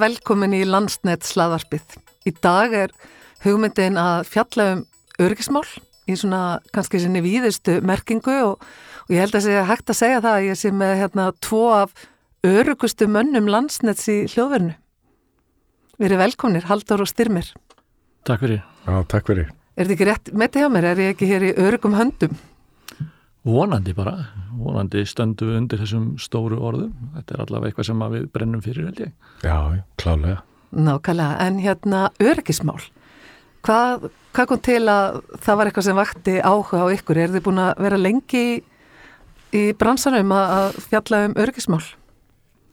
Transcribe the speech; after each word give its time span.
velkomin 0.00 0.56
í 0.56 0.64
landsnett 0.68 1.26
slaðarpið. 1.28 1.98
Í 2.26 2.32
dag 2.42 2.74
er 2.86 2.94
hugmyndin 3.44 3.98
að 4.00 4.26
fjalla 4.30 4.66
um 4.74 4.82
örgismál 5.20 5.66
í 6.10 6.16
svona 6.18 6.60
kannski 6.74 7.00
sinni 7.02 7.22
víðustu 7.24 7.78
merkingu 7.86 8.36
og, 8.48 8.64
og 9.06 9.14
ég 9.14 9.24
held 9.24 9.36
að 9.36 9.46
segja 9.46 9.66
hægt 9.68 9.92
að 9.92 10.00
segja 10.00 10.22
það 10.24 10.36
að 10.36 10.48
ég 10.48 10.60
sé 10.60 10.72
með 10.74 10.94
hérna 11.04 11.30
tvo 11.44 11.64
af 11.76 11.94
örugustu 12.46 13.08
mönnum 13.10 13.48
landsnetts 13.52 14.08
í 14.10 14.18
hljóðvernu. 14.32 14.74
Verið 16.00 16.22
velkominir, 16.22 16.68
Haldur 16.70 17.04
og 17.04 17.10
Styrmir. 17.10 17.50
Takk 18.24 18.46
fyrir. 18.46 18.62
Já, 18.86 18.94
takk 19.12 19.28
fyrir. 19.28 19.50
Er 19.76 19.86
þetta 19.86 19.96
ekki 19.96 20.08
rétt 20.08 20.30
með 20.32 20.46
þetta 20.46 20.62
hjá 20.62 20.70
mér? 20.72 20.86
Er 20.90 21.02
ég 21.04 21.14
ekki 21.14 21.28
hér 21.28 21.44
í 21.44 21.56
örugum 21.60 21.96
höndum? 21.98 22.38
Vonandi 23.46 23.94
bara, 23.96 24.18
vonandi 24.52 25.06
stöndu 25.08 25.46
við 25.48 25.58
undir 25.62 25.80
þessum 25.80 26.08
stóru 26.20 26.58
orðum. 26.60 26.90
Þetta 27.14 27.34
er 27.34 27.42
allavega 27.46 27.70
eitthvað 27.70 27.86
sem 27.88 28.02
við 28.12 28.24
brennum 28.34 28.64
fyrir, 28.64 28.88
held 28.90 28.98
ég. 29.00 29.12
Já, 29.40 29.56
klálega. 30.00 30.42
Nákvæmlega, 30.76 31.36
en 31.46 31.60
hérna 31.64 32.00
örgismál. 32.20 32.82
Hvað, 33.64 34.10
hvað 34.36 34.48
kom 34.50 34.60
til 34.64 34.82
að 34.92 35.22
það 35.40 35.56
var 35.56 35.70
eitthvað 35.70 35.86
sem 35.88 35.98
vakti 35.98 36.34
áhuga 36.40 36.82
á 36.84 36.86
ykkur? 36.92 37.20
Er 37.20 37.32
þið 37.32 37.44
búin 37.46 37.62
að 37.64 37.80
vera 37.86 38.00
lengi 38.00 38.42
í, 38.44 38.58
í 39.56 39.62
bransanum 39.80 40.34
að, 40.36 40.52
að 40.58 40.76
fjalla 40.90 41.20
um 41.28 41.36
örgismál? 41.40 41.82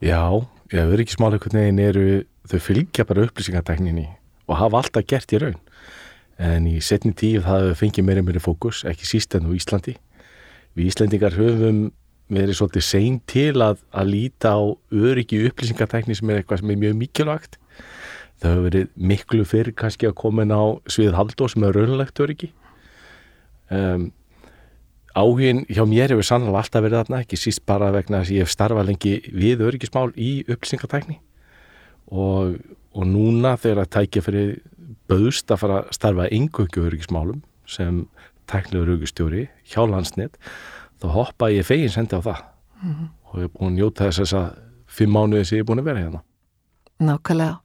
Já, 0.03 0.21
já, 0.71 0.83
örgismál 0.83 1.31
einhvern 1.31 1.61
veginn 1.61 1.83
eru, 1.83 2.07
þau 2.47 2.59
fylgja 2.63 3.07
bara 3.07 3.23
upplýsingatekninni 3.27 4.09
og 4.47 4.59
hafa 4.59 4.83
alltaf 4.83 5.07
gert 5.07 5.31
í 5.31 5.39
raun. 5.43 5.57
En 6.37 6.67
í 6.69 6.75
setni 6.83 7.15
tíu 7.17 7.39
það 7.41 7.71
fengið 7.79 8.05
meira 8.05 8.23
meira 8.23 8.43
fókus, 8.43 8.83
ekki 8.87 9.07
síst 9.09 9.33
enn 9.35 9.47
á 9.47 9.51
Íslandi. 9.55 9.95
Við 10.77 10.91
Íslandingar 10.91 11.33
höfum 11.33 11.87
verið 12.29 12.59
svolítið 12.59 12.83
seint 12.85 13.23
til 13.29 13.55
að, 13.63 13.79
að 13.95 14.11
líta 14.11 14.51
á 14.53 14.61
öryggi 14.91 15.39
upplýsingatekni 15.47 16.17
sem 16.17 16.29
er 16.29 16.41
eitthvað 16.41 16.61
sem 16.61 16.73
er 16.73 16.81
mjög 16.81 16.99
mikilvægt. 16.99 17.57
Það 18.37 18.51
hefur 18.51 18.65
verið 18.67 18.89
miklu 19.09 19.47
fyrir 19.47 19.75
kannski 19.79 20.09
að 20.09 20.17
koma 20.19 20.45
inn 20.45 20.53
á 20.53 20.77
svið 20.91 21.15
haldó 21.17 21.47
sem 21.49 21.65
er 21.65 21.77
raunlegt 21.77 22.21
öryggi. 22.21 22.51
Um, 23.73 24.11
áhugin 25.17 25.63
hjá 25.71 25.81
mér 25.89 26.13
hefur 26.13 26.27
sannlega 26.27 26.61
alltaf 26.61 26.85
verið 26.85 27.01
þarna 27.01 27.23
ekki 27.25 27.39
síst 27.41 27.65
bara 27.65 27.89
vegna 27.95 28.21
að 28.21 28.35
ég 28.35 28.45
hef 28.45 28.53
starfað 28.53 28.91
lengi 28.91 29.15
við 29.33 29.63
öryggismál 29.65 30.11
í 30.13 30.31
upplýsingatækni. 30.45 31.17
Og, 32.13 32.59
og 32.93 33.07
núna 33.09 33.55
þegar 33.57 33.87
að 33.87 33.93
tækja 33.97 34.25
fyrir 34.27 34.57
bauðst 35.09 35.49
að 35.51 35.63
fara 35.63 35.81
að 35.81 35.93
starfa 35.97 36.29
engöngju 36.37 36.85
öryggismálum 36.85 37.41
sem 37.67 38.05
tæknilegur 38.47 38.95
öryggisstjóri 38.95 39.47
hjá 39.67 39.83
landsnett 39.85 40.39
þá 41.01 41.07
hoppa 41.13 41.51
ég 41.53 41.67
fegin 41.67 41.93
sendi 41.93 42.17
á 42.17 42.21
það. 42.21 42.41
Mm 42.81 42.93
-hmm. 42.93 43.07
og 43.27 43.39
ég 43.39 43.43
er 43.43 43.53
búin 43.53 43.71
að 43.71 43.77
njóta 43.77 44.09
þess 44.11 44.33
að 44.33 44.47
fimm 44.87 45.11
mánuði 45.11 45.45
sem 45.45 45.57
ég 45.57 45.63
er 45.63 45.69
búin 45.69 45.79
að 45.79 45.89
vera 45.89 46.03
hérna. 46.03 46.21
Nákvæmlega. 46.99 47.59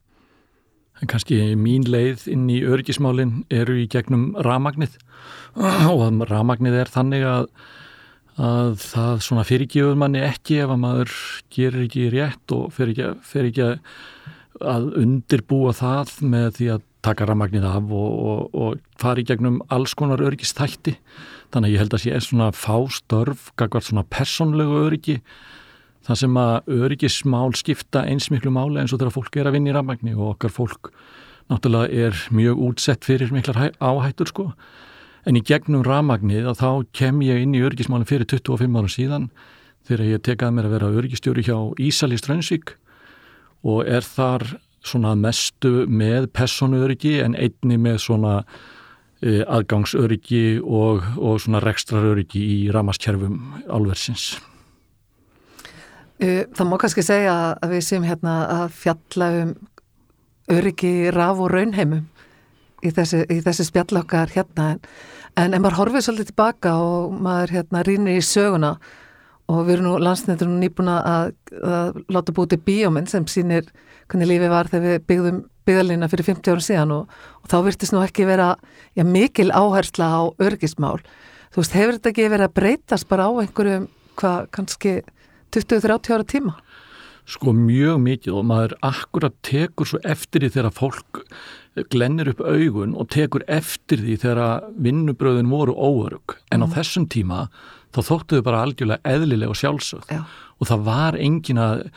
En 1.01 1.07
kannski 1.07 1.55
mín 1.57 1.87
leið 1.89 2.27
inn 2.31 2.49
í 2.49 2.61
örgismálinn 2.63 3.45
eru 3.49 3.75
í 3.81 3.87
gegnum 3.87 4.35
ramagnið 4.45 4.97
og 5.89 6.29
ramagnið 6.29 6.77
er 6.83 6.91
þannig 6.93 7.25
að, 7.27 7.49
að 8.37 8.77
það 8.83 9.19
svona 9.25 9.43
fyrirgjöfur 9.43 9.99
manni 9.99 10.21
ekki 10.23 10.61
ef 10.63 10.69
að 10.69 10.79
maður 10.85 11.17
gerir 11.49 11.87
ekki 11.87 12.07
rétt 12.13 12.55
og 12.55 12.71
fer 12.73 12.93
ekki, 12.93 13.09
fer 13.25 13.49
ekki 13.49 13.67
að 14.61 14.89
undirbúa 15.01 15.73
það 15.73 16.15
með 16.21 16.49
því 16.59 16.69
að 16.75 16.87
taka 17.03 17.27
ramagnið 17.29 17.65
af 17.67 17.91
og, 17.91 18.11
og, 18.27 18.53
og 18.55 19.01
fara 19.01 19.21
í 19.21 19.27
gegnum 19.27 19.61
alls 19.73 19.95
konar 19.99 20.23
örgistætti. 20.23 20.97
Þannig 21.53 21.69
að 21.69 21.73
ég 21.73 21.83
held 21.83 21.97
að 21.97 22.05
sé 22.05 22.21
svona 22.25 22.53
fástörf, 22.55 23.51
gagvart 23.59 23.89
svona 23.89 24.07
personlegu 24.09 24.85
örgi 24.87 25.19
það 26.03 26.19
sem 26.19 26.39
að 26.39 26.71
öryggismál 26.83 27.53
skipta 27.55 28.03
eins 28.09 28.29
miklu 28.31 28.51
máli 28.51 28.81
eins 28.81 28.93
og 28.93 28.99
þegar 28.99 29.15
fólk 29.15 29.37
er 29.39 29.49
að 29.49 29.57
vinna 29.57 29.71
í 29.71 29.75
rafmagni 29.75 30.15
og 30.17 30.33
okkar 30.33 30.51
fólk 30.51 30.91
náttúrulega 31.51 32.07
er 32.07 32.23
mjög 32.35 32.63
útsett 32.67 33.07
fyrir 33.07 33.31
miklar 33.35 33.71
áhættur 33.79 34.31
sko 34.31 34.49
en 35.27 35.39
í 35.39 35.43
gegnum 35.47 35.85
rafmagnið 35.87 36.49
að 36.51 36.59
þá 36.59 36.69
kem 36.99 37.23
ég 37.23 37.43
inn 37.45 37.55
í 37.55 37.63
öryggismálinn 37.63 38.09
fyrir 38.09 38.27
25 38.27 38.79
ára 38.79 38.91
síðan 38.91 39.29
þegar 39.87 40.05
ég 40.09 40.23
tekaði 40.27 40.57
mér 40.57 40.67
að 40.67 40.75
vera 40.75 40.91
öryggistjóri 40.99 41.47
hjá 41.47 41.57
Ísali 41.79 42.19
Strönsvík 42.19 42.75
og 43.63 43.87
er 43.87 44.03
þar 44.03 44.57
svona 44.83 45.15
mestu 45.15 45.83
með 45.87 46.29
personuöryggi 46.35 47.17
en 47.23 47.37
einni 47.39 47.79
með 47.81 47.99
svona 48.05 48.37
e, 49.23 49.41
aðgangsöryggi 49.43 50.61
og, 50.63 51.05
og 51.17 51.39
svona 51.43 51.63
rekstraröryggi 51.63 52.41
í 52.43 52.57
ramaskerfum 52.73 53.39
álversins. 53.71 54.33
Það 56.23 56.67
má 56.69 56.77
kannski 56.79 57.03
segja 57.03 57.33
að 57.57 57.73
við 57.73 57.81
séum 57.83 58.03
hérna 58.07 58.33
að 58.47 58.75
fjalla 58.79 59.27
um 59.41 59.55
öryggi 60.51 61.11
raf 61.11 61.39
og 61.39 61.51
raunheimum 61.51 62.05
í 62.83 62.91
þessi, 62.93 63.23
í 63.31 63.39
þessi 63.43 63.67
spjallokkar 63.69 64.33
hérna. 64.33 64.73
En, 64.73 64.83
en 65.39 65.55
ef 65.55 65.63
maður 65.63 65.79
horfið 65.79 66.05
svolítið 66.07 66.31
tilbaka 66.31 66.75
og 66.79 67.15
maður 67.23 67.55
hérna 67.57 67.83
rínir 67.87 68.19
í 68.19 68.25
söguna 68.27 68.75
og 69.51 69.65
við 69.67 69.77
erum 69.77 69.89
nú 69.89 69.95
landsnættunum 70.03 70.59
nýbúna 70.61 70.99
að, 71.07 71.33
að 71.59 72.01
láta 72.13 72.35
búti 72.35 72.59
bíóminn 72.59 73.09
sem 73.09 73.25
sínir 73.27 73.71
hvernig 74.11 74.29
lífið 74.29 74.53
var 74.53 74.69
þegar 74.71 74.85
við 74.87 75.05
byggðum 75.11 75.41
byggðalina 75.63 76.09
fyrir 76.11 76.27
50 76.27 76.51
árum 76.53 76.65
síðan 76.65 76.93
og, 76.97 77.17
og 77.39 77.51
þá 77.51 77.57
virtist 77.67 77.95
nú 77.95 78.01
ekki 78.03 78.27
vera 78.27 78.53
já, 78.97 79.03
mikil 79.07 79.49
áhersla 79.55 80.09
á 80.11 80.21
örgismál. 80.43 80.99
Þú 81.53 81.61
veist, 81.61 81.77
hefur 81.77 81.97
þetta 81.97 82.11
ekki 82.11 82.29
verið 82.33 82.49
að 82.49 82.55
breytast 82.59 83.09
bara 83.11 83.29
á 83.29 83.31
einhverjum 83.43 83.87
hvað 84.19 84.47
kannski 84.53 84.93
20-30 85.53 86.15
ára 86.15 86.27
tíma? 86.27 86.55
Sko 87.29 87.53
mjög 87.55 88.01
mikið 88.03 88.35
og 88.35 88.47
maður 88.49 88.73
akkurat 88.83 89.35
tekur 89.47 89.87
svo 89.87 90.01
eftir 90.03 90.43
því 90.43 90.49
þegar 90.57 90.75
fólk 90.75 91.21
glennir 91.93 92.33
upp 92.33 92.43
augun 92.43 92.97
og 92.99 93.07
tekur 93.13 93.45
eftir 93.47 94.03
því 94.03 94.17
þegar 94.25 94.67
vinnubröðin 94.75 95.49
voru 95.49 95.73
óörug 95.73 96.35
en 96.51 96.65
á 96.65 96.67
mm. 96.67 96.73
þessum 96.75 97.07
tíma 97.09 97.47
þá 97.93 98.01
þóttuðu 98.09 98.45
bara 98.45 98.61
algjörlega 98.65 99.15
eðlilega 99.15 99.53
og 99.53 99.59
sjálfsögð 99.61 100.11
Já. 100.11 100.21
og 100.59 100.69
það 100.69 100.85
var 100.89 101.17
engin 101.21 101.61
að 101.63 101.87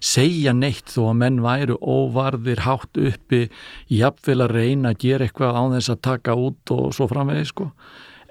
segja 0.00 0.54
neitt 0.56 0.88
þó 0.94 1.10
að 1.10 1.18
menn 1.20 1.38
væru 1.44 1.76
óvarðir 1.78 2.64
hátt 2.64 2.98
uppi 2.98 3.44
jafnvel 3.92 4.40
að 4.46 4.56
reyna 4.56 4.94
að 4.94 5.00
gera 5.04 5.26
eitthvað 5.26 5.60
á 5.60 5.62
þess 5.76 5.92
að 5.92 6.02
taka 6.08 6.36
út 6.40 6.74
og 6.74 6.90
svo 6.96 7.08
framvegið 7.10 7.48
sko. 7.52 7.68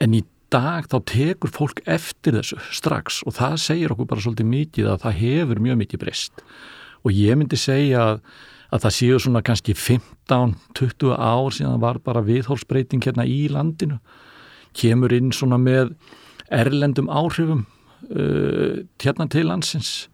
En 0.02 0.18
í 0.18 0.24
dag 0.50 0.88
þá 0.90 0.98
tekur 1.06 1.54
fólk 1.54 1.82
eftir 1.86 2.40
þessu 2.40 2.58
strax 2.74 3.22
og 3.30 3.38
það 3.38 3.58
segir 3.62 3.94
okkur 3.94 4.10
bara 4.10 4.26
svolítið 4.26 4.50
mikið 4.50 4.90
að 4.90 5.04
það 5.06 5.20
hefur 5.22 5.64
mjög 5.66 5.82
mikið 5.84 6.04
breyst. 6.04 6.46
Og 7.06 7.14
ég 7.16 7.38
myndi 7.38 7.60
segja 7.60 8.06
að, 8.06 8.22
að 8.74 8.86
það 8.86 8.96
séu 8.98 9.20
svona 9.22 9.44
kannski 9.46 9.76
15-20 9.78 11.14
ár 11.14 11.54
síðan 11.54 11.84
var 11.84 12.02
bara 12.04 12.26
viðhórsbreyting 12.26 13.06
hérna 13.06 13.28
í 13.30 13.44
landinu. 13.54 14.00
Kemur 14.74 15.14
inn 15.14 15.30
svona 15.36 15.62
með 15.62 15.94
erlendum 16.50 17.12
áhrifum 17.14 17.68
uh, 18.10 18.82
hérna 18.98 19.30
til 19.30 19.46
landsins 19.52 20.10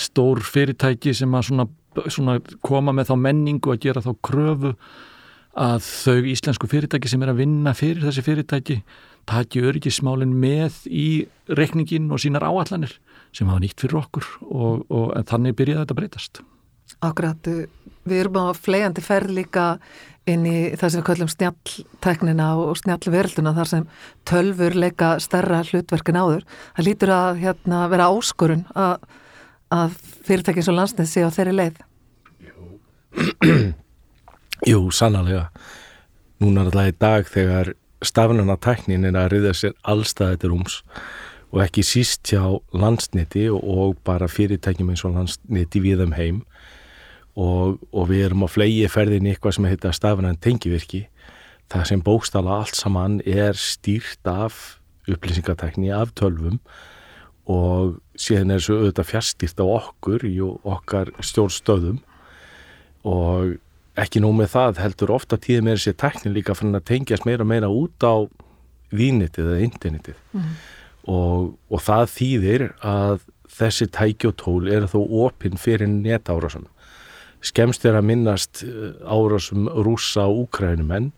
stór 0.00 0.42
fyrirtæki 0.44 1.14
sem 1.16 1.34
að 1.34 1.48
svona, 1.48 1.66
svona 2.12 2.38
koma 2.64 2.92
með 2.92 3.10
þá 3.12 3.16
menningu 3.24 3.74
að 3.74 3.82
gera 3.86 4.04
þá 4.04 4.12
kröfu 4.24 4.74
að 5.54 5.84
þau 5.86 6.30
íslensku 6.32 6.68
fyrirtæki 6.70 7.10
sem 7.10 7.22
er 7.22 7.30
að 7.32 7.44
vinna 7.44 7.74
fyrir 7.78 8.02
þessi 8.04 8.24
fyrirtæki 8.26 8.80
taki 9.30 9.62
öryggismálinn 9.64 10.34
með 10.36 10.82
í 10.90 11.08
rekningin 11.48 12.10
og 12.12 12.20
sínar 12.20 12.44
áallanir 12.44 12.98
sem 13.34 13.48
hafa 13.48 13.62
nýtt 13.62 13.80
fyrir 13.80 14.02
okkur 14.02 14.26
og, 14.42 14.84
og 14.90 15.14
þannig 15.30 15.56
byrjaði 15.58 15.84
þetta 15.84 15.96
að 15.96 16.00
breytast. 16.00 16.42
Akkurat, 17.04 17.48
við 18.04 18.20
erum 18.20 18.36
á 18.44 18.52
fleiandi 18.56 19.02
ferð 19.04 19.32
líka 19.38 19.64
inn 20.30 20.44
í 20.48 20.58
það 20.78 20.90
sem 20.90 21.00
við 21.00 21.06
kallum 21.08 21.30
snjalltæknina 21.32 22.46
og 22.60 22.78
snjallverlduna 22.80 23.54
þar 23.56 23.70
sem 23.70 23.88
tölfur 24.28 24.76
leika 24.76 25.14
stærra 25.20 25.62
hlutverkin 25.66 26.20
áður. 26.20 26.46
Það 26.76 26.88
lítur 26.88 27.12
að 27.16 27.42
hérna, 27.42 27.82
vera 27.92 28.08
áskorun 28.12 28.64
að, 28.72 29.04
að 29.74 29.96
fyrirtækins 30.26 30.70
og 30.70 30.78
landsnið 30.78 31.10
sé 31.10 31.24
á 31.26 31.30
þeirri 31.34 31.56
leið. 31.58 31.80
Jú, 32.44 32.68
Jú 34.70 34.80
sannlega. 34.94 35.48
Núna 36.42 36.66
það 36.70 36.90
í 36.90 36.96
dag 37.00 37.28
þegar 37.30 37.74
stafnuna 38.04 38.56
tæknin 38.60 39.06
er 39.08 39.16
að 39.18 39.30
riða 39.34 39.54
sér 39.56 39.76
allstaði 39.82 40.42
til 40.42 40.52
rúms 40.52 40.80
og 41.54 41.62
ekki 41.62 41.84
síst 41.86 42.26
hjá 42.32 42.42
landsniti 42.74 43.46
og 43.54 43.96
bara 44.06 44.28
fyrirtækjum 44.28 44.90
eins 44.92 45.04
og 45.06 45.14
landsniti 45.14 45.82
við 45.82 46.02
þeim 46.02 46.16
heim 46.18 46.40
og, 47.38 47.78
og 47.94 48.08
við 48.10 48.28
erum 48.28 48.46
á 48.46 48.48
flegi 48.50 48.88
ferðin 48.90 49.28
eitthvað 49.30 49.56
sem 49.56 49.68
heita 49.70 49.92
stafnan 49.94 50.40
tengivirki 50.42 51.04
það 51.72 51.86
sem 51.90 52.02
bókstala 52.04 52.58
allt 52.60 52.78
saman 52.78 53.20
er 53.24 53.56
stýrt 53.58 54.26
af 54.28 54.80
upplýsingatækni 55.10 55.92
af 55.94 56.14
tölvum 56.18 56.58
og 57.50 57.98
síðan 58.16 58.54
er 58.54 58.62
þessu 58.62 58.78
auðvitað 58.78 59.10
fjárstýrt 59.10 59.60
á 59.60 59.66
okkur 59.66 60.24
í 60.28 60.34
okkar 60.42 61.12
stjórnstöðum. 61.20 61.98
Og 63.04 63.56
ekki 64.00 64.22
nóg 64.24 64.38
með 64.38 64.54
það 64.54 64.80
heldur 64.80 65.12
ofta 65.14 65.38
tíð 65.40 65.66
með 65.66 65.78
þessi 65.78 65.96
teknin 66.00 66.34
líka 66.36 66.56
fann 66.56 66.76
að 66.76 66.86
tengjast 66.88 67.26
meira 67.28 67.44
og 67.44 67.50
meira 67.50 67.68
út 67.68 68.06
á 68.06 68.24
vínitið 68.94 69.50
eða 69.50 69.66
internetið. 69.68 70.18
Mm. 70.32 70.54
og, 71.10 71.50
og 71.68 71.82
það 71.84 72.06
þýðir 72.14 72.62
að 72.80 73.26
þessi 73.54 73.88
tæki 73.92 74.30
og 74.30 74.38
tól 74.40 74.70
eru 74.72 74.88
þó 74.90 75.00
opinn 75.26 75.60
fyrir 75.60 75.90
netárásum. 75.90 76.64
Skemst 77.44 77.84
er 77.84 77.98
að 77.98 78.08
minnast 78.08 78.64
eh, 78.64 78.96
árásum 79.04 79.68
rúsa 79.68 80.24
og 80.30 80.46
úkrænumenn 80.46 81.12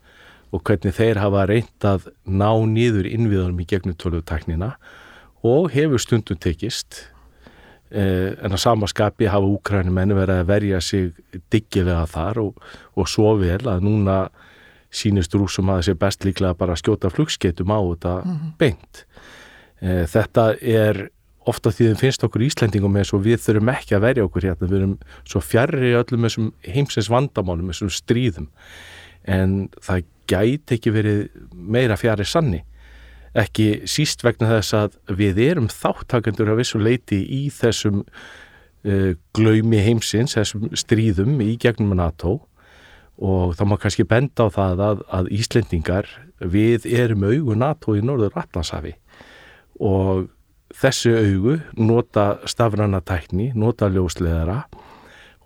og 0.54 0.64
hvernig 0.66 0.96
þeir 0.96 1.20
hafa 1.22 1.46
reynt 1.46 1.86
að 1.86 2.08
ná 2.26 2.50
nýður 2.66 3.06
innviðunum 3.08 3.62
í 3.62 3.68
gegnum 3.70 3.96
tölvuteknina 4.00 4.74
og 4.74 5.05
hefur 5.72 6.02
stundum 6.02 6.38
tekist 6.42 7.02
eh, 7.90 8.34
en 8.34 8.54
að 8.54 8.62
samaskapi 8.62 9.30
hafa 9.30 9.48
úkrænumenn 9.56 10.14
verið 10.16 10.42
að 10.42 10.50
verja 10.50 10.82
sig 10.84 11.10
diggilega 11.52 12.04
þar 12.10 12.42
og, 12.44 12.62
og 12.96 13.10
svo 13.10 13.34
vel 13.40 13.62
að 13.62 13.84
núna 13.86 14.20
sínist 14.96 15.34
rúsum 15.36 15.70
að 15.70 15.82
það 15.82 15.88
sé 15.88 15.98
best 16.06 16.24
líklega 16.24 16.58
bara 16.58 16.76
að 16.76 16.82
skjóta 16.84 17.10
flugsketum 17.12 17.74
á 17.74 17.80
þetta 17.82 18.14
mm 18.22 18.32
-hmm. 18.36 18.56
beint. 18.58 19.04
Eh, 19.82 20.04
þetta 20.06 20.54
er 20.60 21.08
ofta 21.46 21.70
því 21.70 21.90
þeim 21.90 22.00
finnst 22.00 22.24
okkur 22.26 22.42
Íslendingum 22.42 22.96
eins 22.98 23.12
og 23.14 23.22
við 23.24 23.40
þurfum 23.44 23.70
ekki 23.70 23.96
að 23.96 24.04
verja 24.06 24.26
okkur 24.26 24.46
hérna, 24.48 24.68
við 24.70 24.78
erum 24.80 24.94
svo 25.24 25.40
fjarrri 25.44 25.94
öllum 25.94 26.26
þessum 26.26 26.52
heimsins 26.66 27.10
vandamálum, 27.12 27.70
þessum 27.70 27.92
stríðum 27.94 28.48
en 29.26 29.68
það 29.82 30.06
gæti 30.30 30.78
ekki 30.78 30.94
verið 30.94 31.20
meira 31.52 31.98
fjarrri 31.98 32.26
sanni 32.26 32.64
ekki 33.36 33.68
síst 33.90 34.24
vegna 34.24 34.48
þess 34.56 34.76
að 34.76 34.98
við 35.18 35.40
erum 35.50 35.70
þáttakendur 35.72 36.52
af 36.52 36.60
þessu 36.62 36.82
leiti 36.82 37.20
í 37.22 37.46
þessum 37.52 38.02
uh, 38.02 39.12
glaumi 39.36 39.82
heimsins, 39.84 40.36
þessum 40.38 40.70
stríðum 40.76 41.40
í 41.44 41.54
gegnum 41.60 41.96
NATO. 41.98 42.38
Og 43.16 43.54
þá 43.56 43.62
má 43.64 43.78
kannski 43.80 44.04
benda 44.04 44.44
á 44.44 44.52
það 44.52 44.80
að, 44.84 45.02
að 45.08 45.28
Íslendingar 45.32 46.08
við 46.40 46.84
erum 46.90 47.24
augu 47.24 47.54
NATO 47.56 47.94
í 47.96 48.02
norður 48.04 48.36
Allansafi 48.36 48.92
og 49.80 50.26
þessi 50.76 51.12
augu 51.14 51.56
nota 51.76 52.36
stafrana 52.48 53.00
tækni, 53.04 53.52
nota 53.54 53.88
ljósleðara 53.92 54.64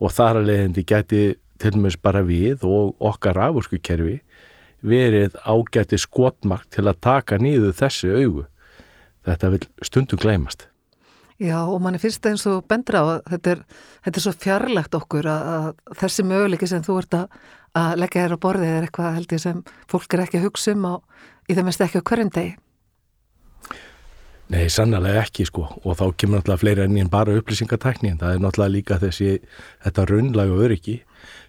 og 0.00 0.12
þar 0.14 0.40
að 0.40 0.50
leiðandi 0.50 0.84
geti 0.86 1.22
til 1.60 1.74
og 1.74 1.82
meins 1.84 1.98
bara 2.00 2.22
við 2.24 2.64
og 2.66 2.94
okkar 3.10 3.38
afurkukerfi 3.48 4.20
verið 4.86 5.36
ágæti 5.44 5.98
skotmark 6.00 6.68
til 6.72 6.86
að 6.88 7.00
taka 7.04 7.38
nýðu 7.40 7.72
þessi 7.76 8.10
augu. 8.14 8.46
Þetta 9.28 9.52
vil 9.54 9.62
stundum 9.84 10.20
gleymast. 10.20 10.66
Já 11.40 11.56
og 11.62 11.78
manni 11.80 12.00
finnst 12.00 12.20
það 12.20 12.34
eins 12.34 12.46
og 12.50 12.64
bendra 12.68 13.00
á 13.00 13.04
að 13.08 13.20
þetta 13.32 13.52
er, 13.54 13.60
þetta 14.04 14.18
er 14.18 14.24
svo 14.26 14.32
fjarlægt 14.44 14.96
okkur 14.98 15.28
að, 15.32 15.46
að 15.56 16.00
þessi 16.02 16.24
möguleiki 16.28 16.68
sem 16.68 16.82
þú 16.84 16.96
ert 17.00 17.16
að, 17.16 17.38
að 17.80 17.92
leggja 18.02 18.24
þér 18.26 18.34
á 18.36 18.44
borðið 18.44 18.72
er 18.74 18.88
eitthvað 18.88 19.14
held 19.16 19.32
ég 19.32 19.42
sem 19.44 19.62
fólk 19.88 20.16
er 20.16 20.24
ekki 20.26 20.40
að 20.40 20.44
hugsa 20.48 20.74
um 20.76 20.84
á, 20.84 20.94
í 21.48 21.56
þeim 21.56 21.70
mest 21.70 21.84
ekki 21.86 22.04
á 22.04 22.08
hverjum 22.10 22.32
degi. 22.34 22.58
Nei, 24.50 24.64
sannlega 24.66 25.22
ekki 25.22 25.46
sko 25.46 25.64
og 25.78 25.96
þá 25.96 26.04
kemur 26.18 26.40
náttúrulega 26.40 26.60
fleira 26.60 26.84
enn 26.84 26.98
en 26.98 27.10
bara 27.10 27.36
upplýsingatækni 27.38 28.10
en 28.10 28.20
það 28.20 28.34
er 28.34 28.44
náttúrulega 28.44 28.74
líka 28.74 29.00
þessi 29.00 29.36
þetta 29.84 30.06
raunlægu 30.10 30.56
öryggi 30.66 30.96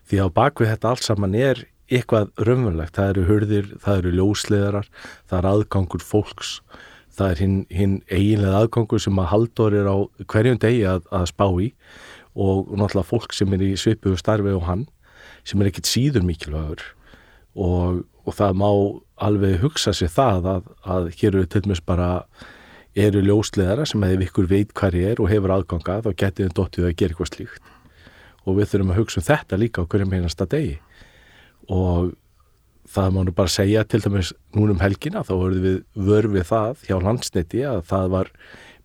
því 0.07 0.19
að 0.21 0.33
bakvið 0.37 0.71
þetta 0.75 0.91
allt 0.91 1.07
saman 1.07 1.35
er 1.35 1.63
eitthvað 1.91 2.31
raunverulegt, 2.47 2.95
það 2.95 3.11
eru 3.13 3.25
hörðir, 3.27 3.67
það 3.83 3.99
eru 4.01 4.13
ljósleðarar, 4.19 4.87
það 5.29 5.37
er 5.39 5.49
aðgangur 5.51 6.05
fólks, 6.05 6.53
það 7.11 7.33
er 7.33 7.43
hinn, 7.43 7.57
hinn 7.71 7.97
eiginlega 8.07 8.61
aðgangur 8.61 9.03
sem 9.03 9.19
að 9.19 9.29
haldur 9.33 9.75
er 9.75 9.89
á 9.91 9.97
hverjum 10.31 10.61
degi 10.61 10.85
að, 10.87 11.03
að 11.11 11.27
spá 11.33 11.47
í 11.59 11.71
og 12.31 12.71
náttúrulega 12.79 13.09
fólk 13.09 13.35
sem 13.35 13.51
er 13.55 13.65
í 13.65 13.73
svipuðu 13.79 14.19
starfi 14.19 14.55
og 14.55 14.63
hann 14.69 14.85
sem 15.47 15.61
er 15.61 15.71
ekkit 15.71 15.89
síður 15.89 16.23
mikilvægur. 16.23 16.83
Og, 17.59 18.03
og 18.23 18.37
það 18.37 18.59
má 18.61 18.69
alveg 19.21 19.59
hugsa 19.61 19.91
sér 19.95 20.13
það 20.13 20.47
að, 20.53 20.69
að 20.87 21.09
hér 21.17 21.35
eru 21.35 21.49
til 21.51 21.63
dæmis 21.65 21.83
bara 21.83 22.09
eru 22.95 23.23
ljósleðara 23.23 23.83
sem 23.87 24.03
ef 24.07 24.23
ykkur 24.27 24.47
veit 24.51 24.71
hvað 24.77 24.97
er 25.01 25.19
og 25.23 25.31
hefur 25.31 25.55
aðganga 25.57 25.99
þá 26.05 26.11
getið 26.13 26.47
þið 26.47 26.55
dóttið 26.55 26.87
að 26.87 26.95
gera 27.01 27.15
eitthvað 27.15 27.33
slíkt. 27.33 27.67
Og 28.47 28.57
við 28.57 28.71
þurfum 28.71 28.93
að 28.93 29.01
hugsa 29.01 29.19
um 29.19 29.27
þetta 29.27 29.59
líka 29.59 29.83
á 29.83 29.89
hverjum 29.91 30.15
einasta 30.15 30.47
degi 30.49 30.79
og 31.69 32.13
það 32.91 33.13
má 33.15 33.21
nú 33.25 33.33
bara 33.35 33.51
segja 33.51 33.83
til 33.87 34.01
dæmis 34.03 34.33
núnum 34.55 34.81
helgina 34.81 35.23
þá 35.27 35.33
verðum 35.35 35.65
við 35.67 36.07
vörfið 36.07 36.47
það 36.49 36.87
hjá 36.87 36.95
landsniti 37.05 37.61
að 37.67 37.83
það 37.91 38.07
var 38.15 38.31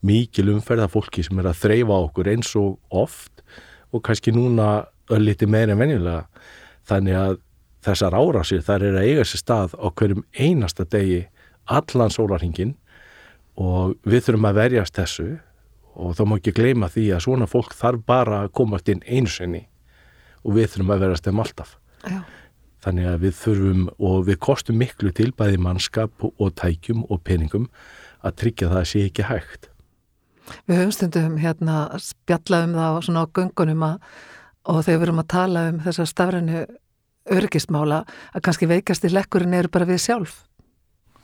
mikil 0.06 0.50
umferða 0.52 0.90
fólki 0.92 1.24
sem 1.26 1.40
er 1.40 1.50
að 1.50 1.62
þreyfa 1.64 2.02
okkur 2.08 2.30
eins 2.34 2.52
og 2.60 2.76
oft 2.90 3.42
og 3.94 4.04
kannski 4.06 4.34
núna 4.34 4.86
ölliti 5.10 5.48
meira 5.48 5.74
en 5.74 5.80
venjulega 5.80 6.26
þannig 6.86 7.18
að 7.18 7.38
þessar 7.86 8.16
árásir 8.18 8.64
þar 8.66 8.86
er 8.88 8.98
að 9.00 9.08
eiga 9.10 9.26
sér 9.26 9.42
stað 9.42 9.76
á 9.78 9.86
hverjum 9.88 10.24
einasta 10.34 10.86
degi 10.90 11.24
allan 11.66 12.12
sólarhingin 12.12 12.74
og 13.56 13.96
við 14.06 14.26
þurfum 14.26 14.48
að 14.50 14.58
verjast 14.60 14.98
þessu 14.98 15.28
og 15.96 16.16
þá 16.18 16.22
má 16.28 16.36
ekki 16.36 16.54
gleyma 16.56 16.90
því 16.92 17.06
að 17.16 17.24
svona 17.24 17.48
fólk 17.50 17.74
þarf 17.74 18.04
bara 18.06 18.42
að 18.44 18.52
komast 18.58 18.90
inn 18.92 19.02
einu 19.06 19.30
sinni 19.32 19.62
og 20.44 20.58
við 20.58 20.74
þurfum 20.74 20.92
að 20.94 21.06
verjast 21.06 21.28
þeim 21.28 21.42
alltaf 21.42 21.76
Já. 22.06 22.20
Þannig 22.86 23.08
að 23.10 23.22
við 23.26 23.38
þurfum 23.40 23.86
og 24.08 24.18
við 24.28 24.40
kostum 24.46 24.78
miklu 24.80 25.12
til 25.16 25.32
bæði 25.36 25.58
mannskap 25.62 26.26
og 26.30 26.52
tækjum 26.60 27.04
og 27.10 27.22
peningum 27.26 27.66
að 28.22 28.38
tryggja 28.42 28.70
það 28.70 28.82
að 28.82 28.88
sé 28.92 29.04
ekki 29.08 29.26
hægt. 29.26 29.68
Við 30.70 30.80
höfum 30.80 30.94
stundum 30.94 31.38
hérna 31.42 31.76
spjallaðum 31.98 32.76
það 32.78 32.98
svona 33.08 33.24
á 33.26 33.32
göngunum 33.34 33.86
að, 33.86 33.96
og 34.70 34.82
þegar 34.86 35.00
við 35.00 35.06
erum 35.08 35.22
að 35.22 35.32
tala 35.34 35.64
um 35.72 35.80
þessar 35.82 36.10
stafrænu 36.10 36.66
örgismála 37.36 38.04
að 38.06 38.44
kannski 38.46 38.68
veikast 38.70 39.06
í 39.06 39.10
lekkurinn 39.10 39.56
eru 39.58 39.72
bara 39.72 39.88
við 39.88 40.04
sjálf. 40.04 40.44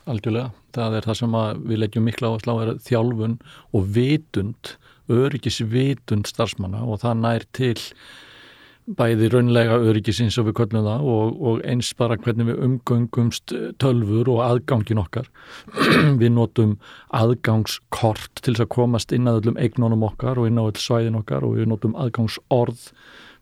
Algjörlega, 0.03 0.51
það 0.75 0.97
er 0.97 1.05
það 1.07 1.19
sem 1.21 1.37
við 1.63 1.79
leggjum 1.79 2.07
mikla 2.09 2.27
á 2.27 2.35
að 2.35 2.41
slá 2.43 2.53
er 2.59 2.71
þjálfun 2.83 3.37
og 3.71 3.85
vitund, 3.95 4.73
öryggisvitund 5.07 6.27
starfsmanna 6.27 6.83
og 6.83 6.99
það 7.03 7.21
nær 7.23 7.47
til 7.55 7.77
bæði 8.85 9.29
raunlega 9.31 9.79
öryggisins 9.79 10.37
og 10.41 10.49
við 10.49 10.57
köllum 10.59 10.85
það 10.87 11.09
og, 11.13 11.41
og 11.49 11.65
eins 11.67 11.91
bara 11.99 12.17
hvernig 12.19 12.49
við 12.49 12.61
umgöngumst 12.67 13.55
tölfur 13.79 14.31
og 14.35 14.41
aðgangin 14.45 15.01
okkar. 15.03 15.29
við 16.21 16.33
notum 16.35 16.77
aðgangskort 17.15 18.43
til 18.43 18.57
að 18.57 18.71
komast 18.75 19.15
inn 19.15 19.29
að 19.29 19.43
öllum 19.43 19.59
eignunum 19.61 20.07
okkar 20.09 20.41
og 20.41 20.49
inn 20.49 20.59
á 20.59 20.67
öll 20.67 20.79
svæðin 20.79 21.19
okkar 21.21 21.47
og 21.47 21.59
við 21.59 21.69
notum 21.71 21.95
aðgangsorð 21.95 22.89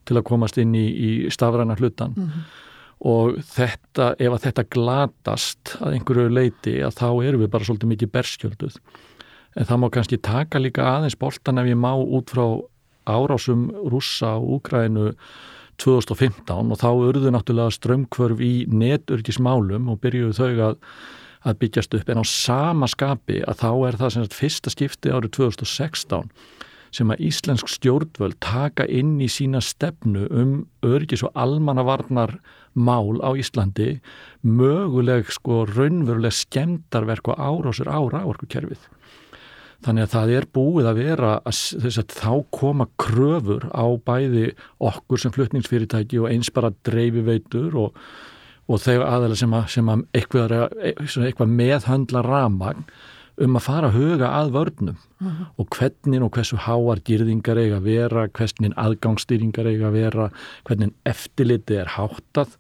til 0.09 0.17
að 0.17 0.27
komast 0.27 0.57
inn 0.61 0.75
í, 0.77 0.87
í 0.89 1.09
stafræna 1.33 1.77
hlutan. 1.79 2.17
Mm 2.17 2.27
-hmm 2.27 2.67
og 3.01 3.39
þetta, 3.49 4.13
ef 4.21 4.35
að 4.35 4.43
þetta 4.45 4.65
glatast 4.75 5.75
að 5.81 5.95
einhverju 5.97 6.33
leiti 6.33 6.75
að 6.85 6.99
þá 6.99 7.07
erum 7.25 7.41
við 7.41 7.53
bara 7.53 7.67
svolítið 7.67 7.91
mikið 7.95 8.11
berskjölduð 8.17 8.75
en 9.57 9.67
það 9.67 9.81
má 9.81 9.87
kannski 9.95 10.19
taka 10.21 10.61
líka 10.61 10.85
aðeins 10.85 11.17
boltan 11.19 11.59
ef 11.61 11.71
ég 11.71 11.79
má 11.79 11.91
út 11.97 12.31
frá 12.31 12.45
árásum 13.09 13.69
rússa 13.91 14.35
og 14.37 14.59
úkrænu 14.59 15.11
2015 15.81 16.71
og 16.71 16.77
þá 16.77 16.89
urðu 16.91 17.33
náttúrulega 17.33 17.73
strömmkvörf 17.73 18.41
í 18.43 18.53
netörgismálum 18.69 19.89
og 19.89 20.01
byrjuðu 20.03 20.37
þau 20.37 20.65
að, 20.69 20.75
að 21.47 21.61
byggjast 21.63 21.95
upp 21.97 22.11
en 22.11 22.21
á 22.21 22.25
sama 22.27 22.89
skapi 22.91 23.41
að 23.47 23.63
þá 23.63 23.71
er 23.89 24.01
það 24.01 24.13
sem 24.13 24.25
sagt 24.27 24.37
fyrsta 24.37 24.73
skipti 24.73 25.13
árið 25.13 25.33
2016 25.39 26.29
sem 26.91 27.11
að 27.13 27.23
Íslensk 27.29 27.69
stjórnvöld 27.71 28.37
taka 28.43 28.85
inn 28.91 29.15
í 29.23 29.29
sína 29.31 29.61
stefnu 29.63 30.27
um 30.27 30.55
örgis 30.85 31.23
og 31.23 31.31
almannavarnar 31.39 32.35
mál 32.75 33.19
á 33.23 33.31
Íslandi 33.39 34.01
möguleg 34.43 35.31
sko 35.31 35.63
raunveruleg 35.71 36.35
skemdarverk 36.35 37.31
og 37.31 37.39
árásur 37.39 37.87
á 37.87 37.99
ráorkukerfið. 37.99 38.83
Þannig 39.81 40.05
að 40.05 40.11
það 40.13 40.33
er 40.37 40.45
búið 40.53 40.89
að 40.91 40.99
vera 41.01 41.31
að, 41.41 42.01
þá 42.13 42.33
koma 42.53 42.85
kröfur 43.01 43.63
á 43.73 43.85
bæði 44.05 44.51
okkur 44.77 45.23
sem 45.23 45.33
flutningsfyrirtæki 45.33 46.19
og 46.21 46.29
eins 46.29 46.51
bara 46.53 46.73
dreifiveitur 46.85 47.79
og, 47.81 47.97
og 48.69 48.83
þegar 48.83 49.07
aðeins 49.07 49.41
sem 49.41 49.55
að, 49.57 49.65
sem 49.73 49.89
að 49.89 50.05
eitthvað, 50.19 50.53
eitthvað 51.25 51.57
meðhandla 51.57 52.23
ramagn 52.27 52.85
um 53.41 53.57
að 53.57 53.65
fara 53.65 53.89
að 53.89 53.97
huga 53.97 54.29
að 54.37 54.53
vörnum 54.53 54.95
uh 54.95 55.25
mhm. 55.25 55.33
-huh. 55.33 55.49
og 55.57 55.67
hvernig 55.77 56.21
og 56.21 56.31
hversu 56.35 56.57
háar 56.57 57.01
dýrðingar 57.01 57.57
eiga 57.57 57.77
að 57.77 57.87
vera, 57.89 58.27
hvernig 58.27 58.77
aðgangsstýringar 58.77 59.67
eiga 59.67 59.87
að 59.87 59.97
vera, 59.97 60.31
hvernig 60.63 60.93
eftirliti 61.05 61.75
er 61.75 61.95
háttað 61.97 62.57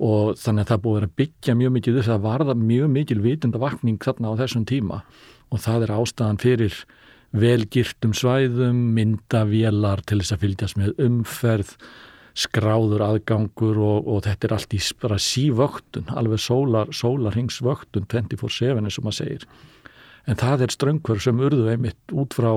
og 0.00 0.36
þannig 0.40 0.64
að 0.64 0.70
það 0.70 0.82
búið 0.84 1.02
að 1.04 1.16
byggja 1.20 1.54
mjög 1.54 1.72
mikið 1.76 1.96
þess 1.98 2.08
að 2.14 2.24
varða 2.24 2.54
mjög 2.56 2.88
mikil 2.88 3.20
vitundavakning 3.20 3.98
þarna 4.00 4.32
á 4.32 4.40
þessum 4.40 4.64
tíma 4.64 5.02
og 5.50 5.62
það 5.64 5.86
er 5.86 5.94
ástæðan 5.96 6.40
fyrir 6.42 6.76
velgirtum 7.30 8.14
svæðum, 8.16 8.78
myndavélar 8.96 10.02
til 10.06 10.20
þess 10.22 10.34
að 10.34 10.46
fylgjast 10.46 10.78
með 10.80 11.02
umferð 11.04 11.74
skráður 12.40 13.04
aðgangur 13.04 13.78
og, 13.82 14.06
og 14.08 14.22
þetta 14.26 14.46
er 14.46 14.54
allt 14.56 14.74
í 14.74 14.80
bara 15.02 15.18
sívöktun, 15.20 16.10
alveg 16.14 16.42
sólar, 16.42 16.92
sólarhingsvöktun 16.94 18.06
24-7 18.10 18.78
eins 18.78 18.98
og 18.98 19.06
maður 19.06 19.18
segir. 19.18 19.46
En 20.30 20.38
það 20.38 20.66
er 20.66 20.74
ströngkvör 20.74 21.22
sem 21.22 21.42
urðu 21.42 21.68
einmitt 21.72 22.14
út 22.14 22.36
frá 22.36 22.52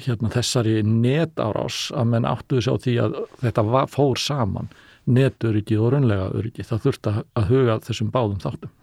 hérna, 0.00 0.30
þessari 0.32 0.80
netárás 0.84 1.88
að 1.96 2.10
menn 2.12 2.28
áttuðu 2.28 2.66
sér 2.66 2.76
á 2.76 2.82
því 2.84 2.96
að 3.04 3.18
þetta 3.44 3.66
var, 3.70 3.90
fór 3.90 4.20
saman 4.20 4.70
netöryggi 5.10 5.78
og 5.80 5.94
raunlega 5.94 6.30
öryggi 6.36 6.66
það 6.66 6.82
þurft 6.86 7.10
að, 7.10 7.22
að 7.38 7.52
huga 7.54 7.78
þessum 7.86 8.10
báðum 8.14 8.42
þáttum. 8.42 8.74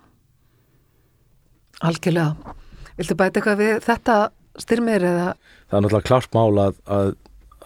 Algjörlega 1.88 2.56
Viltu 2.98 3.18
bæta 3.18 3.39
eitthvað 3.39 3.62
við 3.62 3.77
þetta 3.86 4.18
styrmir 4.58 5.06
eða? 5.06 5.30
Það 5.70 5.77
er 5.77 5.86
náttúrulega 5.86 6.10
klart 6.10 6.36
mál 6.38 6.62
að, 6.63 6.82
að, 6.89 7.13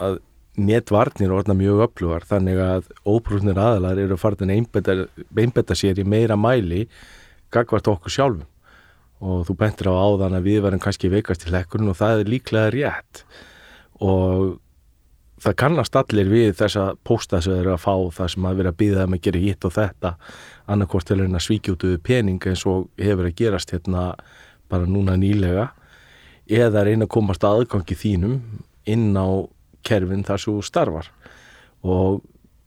að 0.07 0.19
netvarnir 0.59 1.31
orðna 1.31 1.55
mjög 1.55 1.83
öflugar 1.88 2.25
þannig 2.27 2.59
að 2.59 2.89
óbrúnir 3.07 3.59
aðalar 3.59 4.01
eru 4.01 4.17
að 4.17 4.23
fara 4.23 4.47
að 4.47 5.05
einbetta 5.39 5.77
sér 5.77 6.01
í 6.01 6.07
meira 6.07 6.35
mæli 6.35 6.88
gagvart 7.51 7.88
okkur 7.91 8.13
sjálfum. 8.13 8.47
Og 9.21 9.45
þú 9.45 9.55
bentir 9.59 9.91
á 9.91 9.93
áðan 9.93 10.35
að 10.39 10.47
við 10.50 10.63
verðum 10.65 10.81
kannski 10.81 11.11
veikast 11.11 11.45
í 11.45 11.53
lekkurinn 11.53 11.91
og 11.91 11.97
það 12.00 12.23
er 12.23 12.31
líklega 12.33 12.73
rétt. 12.73 13.23
Og 14.01 14.57
það 15.41 15.57
kannast 15.61 15.97
allir 15.97 16.29
við 16.29 16.55
þessa 16.57 16.88
pósta 17.05 17.41
sem 17.41 17.53
þeir 17.53 17.63
eru 17.63 17.75
að 17.75 17.83
fá 17.83 17.95
það 18.17 18.31
sem 18.33 18.47
að 18.50 18.61
vera 18.61 18.73
að 18.73 18.79
býða 18.81 19.03
þeim 19.03 19.17
að 19.17 19.23
gera 19.27 19.43
hitt 19.45 19.67
og 19.67 19.75
þetta. 19.77 20.13
Annarkort 20.73 21.09
til 21.09 21.19
að 21.21 21.43
svíkja 21.45 21.75
út 21.75 21.85
við 21.85 22.00
pening 22.07 22.47
eins 22.50 22.65
og 22.69 22.89
hefur 23.01 23.29
að 23.29 23.38
gerast 23.41 23.75
hérna 23.75 24.07
bara 24.71 24.89
núna 24.89 25.17
nýlega 25.19 25.69
eða 26.51 26.85
reyna 26.87 27.07
að 27.07 27.13
komast 27.15 27.45
aðgangi 27.47 27.95
þínum 27.95 28.39
inn 28.89 29.11
á 29.15 29.47
kerfin 29.85 30.25
þar 30.25 30.41
svo 30.41 30.59
starfar. 30.65 31.09
Og 31.83 32.21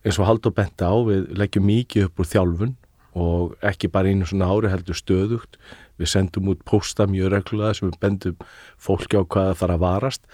eins 0.05 0.19
og 0.19 0.29
Haldur 0.29 0.55
benta 0.55 0.91
á 0.91 0.97
við 1.07 1.31
leggjum 1.39 1.69
mikið 1.69 2.09
upp 2.09 2.21
úr 2.23 2.31
þjálfun 2.31 2.75
og 3.15 3.55
ekki 3.63 3.91
bara 3.93 4.11
einu 4.11 4.27
svona 4.27 4.51
ári 4.51 4.73
heldur 4.73 4.99
stöðugt. 4.99 5.59
Við 6.01 6.11
sendum 6.11 6.51
út 6.51 6.65
posta 6.67 7.07
mjög 7.07 7.31
reglulega 7.37 7.79
sem 7.79 7.91
við 7.91 8.01
bendum 8.03 8.49
fólki 8.83 9.21
á 9.21 9.23
hvað 9.23 9.53
það 9.53 9.61
þarf 9.61 9.77
að 9.77 9.85
varast. 9.85 10.25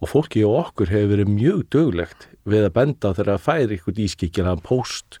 Og 0.00 0.10
fólki 0.10 0.44
og 0.44 0.56
okkur 0.62 0.92
hefur 0.92 1.12
verið 1.12 1.34
mjög 1.34 1.66
döglegt 1.72 2.28
við 2.48 2.66
að 2.66 2.74
benda 2.78 3.12
þegar 3.12 3.34
það 3.34 3.44
færi 3.44 3.76
eitthvað 3.76 4.00
ískikkilaðan 4.04 4.64
post 4.64 5.20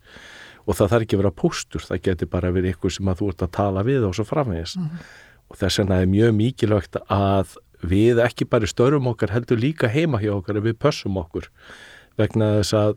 og 0.64 0.78
það 0.78 0.90
þarf 0.90 1.04
ekki 1.04 1.16
að 1.16 1.20
vera 1.20 1.36
postur, 1.36 1.84
það 1.84 2.02
getur 2.08 2.30
bara 2.32 2.50
verið 2.52 2.72
eitthvað 2.72 2.96
sem 2.96 3.08
að 3.12 3.20
þú 3.20 3.30
ert 3.30 3.44
að 3.44 3.54
tala 3.58 3.84
við 3.84 4.06
og 4.08 4.14
svo 4.16 4.24
framvegis. 4.24 4.76
Mm 4.76 4.84
-hmm. 4.88 5.23
Og 5.54 5.60
þess 5.60 5.78
vegna 5.78 6.00
er 6.02 6.08
mjög 6.10 6.32
mikilvægt 6.34 6.96
að 7.06 7.52
við 7.86 8.18
ekki 8.24 8.46
bara 8.50 8.66
störum 8.66 9.06
okkar 9.06 9.30
heldur 9.30 9.60
líka 9.60 9.86
heima 9.92 10.18
hjá 10.18 10.32
okkar 10.34 10.58
ef 10.58 10.64
við 10.66 10.80
pössum 10.82 11.18
okkur. 11.20 11.46
Vegna 12.18 12.56
þess 12.58 12.74
að 12.78 12.94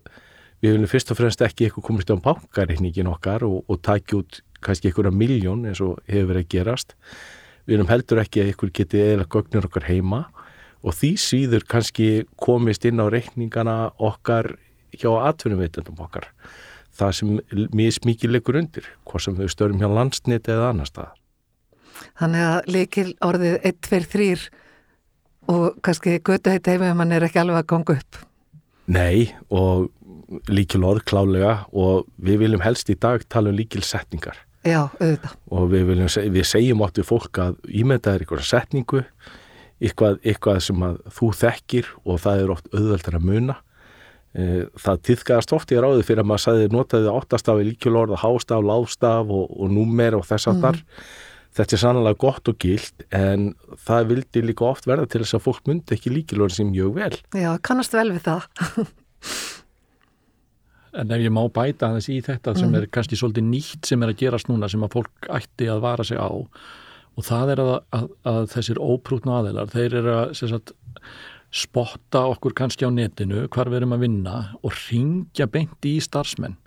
við 0.64 0.74
viljum 0.74 0.90
fyrst 0.90 1.14
og 1.14 1.20
fremst 1.20 1.44
ekki 1.46 1.68
eitthvað 1.68 1.86
komist 1.86 2.10
á 2.10 2.18
bankareikningin 2.18 3.12
okkar 3.12 3.46
og, 3.46 3.60
og 3.70 3.82
takja 3.86 4.24
út 4.24 4.40
kannski 4.66 4.90
einhverja 4.90 5.14
miljón 5.14 5.68
eins 5.70 5.84
og 5.86 6.00
hefur 6.10 6.32
verið 6.32 6.48
að 6.48 6.54
gerast. 6.56 6.96
Við 7.68 7.76
viljum 7.76 7.92
heldur 7.92 8.24
ekki 8.24 8.42
að 8.42 8.50
einhver 8.54 8.74
geti 8.80 9.04
eða 9.04 9.30
gögnir 9.36 9.70
okkar 9.70 9.86
heima. 9.92 10.24
Og 10.82 10.98
því 10.98 11.12
síður 11.22 11.68
kannski 11.70 12.10
komist 12.42 12.90
inn 12.90 13.04
á 13.04 13.06
reikningana 13.06 13.78
okkar 14.02 14.56
hjá 14.98 15.12
atvinnumveitendum 15.30 16.02
okkar. 16.02 16.32
Það 16.98 17.16
sem 17.20 17.38
mjög 17.54 18.00
smikið 18.00 18.34
leikur 18.34 18.58
undir 18.64 18.92
hvað 19.06 19.28
sem 19.28 19.38
þau 19.38 19.54
störum 19.54 19.82
hjá 19.84 19.90
landsniti 19.94 20.56
eða 20.56 20.72
annar 20.74 20.90
stað 20.90 21.14
Þannig 22.20 22.48
að 22.48 22.72
leikil 22.76 23.10
orðið 23.26 23.60
1, 23.62 23.78
2, 23.90 24.02
3 24.16 24.48
og 25.54 25.78
kannski 25.86 26.18
götu 26.20 26.52
heiti 26.52 26.74
heima 26.74 26.92
ef 26.92 26.98
mann 27.00 27.14
er 27.16 27.28
ekki 27.28 27.42
alveg 27.44 27.62
að 27.62 27.70
ganga 27.72 27.98
upp. 28.00 28.20
Nei 28.88 29.32
og 29.54 29.88
líkil 30.52 30.84
orð 30.88 31.06
klálega 31.08 31.54
og 31.72 32.08
við 32.20 32.44
viljum 32.44 32.64
helst 32.66 32.90
í 32.92 32.98
dag 33.00 33.24
tala 33.32 33.54
um 33.54 33.58
líkil 33.58 33.84
setningar 33.86 34.44
Já, 34.68 34.88
auðvitað. 35.00 35.36
Og 35.54 35.70
við, 35.72 35.84
viljum, 35.92 36.10
við 36.34 36.48
segjum 36.48 36.82
átt 36.84 37.00
við 37.00 37.08
fólk 37.08 37.40
að 37.40 37.60
ímynda 37.70 38.16
er 38.16 38.24
einhverja 38.24 38.48
setningu 38.50 39.04
eitthvað, 39.78 40.18
eitthvað 40.26 40.60
sem 40.66 40.84
að 40.88 40.98
þú 41.20 41.30
þekkir 41.42 41.94
og 42.04 42.20
það 42.24 42.42
er 42.42 42.54
oft 42.56 42.68
auðveldar 42.74 43.20
að 43.20 43.28
muna. 43.30 43.56
E, 44.34 44.66
það 44.82 45.00
týðkast 45.08 45.54
oft 45.56 45.72
í 45.72 45.80
ráði 45.80 46.04
fyrir 46.08 46.24
að 46.24 46.30
maður 46.32 46.44
sagði 46.44 46.72
notaði 46.74 47.14
áttastafi 47.14 47.68
líkjulorð 47.70 48.20
hástaf, 48.24 48.66
lástaf 48.66 49.32
og, 49.32 49.54
og 49.56 49.72
númer 49.72 50.18
og 50.18 50.28
þess 50.28 50.52
að 50.52 50.62
þar 50.66 50.82
mm. 50.82 51.08
Þetta 51.58 51.76
er 51.76 51.82
sannlega 51.82 52.20
gott 52.22 52.50
og 52.52 52.58
gild 52.62 53.06
en 53.16 53.52
það 53.88 54.10
vildi 54.12 54.44
líka 54.46 54.68
oft 54.68 54.88
verða 54.90 55.08
til 55.10 55.24
þess 55.24 55.38
að 55.38 55.46
fólk 55.48 55.70
myndi 55.70 55.96
ekki 55.98 56.14
líkjulorð 56.14 56.58
sem 56.60 56.72
mjög 56.72 56.98
vel. 56.98 57.14
Já, 57.38 57.52
kannast 57.66 57.96
vel 57.98 58.10
við 58.14 58.28
það. 58.30 58.50
En 60.98 61.12
ef 61.14 61.22
ég 61.22 61.34
má 61.34 61.44
bæta 61.54 61.92
þess 61.94 62.10
í 62.10 62.20
þetta 62.26 62.56
sem 62.58 62.72
mm. 62.72 62.78
er 62.80 62.86
kannski 62.90 63.18
svolítið 63.20 63.50
nýtt 63.52 63.90
sem 63.90 64.02
er 64.02 64.14
að 64.14 64.22
gerast 64.22 64.48
núna 64.50 64.70
sem 64.72 64.82
að 64.86 64.96
fólk 64.96 65.28
ætti 65.30 65.68
að 65.70 65.84
vara 65.84 66.06
sig 66.08 66.18
á 66.18 66.32
og 67.18 67.26
það 67.26 67.52
er 67.54 67.62
að, 67.62 67.74
að, 67.98 68.08
að 68.30 68.40
þessir 68.54 68.80
óprútnu 68.82 69.34
aðeilar, 69.34 69.70
þeir 69.74 69.98
eru 70.00 70.14
að 70.14 70.32
sagt, 70.38 70.74
spotta 71.54 72.24
okkur 72.32 72.56
kannski 72.58 72.86
á 72.86 72.92
netinu 72.94 73.46
hvar 73.54 73.72
við 73.72 73.82
erum 73.82 73.96
að 73.98 74.04
vinna 74.06 74.38
og 74.62 74.74
ringja 74.88 75.48
beint 75.50 75.88
í 75.88 75.98
starfsmenn 76.04 76.58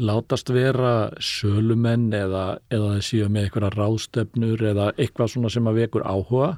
látast 0.00 0.52
vera 0.54 1.10
sölumenn 1.22 2.12
eða, 2.14 2.58
eða 2.72 2.94
þessi 2.98 3.24
með 3.26 3.48
eitthvað 3.48 3.74
ráðstöfnur 3.76 4.64
eða 4.70 4.92
eitthvað 4.96 5.34
svona 5.34 5.52
sem 5.52 5.68
að 5.70 5.82
vekur 5.82 6.06
áhuga 6.06 6.52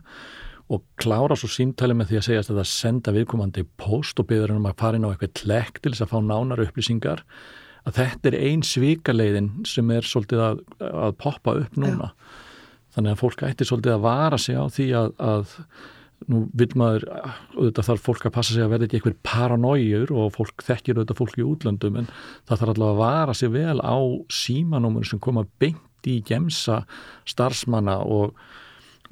og 0.70 0.84
klára 1.02 1.34
svo 1.38 1.50
símtali 1.50 1.96
með 1.98 2.12
því 2.12 2.18
að 2.20 2.26
segja 2.28 2.42
að 2.44 2.60
það 2.60 2.68
senda 2.70 3.14
viðkomandi 3.16 3.64
post 3.80 4.20
og 4.22 4.28
byrður 4.30 4.58
um 4.58 4.68
að 4.70 4.78
fara 4.82 5.00
inn 5.00 5.08
á 5.08 5.10
eitthvað 5.10 5.34
klekk 5.40 5.80
til 5.80 5.94
þess 5.94 6.04
að 6.06 6.12
fá 6.12 6.20
nánar 6.22 6.62
upplýsingar 6.66 7.24
að 7.88 7.96
þetta 7.96 8.30
er 8.30 8.38
einn 8.44 8.62
svikaleiðin 8.66 9.50
sem 9.66 9.90
er 9.94 10.06
svolítið 10.06 10.44
að, 10.44 10.62
að 10.84 11.16
poppa 11.22 11.56
upp 11.62 11.78
núna. 11.80 12.12
Já. 12.12 12.46
Þannig 12.94 13.14
að 13.14 13.20
fólk 13.22 13.42
ætti 13.46 13.66
svolítið 13.68 13.94
að 13.94 14.04
vara 14.04 14.38
sig 14.40 14.58
á 14.58 14.64
því 14.66 14.86
að, 14.98 15.10
að 15.22 15.56
nú 16.28 16.42
vil 16.56 16.68
maður, 16.78 17.06
auðvitað 17.56 17.86
þarf 17.88 18.06
fólk 18.06 18.26
að 18.28 18.34
passa 18.34 18.54
sig 18.54 18.64
að 18.64 18.72
verða 18.74 18.88
ekki 18.88 18.98
einhver 19.00 19.16
paranójur 19.24 20.12
og 20.12 20.34
fólk 20.36 20.64
þekkir 20.66 20.98
auðvitað 20.98 21.20
fólk 21.20 21.38
í 21.38 21.46
útlöndum 21.46 22.00
en 22.00 22.10
það 22.48 22.56
þarf 22.62 22.72
allavega 22.74 22.90
að 22.90 23.00
vara 23.00 23.36
sig 23.36 23.52
vel 23.54 23.78
á 23.80 23.96
símanúmur 24.40 25.08
sem 25.08 25.22
koma 25.22 25.46
beint 25.62 26.10
í 26.10 26.18
gemsa 26.26 26.82
starfsmanna 27.28 27.96
og, 28.04 28.36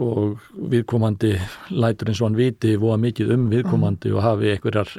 og 0.03 0.45
viðkomandi 0.73 1.35
lætur 1.73 2.12
eins 2.12 2.23
og 2.23 2.31
hann 2.31 2.38
viti 2.38 2.77
voða 2.81 3.00
mikið 3.07 3.35
um 3.37 3.49
viðkomandi 3.53 4.12
mm. 4.12 4.19
og 4.19 4.27
hafi 4.27 4.53
einhverjar 4.55 4.95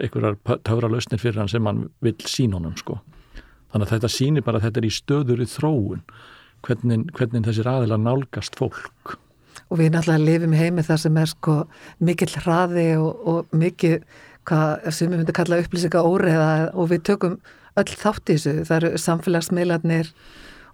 töfra 0.66 0.92
lausnir 0.92 1.22
fyrir 1.22 1.44
hann 1.44 1.52
sem 1.52 1.70
hann 1.70 1.88
vil 2.06 2.18
sín 2.26 2.58
honum 2.58 2.78
sko. 2.80 3.00
Þannig 3.70 3.86
að 3.86 3.96
þetta 3.96 4.14
sýnir 4.14 4.46
bara 4.46 4.58
að 4.58 4.68
þetta 4.68 4.82
er 4.82 4.90
í 4.90 4.94
stöður 4.94 5.42
í 5.46 5.50
þróun 5.50 6.06
hvernig, 6.66 7.10
hvernig 7.14 7.46
þessir 7.46 7.70
aðilar 7.70 8.02
nálgast 8.02 8.58
fólk. 8.58 9.20
Og 9.70 9.78
við 9.78 9.94
náttúrulega 9.94 10.26
lifum 10.26 10.56
heimi 10.58 10.84
þar 10.86 11.02
sem 11.04 11.18
er 11.22 11.30
sko 11.30 11.56
mikill 12.02 12.32
hraði 12.42 12.90
og, 12.98 13.26
og 13.30 13.56
mikið, 13.56 14.06
hvað 14.50 14.88
sem 14.96 15.12
við 15.12 15.22
myndum 15.22 15.38
kalla 15.38 15.60
upplýsinga 15.62 16.06
óreða 16.06 16.54
og 16.74 16.90
við 16.94 17.04
tökum 17.12 17.36
öll 17.78 17.90
þátt 17.90 18.32
í 18.32 18.38
þessu. 18.38 18.56
Það 18.68 18.78
eru 18.80 19.02
samfélagsmiðlarnir 19.04 20.10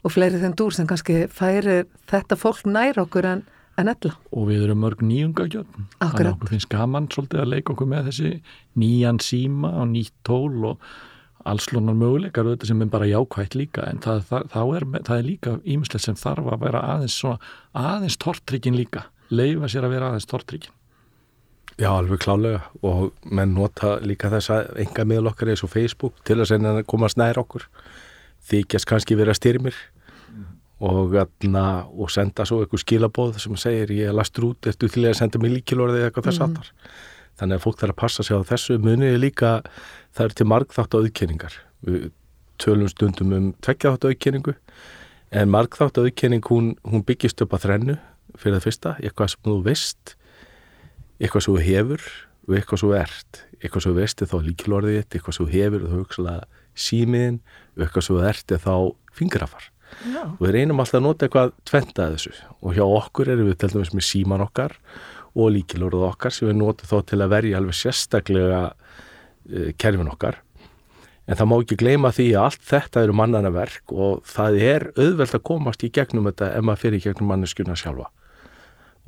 og 0.06 0.14
fleiri 0.14 0.40
þenn 0.42 0.56
dúr 0.60 0.78
sem 0.78 0.88
kannski 0.90 1.26
færir 1.34 1.90
þetta 2.10 2.38
fólk 2.40 2.64
nær 2.70 3.02
okkur 3.04 3.28
en, 3.34 3.44
en 3.82 3.92
ella. 3.92 4.14
Og 4.32 4.48
við 4.52 4.68
erum 4.68 4.84
mörg 4.86 5.04
nýjungagjöfn. 5.04 5.90
Akkurat. 5.98 6.14
Þannig 6.14 6.30
að 6.30 6.32
okkur 6.38 6.54
finnst 6.54 6.72
gaman 6.72 7.10
svolítið 7.12 7.44
að 7.44 7.52
leika 7.52 7.76
okkur 7.76 7.92
með 7.92 8.10
þessi 8.12 8.32
nýjan 8.80 9.20
síma 9.24 9.74
og 9.82 9.92
nýtt 9.92 10.16
tól 10.28 10.72
og 10.72 10.90
allslonar 11.46 11.98
möguleikar 11.98 12.48
auðvitað 12.48 12.72
sem 12.72 12.82
er 12.82 12.90
bara 12.94 13.10
jákvægt 13.10 13.58
líka 13.58 13.86
en 13.90 14.00
það, 14.04 14.24
það, 14.30 14.72
er, 14.78 14.88
það 15.08 15.18
er 15.18 15.28
líka 15.28 15.58
ímislegt 15.64 16.06
sem 16.06 16.18
þarf 16.20 16.50
að 16.54 16.66
vera 16.66 16.82
aðeins 16.96 17.18
svona, 17.22 17.52
aðeins 17.78 18.18
tortrykkin 18.22 18.78
líka 18.78 19.06
leifa 19.30 19.70
sér 19.72 19.88
að 19.88 19.96
vera 19.96 20.10
aðeins 20.12 20.30
tortrykkin 20.32 20.74
Já, 21.76 21.90
alveg 21.92 22.22
klálega 22.24 22.62
og 22.88 23.10
menn 23.28 23.52
nota 23.58 23.98
líka 24.00 24.30
þess 24.32 24.54
að 24.56 24.78
enga 24.86 25.04
miðal 25.08 25.34
okkar 25.34 25.52
eins 25.52 25.64
og 25.66 25.74
Facebook 25.74 26.22
til 26.28 26.40
að 26.40 26.54
senna 26.54 26.72
að 26.78 26.86
komast 26.88 27.20
nær 27.20 27.42
okkur 27.42 27.66
þykjast 28.48 28.88
kannski 28.88 29.18
vera 29.20 29.36
styrmir 29.36 29.76
mm. 30.32 30.46
og, 30.88 31.18
og 31.20 32.14
senda 32.14 32.46
svo 32.48 32.62
eitthvað 32.64 32.86
skilabóð 32.86 33.42
sem 33.44 33.60
segir 33.60 33.92
ég 33.98 34.16
lastur 34.16 34.54
út 34.54 34.72
eftir 34.72 34.94
til 34.94 35.04
að 35.10 35.18
senda 35.20 35.42
mig 35.44 35.58
líkilorði 35.58 36.00
eða 36.00 36.14
eitthvað 36.14 36.30
þess 36.32 36.46
mm. 36.46 36.72
Þannig 37.40 37.60
að 37.60 37.64
fólk 37.66 37.80
þarf 37.82 37.96
að 37.96 38.02
passa 38.02 38.26
sig 38.26 38.38
á 38.38 38.50
þessu. 38.52 38.78
Muniði 38.82 39.22
líka 39.22 39.54
það 40.16 40.26
er 40.26 40.36
til 40.40 40.50
margþátt 40.52 40.98
auðkenningar. 41.00 41.58
Við 41.86 42.12
tölum 42.62 42.92
stundum 42.92 43.34
um 43.36 43.48
tveggjaþátt 43.66 44.10
auðkenningu 44.10 44.56
en 45.36 45.52
margþátt 45.52 46.00
auðkenning 46.00 46.46
hún, 46.52 46.76
hún 46.88 47.04
byggist 47.08 47.42
upp 47.44 47.56
að 47.58 47.68
þrennu. 47.68 47.98
Fyrir 48.36 48.58
það 48.58 48.66
fyrsta, 48.66 48.92
eitthvað 49.00 49.32
sem 49.32 49.44
þú 49.46 49.60
veist 49.64 50.16
eitthvað 51.22 51.46
sem 51.46 51.56
þú 51.56 51.62
hefur 51.64 52.08
og 52.46 52.58
eitthvað 52.58 52.82
sem 52.82 52.90
þú 52.90 52.98
ert. 53.00 53.40
Eitthvað 53.62 53.84
sem 53.86 53.94
þú 53.94 54.00
veist 54.02 54.22
er 54.22 54.32
þá 54.32 54.36
líkilorðið 54.50 55.00
eitthvað 55.06 55.38
sem 55.38 55.46
þú 55.46 55.54
hefur 55.54 55.86
og 55.86 55.94
þú 55.94 56.02
hugsaða 56.02 56.36
símiðin 56.76 57.40
og 57.76 57.86
eitthvað 57.86 58.08
sem 58.08 58.18
þú 58.18 58.28
ert 58.32 58.56
er 58.56 58.62
þá 58.66 58.76
fingrafar. 59.16 59.70
Og 60.36 60.42
við 60.44 60.56
reynum 60.58 60.82
alltaf 60.82 61.00
að 61.00 61.06
nota 61.06 61.28
eitthvað 61.28 61.54
tventað 61.70 62.16
þessu. 62.18 62.34
Og 62.60 62.76
hjá 62.76 62.84
okkur 62.86 63.32
erum 63.32 63.50
við 63.50 63.60
til 63.62 63.72
dæmis 63.72 63.94
með 63.96 64.08
síman 64.10 64.44
okkar 64.44 64.76
og 65.36 65.52
líkilorðið 65.56 66.08
okkar 66.10 66.34
sem 66.34 66.50
við 66.50 66.60
notum 66.62 66.90
þá 66.90 66.98
til 67.12 67.22
að 67.22 67.32
verja 67.36 67.60
alveg 67.60 67.78
sérstaklega 67.80 68.62
uh, 68.72 69.70
kerfin 69.82 70.12
okkar. 70.12 70.40
En 71.26 71.40
það 71.40 71.50
má 71.50 71.56
ekki 71.58 71.78
gleyma 71.82 72.12
því 72.14 72.28
að 72.36 72.44
allt 72.44 72.66
þetta 72.70 73.02
eru 73.02 73.16
mannana 73.18 73.52
verk 73.54 73.94
og 73.94 74.26
það 74.30 74.60
er 74.62 74.88
auðvelt 74.94 75.38
að 75.38 75.46
komast 75.50 75.86
í 75.86 75.90
gegnum 75.94 76.30
þetta 76.30 76.52
ef 76.54 76.66
maður 76.66 76.84
fyrir 76.84 77.04
gegnum 77.08 77.32
manneskjuna 77.34 77.78
sjálfa. 77.80 78.12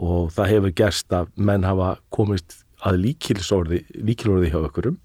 Og 0.02 0.32
það 0.34 0.52
hefur 0.54 0.74
gerst 0.82 1.14
að 1.14 1.30
menn 1.38 1.66
hafa 1.66 1.96
komist 2.14 2.64
að 2.86 3.00
líkilorði 3.04 4.50
hjá 4.50 4.60
okkurum. 4.64 4.98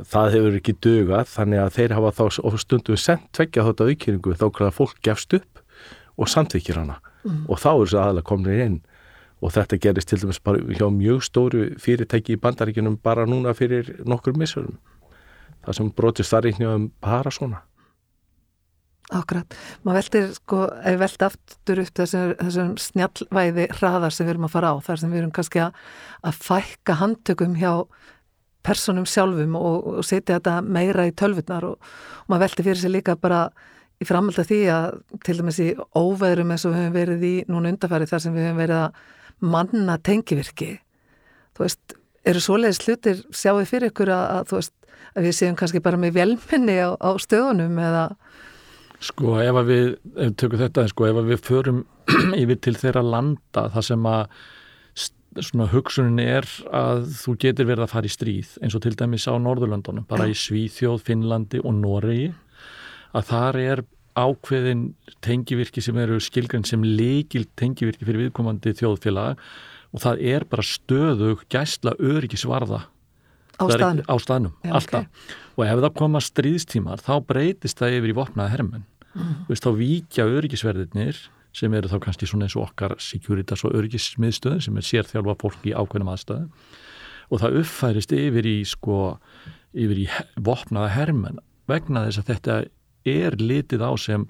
Það 0.00 0.32
hefur 0.34 0.56
ekki 0.58 0.76
dögað 0.84 1.28
þannig 1.30 1.60
að 1.62 1.76
þeir 1.76 1.96
hafa 1.98 2.14
þá 2.16 2.56
stundum 2.64 2.98
sendt 2.98 3.28
tveggja 3.36 3.66
þátt 3.68 3.84
að 3.84 3.92
aukýringu 3.92 4.34
þá 4.40 4.46
að 4.48 4.74
fólk 4.80 4.96
gefst 5.04 5.36
upp 5.36 5.60
og 6.16 6.30
samþykir 6.32 6.80
hana. 6.80 6.98
Mm. 7.24 7.44
Og 7.48 7.60
þá 7.60 7.70
er 7.70 7.84
þessu 7.84 8.00
aðalega 8.00 8.28
komin 8.32 8.64
inn 8.64 8.80
og 9.44 9.52
þetta 9.52 9.80
gerist 9.82 10.08
til 10.10 10.22
dæmis 10.22 10.40
hjá 10.78 10.88
mjög 10.88 11.22
stóru 11.26 11.68
fyrirtæki 11.80 12.38
í 12.38 12.40
bandaríkinum 12.40 12.96
bara 13.02 13.26
núna 13.28 13.52
fyrir 13.56 13.92
nokkur 14.08 14.38
missurum 14.40 14.78
það 15.64 15.78
sem 15.78 15.94
brotist 15.96 16.32
þar 16.32 16.50
einhverjum 16.50 16.90
bara 17.04 17.32
svona 17.34 17.62
Akkurat, 19.12 19.52
maður 19.84 19.98
veldir 19.98 20.30
sko, 20.32 20.58
ef 20.80 20.94
veldi 20.96 21.24
aftur 21.26 21.80
upp 21.82 21.98
þessum, 22.00 22.30
þessum 22.38 22.70
snjallvæði 22.80 23.66
hraðar 23.76 24.14
sem 24.16 24.24
við 24.24 24.32
erum 24.32 24.46
að 24.48 24.54
fara 24.54 24.70
á, 24.72 24.74
þar 24.86 25.00
sem 25.02 25.12
við 25.12 25.20
erum 25.20 25.34
kannski 25.36 25.60
að, 25.60 25.82
að 26.24 26.38
fækka 26.46 26.96
handtökum 27.02 27.58
hjá 27.60 27.72
personum 28.64 29.04
sjálfum 29.04 29.58
og, 29.60 29.90
og 30.00 30.08
setja 30.08 30.38
þetta 30.38 30.56
meira 30.64 31.04
í 31.04 31.12
tölvurnar 31.20 31.68
og, 31.68 31.92
og 32.24 32.32
maður 32.32 32.46
veldi 32.46 32.66
fyrir 32.70 32.80
sig 32.80 32.94
líka 32.94 33.18
bara 33.20 33.42
í 34.00 34.08
framhald 34.08 34.40
af 34.40 34.48
því 34.48 34.60
að 34.72 34.88
til 35.28 35.36
dæmis 35.42 35.60
í 35.60 35.68
óveðrum 35.92 36.54
eins 36.54 36.64
og 36.64 36.72
við 36.72 36.80
höfum 36.80 36.96
verið 36.96 37.28
í 37.28 37.34
núna 37.52 37.74
undarfæri 37.74 38.08
þar 38.08 38.24
sem 38.24 38.34
við 38.34 38.48
höfum 38.48 38.62
verið 38.64 38.80
að 38.86 39.04
manna 39.40 39.98
tengivirki 39.98 40.76
þú 41.54 41.66
veist, 41.66 41.96
eru 42.26 42.42
svoleiðis 42.42 42.82
hlutir 42.84 43.22
sjáðu 43.34 43.68
fyrir 43.70 43.92
ykkur 43.92 44.12
að, 44.14 44.24
að 44.38 44.50
þú 44.50 44.58
veist 44.60 44.74
að 45.14 45.28
við 45.28 45.36
séum 45.38 45.58
kannski 45.58 45.82
bara 45.84 46.00
með 46.00 46.18
velminni 46.18 46.76
á, 46.82 46.90
á 46.98 47.10
stöðunum 47.22 47.78
eða? 47.78 48.04
Sko 49.04 49.38
ef 49.42 49.60
að 49.60 49.70
við, 49.70 49.88
ef 50.14 50.28
við 50.28 50.36
tökum 50.42 50.62
þetta 50.64 50.86
sko 50.90 51.08
ef 51.10 51.20
að 51.20 51.32
við 51.32 51.42
förum 51.44 51.80
yfir 52.42 52.60
til 52.64 52.76
þeirra 52.80 53.04
landa 53.06 53.68
þar 53.74 53.88
sem 53.90 54.08
að 54.10 54.38
svona 55.42 55.66
hugsunin 55.72 56.20
er 56.22 56.46
að 56.70 57.08
þú 57.18 57.34
getur 57.42 57.66
verið 57.66 57.86
að 57.86 57.90
fara 57.90 58.06
í 58.06 58.12
stríð 58.12 58.52
eins 58.62 58.76
og 58.78 58.84
til 58.84 58.94
dæmis 58.94 59.26
á 59.26 59.34
Norðurlandunum, 59.34 60.06
bara 60.06 60.28
í 60.30 60.36
Svíþjóð, 60.38 61.00
Finnlandi 61.08 61.58
og 61.64 61.74
Noregi 61.74 62.28
að 63.14 63.26
þar 63.32 63.58
er 63.62 63.82
ákveðin 64.14 64.88
tengivirki 65.24 65.82
sem 65.84 65.98
eru 65.98 66.20
skilgrann 66.22 66.66
sem 66.68 66.82
leikil 66.86 67.44
tengivirki 67.58 68.06
fyrir 68.06 68.26
viðkomandi 68.26 68.74
þjóðfélag 68.78 69.40
og 69.94 70.02
það 70.02 70.24
er 70.34 70.46
bara 70.50 70.66
stöðug 70.66 71.44
gæsla 71.52 71.94
öryggisvarða. 72.02 72.84
Á 73.54 73.64
staðnum, 73.70 74.06
á 74.10 74.14
staðnum 74.18 74.54
Já, 74.64 74.72
alltaf. 74.74 75.04
Okay. 75.06 75.36
og 75.54 75.62
ef 75.68 75.82
það 75.84 75.92
koma 76.00 76.20
stríðstímar 76.24 77.02
þá 77.04 77.14
breytist 77.22 77.78
það 77.78 77.98
yfir 78.00 78.10
í 78.10 78.16
vopnaða 78.18 78.50
hermen 78.50 78.82
mm. 79.14 79.34
veist, 79.46 79.62
þá 79.62 79.78
víkja 79.78 80.26
öryggisverðirnir 80.26 81.20
sem 81.54 81.76
eru 81.78 81.90
þá 81.90 82.00
kannski 82.02 82.26
svona 82.26 82.48
eins 82.48 82.56
og 82.58 82.66
okkar 82.66 82.96
Securitas 82.98 83.62
og 83.62 83.76
öryggismiðstöðin 83.78 84.64
sem 84.66 84.80
er 84.80 84.88
sérþjálfa 84.88 85.36
fólk 85.38 85.68
í 85.70 85.74
ákveðnum 85.74 86.10
aðstöðum 86.16 86.48
og 87.30 87.42
það 87.44 87.60
uppfærist 87.62 88.14
yfir 88.18 88.48
í 88.50 88.56
sko, 88.68 88.98
yfir 89.70 90.02
í 90.02 90.08
vopnaða 90.34 90.90
hermen 90.96 91.38
vegna 91.70 92.04
þess 92.08 92.24
að 92.24 92.32
þetta 92.32 92.58
er 93.04 93.36
litið 93.40 93.84
á 93.84 93.92
sem 94.00 94.26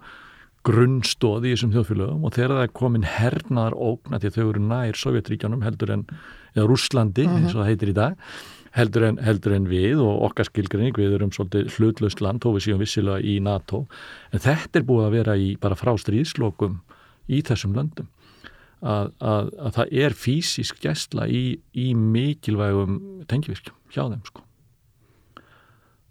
grunnstóð 0.65 1.45
í 1.45 1.53
þessum 1.53 1.73
þjóðfélögum 1.75 2.25
og 2.25 2.35
þegar 2.35 2.57
það 2.57 2.67
er 2.67 2.75
komin 2.81 3.07
hernaðar 3.07 3.75
ógna 3.77 4.21
til 4.21 4.33
þau 4.33 4.45
eru 4.47 4.63
nær 4.65 4.97
Sovjetríkjanum 4.97 5.65
heldur 5.67 5.93
en 5.93 6.05
eða 6.55 6.69
Rúslandi, 6.71 7.27
eins 7.29 7.53
og 7.53 7.61
það 7.61 7.71
heitir 7.73 7.93
í 7.93 7.97
dag 7.99 8.21
heldur 8.75 9.07
en, 9.09 9.19
heldur 9.23 9.55
en 9.55 9.69
við 9.71 10.01
og 10.03 10.25
okkar 10.29 10.49
skilgrinning, 10.49 10.97
við 10.99 11.17
erum 11.19 11.33
svolítið 11.35 11.77
hlutlust 11.77 12.23
land 12.25 12.47
og 12.49 12.57
við 12.57 12.67
séum 12.67 12.81
vissilega 12.83 13.23
í 13.23 13.37
NATO. 13.45 13.85
En 14.35 14.43
þetta 14.43 14.81
er 14.81 14.89
búið 14.89 15.07
að 15.07 15.17
vera 15.19 15.37
í 15.39 15.53
bara 15.63 15.79
frá 15.79 15.93
stríðslokum 16.01 16.81
í 17.31 17.43
þessum 17.47 17.77
löndum. 17.79 18.11
Að, 18.85 19.13
að, 19.23 19.53
að 19.65 19.77
það 19.79 19.95
er 20.05 20.17
fysisk 20.19 20.83
gæsla 20.83 21.29
í, 21.31 21.45
í 21.73 21.87
mikilvægum 21.97 22.99
tengivirkjum 23.31 23.79
hjá 23.95 24.03
þeim 24.03 24.27
sko 24.27 24.43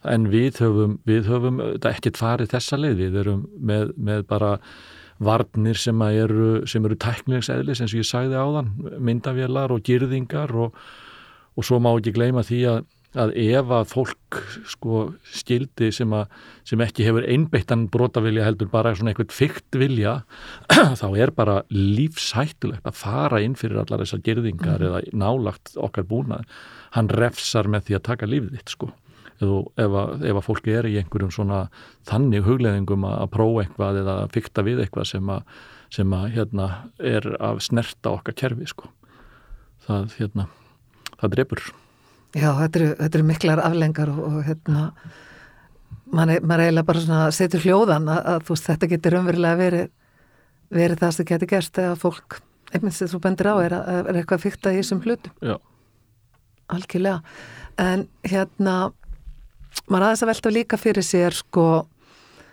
en 0.09 0.27
við 0.31 0.59
höfum, 0.63 0.97
við 1.07 1.29
höfum 1.31 1.61
ekkert 1.77 2.19
farið 2.19 2.51
þessa 2.55 2.79
leið, 2.79 2.99
við 2.99 3.21
erum 3.23 3.47
með, 3.59 3.95
með 3.95 4.27
bara 4.29 4.57
varnir 5.23 5.77
sem 5.79 6.01
eru, 6.09 6.65
sem 6.67 6.83
eru 6.83 6.97
tæknilegs 6.99 7.51
eðlis 7.53 7.83
eins 7.83 7.93
og 7.93 8.01
ég 8.01 8.09
sagði 8.09 8.39
á 8.39 8.47
þann, 8.57 8.73
myndavélar 8.99 9.71
og 9.71 9.83
girðingar 9.87 10.51
og 10.65 10.77
og 11.57 11.65
svo 11.67 11.79
má 11.81 11.91
ekki 11.93 12.13
gleyma 12.15 12.43
því 12.45 12.59
að, 12.69 12.79
að 13.23 13.33
ef 13.43 13.73
að 13.77 13.89
fólk 13.91 14.39
sko 14.71 15.03
skildi 15.35 15.91
sem, 15.93 16.13
að, 16.17 16.31
sem 16.67 16.81
ekki 16.85 17.05
hefur 17.05 17.27
einbeittan 17.29 17.85
brotavilja 17.93 18.47
heldur 18.47 18.71
bara 18.73 18.95
svona 18.97 19.13
eitthvað 19.13 19.35
fyrkt 19.37 19.79
vilja 19.79 20.15
þá 21.01 21.05
er 21.11 21.33
bara 21.35 21.59
lífshættulegt 21.73 22.89
að 22.89 22.99
fara 23.03 23.43
inn 23.45 23.57
fyrir 23.59 23.83
allar 23.83 24.03
þessar 24.05 24.25
gerðingar 24.25 24.81
mm. 24.81 24.89
eða 24.89 25.03
nálagt 25.25 25.75
okkar 25.77 26.09
búnað. 26.09 26.49
Hann 26.97 27.11
refsar 27.13 27.69
með 27.69 27.89
því 27.89 27.99
að 27.99 28.07
taka 28.09 28.29
lífið 28.29 28.57
þitt 28.57 28.77
sko 28.77 28.93
ef 29.41 29.95
að, 29.99 30.25
ef 30.29 30.39
að 30.39 30.45
fólki 30.45 30.75
er 30.77 30.87
í 30.89 30.97
einhverjum 31.01 31.31
svona 31.33 31.61
þannig 32.09 32.45
hugleðingum 32.47 33.05
að, 33.07 33.15
að 33.23 33.31
prófa 33.33 33.63
eitthvað 33.63 34.01
eða 34.03 34.17
að 34.23 34.35
fykta 34.37 34.65
við 34.65 34.83
eitthvað 34.83 35.09
sem 35.09 35.31
að, 35.33 35.55
sem 35.93 36.17
að 36.17 36.27
hérna 36.37 36.67
er 36.99 37.29
að 37.39 37.63
snerta 37.65 38.13
okkar 38.13 38.37
kerfi 38.43 38.69
sko 38.69 38.91
það 39.87 40.13
hérna 40.19 40.47
það 41.19 41.35
drefur. 41.35 41.65
Já, 42.33 42.49
þetta 42.57 42.79
eru, 42.79 42.93
þetta 43.01 43.19
eru 43.19 43.27
miklar 43.29 43.61
aflengar 43.61 44.13
og, 44.13 44.23
og 44.29 44.39
hérna 44.47 44.85
mann 46.13 46.31
er, 46.33 46.41
man 46.41 46.59
er 46.59 46.69
eiginlega 46.69 46.87
bara 46.87 47.03
svona 47.03 47.27
setur 47.35 47.61
hljóðan 47.63 48.09
að, 48.11 48.23
að 48.31 48.47
veist, 48.49 48.69
þetta 48.69 48.89
getur 48.93 49.19
umverulega 49.19 49.59
verið 49.59 49.91
verið 50.73 51.03
það 51.03 51.15
sem 51.17 51.29
getur 51.29 51.51
gerst 51.51 51.79
eða 51.81 51.99
fólk, 51.99 52.39
einmitt 52.73 52.97
sem 52.97 53.11
þú 53.11 53.19
bendir 53.23 53.49
á 53.49 53.55
er, 53.61 53.75
er 53.77 54.19
eitthvað 54.19 54.45
fyrta 54.47 54.73
í 54.73 54.79
þessum 54.79 55.03
hlutum. 55.03 55.35
Já. 55.45 55.57
Algjörlega. 56.73 57.21
En 57.81 58.07
hérna 58.25 58.75
maður 59.87 60.07
aðeins 60.07 60.23
að 60.23 60.31
velta 60.33 60.53
líka 60.53 60.79
fyrir 60.81 61.05
sér 61.05 61.35
sko 61.37 61.65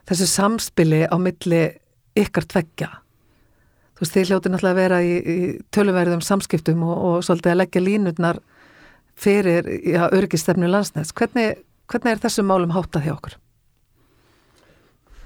þessu 0.08 0.26
samspili 0.30 1.04
á 1.06 1.16
milli 1.20 1.62
ykkar 2.18 2.48
tveggja 2.50 2.90
þú 4.00 4.06
veist, 4.06 4.14
þið 4.16 4.30
hljóti 4.30 4.50
náttúrulega 4.50 4.72
að 4.72 4.80
vera 4.80 4.98
í, 5.04 5.16
í 5.20 5.38
töluverðum 5.76 6.22
samskiptum 6.24 6.84
og, 6.86 6.96
og 7.04 7.24
svolítið 7.26 7.52
að 7.52 7.60
leggja 7.60 7.82
línutnar 7.84 8.40
fyrir 9.20 9.68
ja, 9.84 10.08
örgistefnu 10.16 10.70
landsnæts. 10.70 11.12
Hvernig, 11.12 11.60
hvernig 11.90 12.14
er 12.14 12.22
þessum 12.22 12.48
málum 12.48 12.72
hátað 12.72 13.04
hjá 13.04 13.12
okkur? 13.18 13.34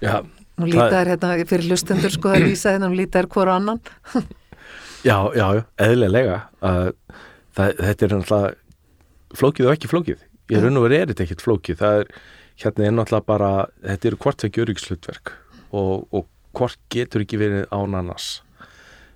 Já. 0.03 0.17
Nú 0.59 0.69
lítið 0.71 0.97
er 0.99 1.13
hérna 1.13 1.31
fyrir 1.51 1.71
lustendur 1.71 2.13
sko 2.15 2.35
að 2.35 2.49
lýsa 2.49 2.75
hérna, 2.75 2.91
nú 2.91 2.99
lítið 2.99 3.23
er 3.23 3.31
hverju 3.31 3.55
annan. 3.55 3.81
já, 5.09 5.17
já, 5.39 5.47
eðlilega. 5.87 6.41
Uh, 6.59 6.91
það, 7.55 7.79
þetta 7.79 8.07
er 8.09 8.17
náttúrulega 8.19 9.39
flókið 9.39 9.69
og 9.69 9.77
ekki 9.77 9.91
flókið. 9.91 10.27
Ég 10.53 10.61
raun 10.61 10.81
og 10.81 10.87
verið 10.89 11.01
er 11.01 11.13
þetta 11.13 11.27
ekkert 11.27 11.45
flókið. 11.45 11.81
Það 11.81 12.01
er, 12.01 12.15
hérna 12.65 12.87
er 12.87 12.97
náttúrulega 12.99 13.29
bara, 13.31 13.51
þetta 13.85 14.11
eru 14.11 14.23
hvort 14.25 14.45
það 14.45 14.59
gjör 14.59 14.73
ykkur 14.75 14.87
slutverk 14.89 15.35
og, 15.75 16.09
og 16.13 16.27
hvort 16.55 16.81
getur 16.93 17.25
ekki 17.25 17.41
verið 17.41 17.65
án 17.75 17.97
annars. 18.01 18.29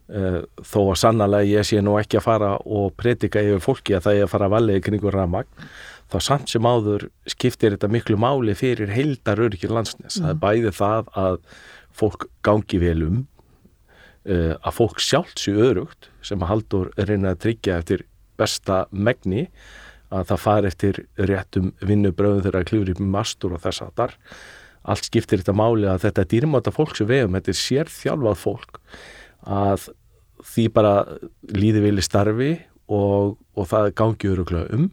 Uh, 0.09 0.41
þó 0.65 0.79
að 0.87 1.01
sannlega 1.03 1.45
ég 1.45 1.67
sé 1.69 1.83
nú 1.85 1.99
ekki 2.01 2.17
að 2.17 2.25
fara 2.25 2.55
og 2.65 2.95
predika 2.97 3.43
yfir 3.45 3.61
fólki 3.61 3.93
að 3.93 4.07
það 4.07 4.15
er 4.17 4.25
að 4.25 4.31
fara 4.33 4.47
að 4.49 4.55
valið 4.55 4.79
kringur 4.87 5.13
ramagn 5.13 5.67
þá 6.09 6.19
samt 6.25 6.53
sem 6.53 6.65
áður 6.65 7.09
skiptir 7.29 7.75
þetta 7.75 7.91
miklu 7.93 8.17
máli 8.21 8.55
fyrir 8.57 8.89
heildar 8.93 9.43
örkir 9.45 9.75
landsnes 9.77 10.17
mm. 10.17 10.23
það 10.25 10.31
er 10.33 10.39
bæði 10.45 10.73
það 10.79 11.11
að 11.23 11.37
fólk 12.01 12.25
gangi 12.47 12.81
vel 12.81 13.03
um 13.05 13.19
uh, 13.21 14.55
að 14.57 14.77
fólk 14.79 15.05
sjálft 15.05 15.43
sér 15.45 15.61
örugt 15.67 16.09
sem 16.25 16.41
að 16.41 16.53
haldur 16.55 16.91
reyna 16.97 17.35
að 17.35 17.43
tryggja 17.45 17.79
eftir 17.83 18.07
besta 18.41 18.87
megni 18.91 19.51
að 20.15 20.31
það 20.31 20.41
fari 20.45 20.71
eftir 20.71 21.03
réttum 21.29 21.73
vinnubröðum 21.85 22.45
þegar 22.47 22.63
að 22.63 22.71
klifur 22.71 22.93
upp 22.95 23.05
mastur 23.17 23.55
og 23.57 23.63
þess 23.65 23.85
að 23.85 23.95
þar 24.01 24.17
allt 24.89 25.09
skiptir 25.09 25.43
þetta 25.43 25.57
máli 25.57 25.89
að 25.91 26.05
þetta 26.07 26.27
dýrmáta 26.33 26.73
fólk 26.75 26.97
sem 26.97 27.09
við 27.09 27.27
um, 27.27 27.37
þetta 27.37 27.53
er 27.53 27.61
sérþjálfað 27.61 28.41
fólk 28.41 28.81
að 29.49 29.89
því 30.49 30.67
bara 30.75 30.95
líði 31.53 31.83
vilji 31.85 32.07
starfi 32.07 32.51
og, 32.89 33.37
og 33.59 33.69
það 33.69 33.93
gangi 33.99 34.33
öruglega 34.33 34.79
um. 34.79 34.89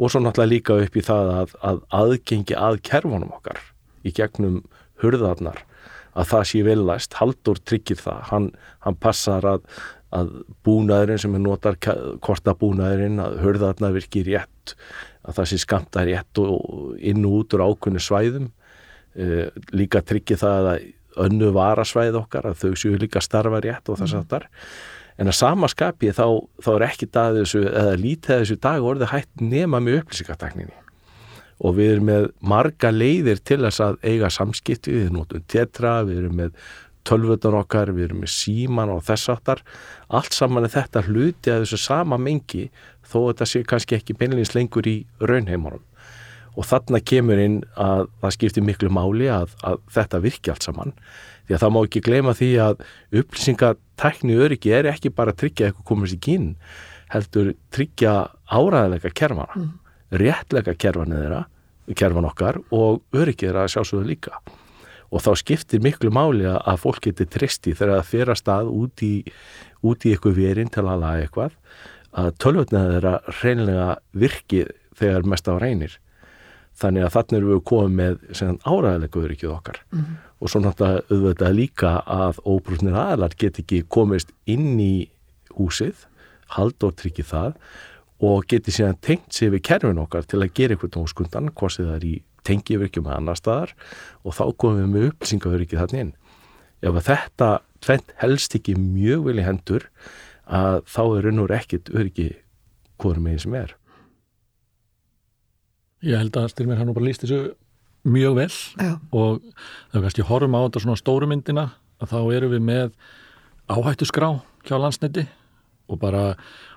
Og 0.00 0.08
svo 0.08 0.22
náttúrulega 0.24 0.54
líka 0.54 0.78
upp 0.80 0.94
í 0.96 1.04
það 1.04 1.32
að, 1.36 1.56
að 1.68 1.80
aðgengi 1.98 2.56
að 2.56 2.80
kerfunum 2.88 3.34
okkar 3.36 3.60
í 4.08 4.12
gegnum 4.16 4.62
hurðarnar 5.02 5.60
að 6.18 6.30
það 6.32 6.46
sé 6.50 6.62
vellæst, 6.66 7.16
Haldur 7.20 7.60
tryggir 7.62 8.00
það, 8.00 8.22
hann, 8.32 8.46
hann 8.82 8.96
passar 8.98 9.46
að, 9.46 9.66
að 10.16 10.30
búnaðurinn 10.66 11.20
sem 11.22 11.34
er 11.36 11.42
notar 11.44 11.76
korta 12.24 12.54
búnaðurinn, 12.58 13.20
að 13.22 13.36
hurðarnar 13.44 13.94
virkir 13.94 14.26
rétt, 14.26 14.74
að 15.22 15.36
það 15.38 15.50
sé 15.50 15.60
skamta 15.62 16.06
rétt 16.06 16.40
og 16.42 16.96
inn 16.98 17.26
og 17.28 17.42
út 17.42 17.56
úr 17.56 17.66
ákunni 17.68 18.02
svæðum, 18.02 18.48
e, 19.14 19.50
líka 19.76 20.02
tryggir 20.02 20.40
það 20.40 20.72
að 20.72 20.88
önnu 21.20 21.50
varasvæð 21.54 22.18
okkar 22.22 22.50
að 22.50 22.62
þau 22.62 22.78
séu 22.78 22.98
líka 22.98 23.22
starfa 23.22 23.60
rétt 23.62 23.90
og 23.90 23.98
þess 24.00 24.18
að 24.18 24.28
þar 24.30 24.48
en 25.20 25.28
að 25.28 25.36
samaskapi 25.36 26.12
þá, 26.16 26.26
þá 26.62 26.70
er 26.74 26.84
ekki 26.86 27.08
dag 27.12 27.40
þessu 27.40 27.64
eða 27.68 27.96
lítið 28.00 28.42
þessu 28.42 28.58
dag 28.62 28.86
orðið 28.92 29.12
hægt 29.12 29.42
nema 29.44 29.80
með 29.82 30.00
upplýsingartakninni 30.00 30.76
og 31.60 31.74
við 31.76 31.94
erum 31.94 32.06
með 32.08 32.28
marga 32.52 32.92
leiðir 32.94 33.42
til 33.44 33.60
þess 33.66 33.82
að 33.84 33.98
eiga 34.06 34.30
samskipti, 34.32 34.94
við 34.96 35.10
notum 35.12 35.42
tetra, 35.50 35.98
við 36.08 36.22
erum 36.22 36.38
með 36.40 36.54
tölvöldun 37.08 37.58
okkar, 37.60 37.92
við 37.96 38.08
erum 38.08 38.24
með 38.24 38.32
síman 38.34 38.92
og 38.92 39.04
þess 39.06 39.30
aftar, 39.32 39.62
allt 40.08 40.36
saman 40.36 40.66
er 40.66 40.74
þetta 40.74 41.04
hluti 41.06 41.52
að 41.52 41.64
þessu 41.64 41.80
sama 41.84 42.18
mengi 42.20 42.68
þó 43.06 43.18
þetta 43.30 43.48
sé 43.48 43.62
kannski 43.68 43.98
ekki 43.98 44.16
beinleins 44.18 44.54
lengur 44.56 44.88
í 44.88 45.00
raunheimunum. 45.20 45.82
Og 46.58 46.66
þarna 46.66 46.98
kemur 47.06 47.38
inn 47.40 47.60
að 47.78 48.08
það 48.20 48.36
skiptir 48.36 48.66
miklu 48.66 48.90
máli 48.92 49.28
að, 49.32 49.54
að 49.62 49.82
þetta 49.94 50.22
virki 50.24 50.52
allt 50.52 50.66
saman. 50.66 50.96
Því 51.46 51.56
að 51.56 51.62
það 51.62 51.74
má 51.74 51.80
ekki 51.80 52.02
gleyma 52.06 52.34
því 52.36 52.50
að 52.64 52.82
upplýsingatækni 53.20 54.38
öryggi 54.44 54.74
er 54.74 54.88
ekki 54.90 55.12
bara 55.14 55.32
að 55.34 55.44
tryggja 55.44 55.70
eitthvað 55.70 55.88
komast 55.92 56.18
í 56.18 56.20
kín 56.26 56.50
heldur 57.10 57.54
tryggja 57.74 58.14
áræðilega 58.50 59.10
kerfana 59.14 59.48
mm. 59.56 59.70
réttlega 60.20 60.74
kerfana 60.78 61.22
þeirra 61.22 61.40
kerfan 61.98 62.28
okkar 62.28 62.60
og 62.74 63.00
öryggi 63.16 63.48
þeirra 63.48 63.66
sjálfsögðu 63.70 64.10
líka 64.12 64.38
og 65.10 65.24
þá 65.24 65.30
skiptir 65.40 65.82
miklu 65.82 66.12
máli 66.14 66.46
að 66.46 66.82
fólk 66.84 67.02
getur 67.08 67.30
tristi 67.30 67.74
þegar 67.74 68.00
það 68.00 68.10
fer 68.10 68.30
að 68.30 68.40
stað 68.40 68.70
út 68.74 69.02
í, 69.02 69.14
út 69.82 70.06
í 70.06 70.12
eitthvað 70.14 70.38
verinn 70.38 70.70
til 70.70 70.86
að 70.86 71.02
laga 71.02 71.24
eitthvað 71.24 71.56
að 72.20 72.30
tölvöldnaði 72.42 72.94
þeirra 72.94 73.16
reynilega 73.40 73.90
virki 74.22 74.62
þegar 74.98 75.28
mest 75.30 75.50
á 75.50 75.54
reynir 75.58 75.98
þannig 76.80 77.04
að 77.04 77.14
þannig 77.16 77.38
erum 77.38 77.52
við 77.52 77.62
komið 77.70 77.96
með 77.98 78.58
áræðilega 78.64 79.22
öryggið 79.24 79.54
okkar 79.54 79.80
mm 79.90 80.00
-hmm. 80.00 80.16
og 80.40 80.50
svo 80.50 80.60
náttúrulega 80.64 81.02
auðvitað 81.10 81.56
líka 81.58 81.92
að 82.06 82.40
óbrúnir 82.44 82.96
aðlar 82.96 83.36
get 83.36 83.58
ekki 83.58 83.82
komist 83.88 84.32
inn 84.46 84.80
í 84.80 85.10
húsið 85.58 86.06
hald 86.56 86.82
og 86.82 86.96
tryggi 86.96 87.22
það 87.26 87.58
og 88.20 88.44
geti 88.48 88.72
síðan 88.74 88.98
tengt 89.00 89.32
sér 89.32 89.54
við 89.54 89.62
kerfin 89.68 89.98
okkar 89.98 90.26
til 90.28 90.42
að 90.42 90.52
gera 90.54 90.74
eitthvað 90.74 90.94
tónskundan 90.96 91.52
hvort 91.54 91.76
það 91.76 91.94
er 91.94 92.04
í 92.04 92.16
tengivirkjum 92.46 93.06
með 93.06 93.16
annar 93.16 93.38
staðar 93.40 93.74
og 94.24 94.36
þá 94.36 94.44
komum 94.60 94.80
við 94.80 94.92
með 94.94 95.08
upplýsingavirkið 95.10 95.82
þannig 95.82 96.04
inn. 96.04 96.12
Ef 96.80 97.00
þetta 97.06 97.50
tvent 97.84 98.14
helst 98.20 98.56
ekki 98.56 98.76
mjög 98.78 99.26
vel 99.28 99.38
í 99.40 99.46
hendur 99.46 99.88
að 100.50 100.80
þá 100.90 101.02
er 101.04 101.26
raun 101.28 101.42
og 101.44 101.54
ekkit 101.54 101.92
öryggi 101.94 102.30
hvorum 103.00 103.26
meginn 103.28 103.44
sem 103.44 103.56
er. 103.56 103.74
Ég 106.04 106.16
held 106.16 106.36
að 106.40 106.52
Styrmir 106.54 106.80
hann 106.80 106.94
bara 106.96 107.06
líst 107.06 107.24
þessu 107.24 107.52
mjög 108.08 108.36
vel 108.38 108.52
Já. 108.80 108.94
og 109.12 109.42
þegar 109.92 110.06
kannski 110.06 110.24
horfum 110.24 110.56
á 110.56 110.60
þetta 110.64 110.82
svona 110.84 111.00
stórumyndina 111.00 111.66
að 112.00 112.14
þá 112.14 112.20
eru 112.38 112.48
við 112.54 112.62
með 112.64 112.94
áhættu 113.68 114.08
skrá 114.08 114.30
hjá 114.64 114.76
landsniti 114.80 115.26
og 115.90 116.00
bara 116.02 116.24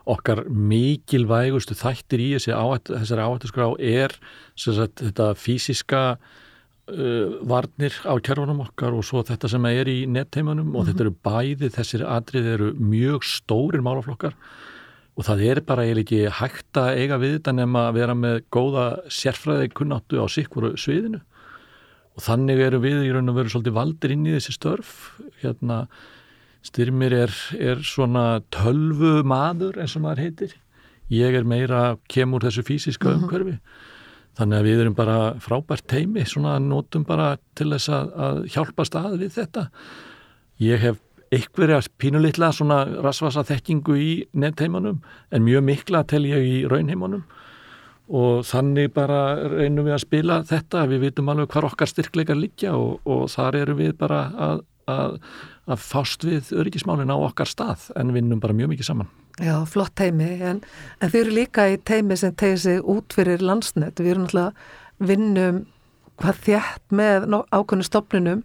okkar 0.09 0.43
mikilvægustu 0.49 1.77
þættir 1.79 2.23
í 2.23 2.29
þessi 2.35 2.55
áhættu, 2.55 2.97
þessari 2.97 3.27
áhættu 3.27 3.51
skrá 3.51 3.67
er 3.79 4.15
sagt, 4.59 4.99
þetta 4.99 5.29
fysiska 5.39 6.01
uh, 6.17 7.39
varnir 7.47 7.95
á 8.03 8.13
kjærfunum 8.19 8.63
okkar 8.65 8.97
og 8.97 9.05
svo 9.07 9.23
þetta 9.23 9.51
sem 9.51 9.65
er 9.71 9.91
í 9.91 10.03
netteimunum 10.09 10.65
mm 10.65 10.71
-hmm. 10.73 10.79
og 10.79 10.87
þetta 10.89 11.05
eru 11.05 11.15
bæði 11.23 11.71
þessir 11.77 12.05
atrið 12.07 12.53
eru 12.55 12.73
mjög 12.75 13.23
stórir 13.23 13.85
málaflokkar 13.85 14.35
og 15.13 15.27
það 15.27 15.43
er 15.45 15.61
bara 15.61 15.85
eiginlega 15.85 16.01
ekki 16.01 16.37
hægt 16.39 16.77
að 16.77 16.97
eiga 16.97 17.19
við 17.21 17.37
þetta 17.37 17.53
nema 17.53 17.87
að 17.89 17.99
vera 17.99 18.15
með 18.17 18.41
góða 18.51 18.87
sérfræði 19.07 19.69
kunnáttu 19.77 20.17
á 20.17 20.25
sikkur 20.27 20.73
sviðinu 20.73 21.21
og 22.13 22.21
þannig 22.21 22.59
eru 22.59 22.81
við 22.81 23.05
í 23.07 23.13
raun 23.13 23.29
og 23.29 23.37
veru 23.37 23.49
svolítið 23.53 23.77
valdir 23.77 24.13
inn 24.15 24.25
í 24.27 24.35
þessi 24.35 24.55
störf 24.57 24.91
hérna 25.41 25.87
styrmir 26.63 27.15
er, 27.15 27.33
er 27.59 27.81
svona 27.85 28.41
tölvu 28.53 29.21
maður 29.27 29.81
eins 29.83 29.95
og 29.97 30.05
maður 30.05 30.23
heitir. 30.27 30.53
Ég 31.13 31.35
er 31.35 31.47
meira 31.47 31.97
kemur 32.11 32.45
þessu 32.45 32.63
fysiska 32.65 33.11
mhm. 33.11 33.23
umhverfi. 33.25 33.57
Þannig 34.33 34.59
að 34.59 34.67
við 34.67 34.79
erum 34.81 34.95
bara 34.97 35.17
frábært 35.43 35.85
teimi 35.91 36.23
svona 36.25 36.55
notum 36.61 37.03
bara 37.05 37.35
til 37.57 37.69
þess 37.75 37.91
að, 37.93 38.13
að 38.25 38.39
hjálpa 38.55 38.85
stað 38.89 39.19
við 39.21 39.35
þetta. 39.35 39.67
Ég 40.63 40.81
hef 40.81 41.01
einhverja 41.33 41.81
pínulitla 42.01 42.51
svona 42.53 42.83
rasvasa 43.03 43.43
þekkingu 43.47 43.95
í 43.97 44.11
nettheimanum 44.37 44.99
en 45.33 45.45
mjög 45.45 45.65
mikla 45.69 46.03
tel 46.09 46.25
ég 46.29 46.45
í 46.45 46.57
raunheimanum 46.69 47.23
og 48.13 48.43
þannig 48.45 48.91
bara 48.93 49.21
reynum 49.47 49.87
við 49.87 49.95
að 49.95 50.03
spila 50.03 50.41
þetta, 50.45 50.83
við 50.91 51.05
vitum 51.07 51.31
alveg 51.31 51.49
hvað 51.53 51.69
okkar 51.71 51.89
styrkleikar 51.89 52.37
liggja 52.37 52.73
og, 52.75 52.99
og 53.07 53.29
þar 53.31 53.57
eru 53.61 53.77
við 53.79 53.95
bara 53.97 54.25
að, 54.35 54.63
að, 54.91 55.19
að 55.67 55.83
fást 55.83 56.25
við 56.27 56.53
öryggismálin 56.55 57.13
á 57.13 57.17
okkar 57.17 57.49
stað 57.49 57.89
en 57.99 58.13
vinnum 58.15 58.41
bara 58.43 58.55
mjög 58.57 58.73
mikið 58.73 58.89
saman. 58.89 59.11
Já, 59.41 59.55
flott 59.65 59.95
teimi, 59.97 60.29
en, 60.45 60.61
en 61.01 61.09
þau 61.11 61.19
eru 61.23 61.35
líka 61.39 61.67
í 61.71 61.79
teimi 61.81 62.17
sem 62.19 62.33
tegir 62.37 62.59
sig 62.61 62.81
út 62.85 63.15
fyrir 63.15 63.41
landsnet, 63.41 63.97
við 63.97 64.13
erum 64.13 64.27
náttúrulega 64.27 65.07
vinnum 65.09 65.63
hvað 66.21 66.41
þjætt 66.45 66.93
með 66.93 67.25
ákveðinu 67.49 67.87
stopnunum 67.87 68.43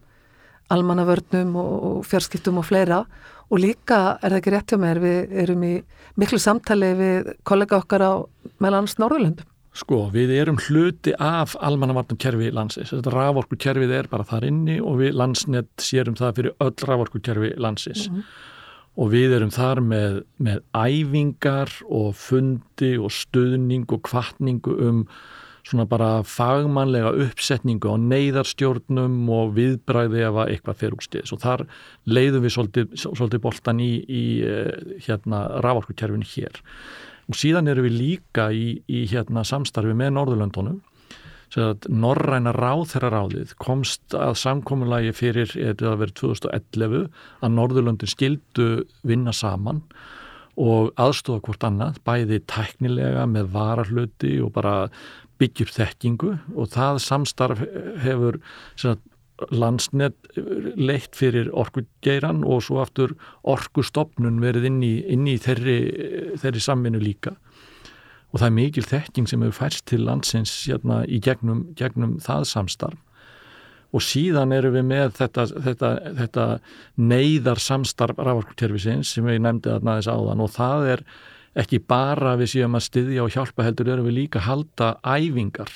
almannavörnum 0.73 1.57
og 1.57 2.07
fjárskiptum 2.09 2.61
og 2.61 2.67
fleira 2.69 3.03
og 3.49 3.61
líka 3.63 4.19
er 4.21 4.33
það 4.35 4.39
ekki 4.41 4.53
rétt 4.53 4.73
hjá 4.73 4.81
mér, 4.81 5.01
við 5.01 5.37
erum 5.45 5.63
í 5.65 5.75
miklu 6.21 6.41
samtali 6.43 6.91
við 6.99 7.31
kollega 7.49 7.79
okkar 7.81 8.05
á 8.05 8.13
meðlans 8.61 8.99
Norðurlöndum. 9.01 9.49
Sko, 9.79 10.09
við 10.11 10.33
erum 10.35 10.59
hluti 10.59 11.13
af 11.23 11.55
almannavarnum 11.63 12.19
kerfi 12.19 12.51
landsins. 12.55 12.91
Þetta 12.91 13.15
raforku 13.15 13.59
kerfið 13.63 13.95
er 13.95 14.11
bara 14.11 14.27
þar 14.27 14.49
inni 14.49 14.79
og 14.83 14.99
við 15.03 15.19
landsnett 15.21 15.85
sérum 15.85 16.17
það 16.19 16.39
fyrir 16.41 16.57
öll 16.65 16.87
raforku 16.89 17.23
kerfi 17.23 17.53
landsins. 17.57 18.09
Mm 18.09 18.17
-hmm. 18.17 18.31
Og 18.99 19.11
við 19.13 19.35
erum 19.37 19.51
þar 19.55 19.81
með, 19.81 20.23
með 20.39 20.63
æfingar 20.75 21.71
og 21.87 22.17
fundi 22.17 22.99
og 22.99 23.13
stöðning 23.15 23.87
og 23.93 24.03
kvartningu 24.03 24.75
um 24.89 25.07
svona 25.69 25.87
bara 25.87 26.23
fagmannlega 26.23 27.13
uppsetningu 27.13 27.93
á 27.93 27.97
neyðarstjórnum 28.01 29.29
og 29.29 29.55
viðbræði 29.59 30.25
að 30.25 30.41
eitthvað 30.49 30.81
fer 30.81 30.97
úr 30.97 31.05
stiðs 31.05 31.33
og 31.33 31.43
þar 31.43 31.67
leiðum 32.07 32.43
við 32.43 32.55
svolítið, 32.55 32.87
svolítið 32.97 33.41
boltan 33.45 33.81
í, 33.81 33.93
í 34.09 34.25
eh, 34.49 34.73
hérna 35.07 35.61
raforkukerfinu 35.61 36.25
hér 36.25 36.63
og 37.29 37.37
síðan 37.37 37.69
eru 37.69 37.85
við 37.87 37.97
líka 37.99 38.49
í, 38.55 38.81
í 38.89 39.05
hérna 39.11 39.45
samstarfi 39.47 39.95
með 39.97 40.15
Norðurlöndunum. 40.17 40.79
Norræna 41.89 42.53
ráðherraráðið 42.53 43.55
komst 43.61 44.13
að 44.17 44.35
samkominlagi 44.37 45.15
fyrir, 45.17 45.55
eða 45.57 45.95
verið 45.97 46.19
2011 46.21 47.07
að 47.41 47.55
Norðurlöndin 47.55 48.13
skildu 48.13 48.69
vinna 49.09 49.33
saman 49.33 49.81
og 50.59 50.91
aðstofa 50.99 51.41
hvort 51.47 51.65
annað, 51.65 52.01
bæði 52.05 52.43
tæknilega 52.51 53.25
með 53.31 53.53
vararhluti 53.55 54.35
og 54.43 54.53
bara 54.57 54.75
byggjur 55.39 55.73
þekkingu. 55.73 56.35
Og 56.59 56.69
það 56.75 57.01
samstarf 57.05 57.63
hefur 58.03 58.41
sagt, 58.77 59.05
landsnett 59.55 60.17
leitt 60.77 61.17
fyrir 61.17 61.51
orkugeiran 61.55 62.45
og 62.47 62.63
svo 62.67 62.81
aftur 62.83 63.15
orkustofnun 63.47 64.41
verið 64.43 64.69
inn 64.71 64.81
í, 64.85 64.95
inn 65.07 65.27
í 65.31 65.37
þeirri, 65.43 65.79
þeirri 66.43 66.63
samvinnu 66.63 67.03
líka. 67.03 67.37
Og 68.33 68.43
það 68.43 68.49
er 68.49 68.57
mikil 68.59 68.85
þekking 68.85 69.29
sem 69.31 69.45
hefur 69.45 69.61
færst 69.63 69.87
til 69.89 70.03
landsins 70.05 70.53
hérna, 70.69 71.01
í 71.09 71.21
gegnum, 71.25 71.69
gegnum 71.79 72.19
það 72.25 72.49
samstarf. 72.51 73.05
Og 73.97 74.05
síðan 74.05 74.53
eru 74.53 74.69
við 74.75 74.85
með 74.85 75.15
þetta, 75.17 75.47
þetta, 75.65 75.91
þetta 76.19 76.47
neyðar 77.01 77.63
samstarf 77.65 78.19
rávorkuterfisins 78.21 79.15
sem 79.15 79.25
við 79.25 79.41
nefndi 79.47 79.73
að 79.73 79.87
næðis 79.89 80.11
áðan. 80.13 80.43
Og 80.45 80.53
það 80.53 80.89
er 80.93 81.05
ekki 81.59 81.81
bara 81.81 82.35
við 82.37 82.53
séum 82.53 82.77
að 82.77 82.85
styðja 82.91 83.25
og 83.25 83.33
hjálpa 83.33 83.65
heldur 83.65 83.95
erum 83.95 84.11
við 84.11 84.19
líka 84.19 84.43
að 84.43 84.49
halda 84.51 84.91
æfingar 85.09 85.73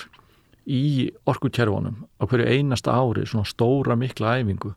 í 0.67 1.11
orkukerfunum 1.29 2.05
á 2.21 2.25
hverju 2.29 2.47
einasta 2.49 2.95
ári, 2.95 3.27
svona 3.27 3.49
stóra 3.49 3.97
mikla 3.99 4.39
æfingu. 4.41 4.73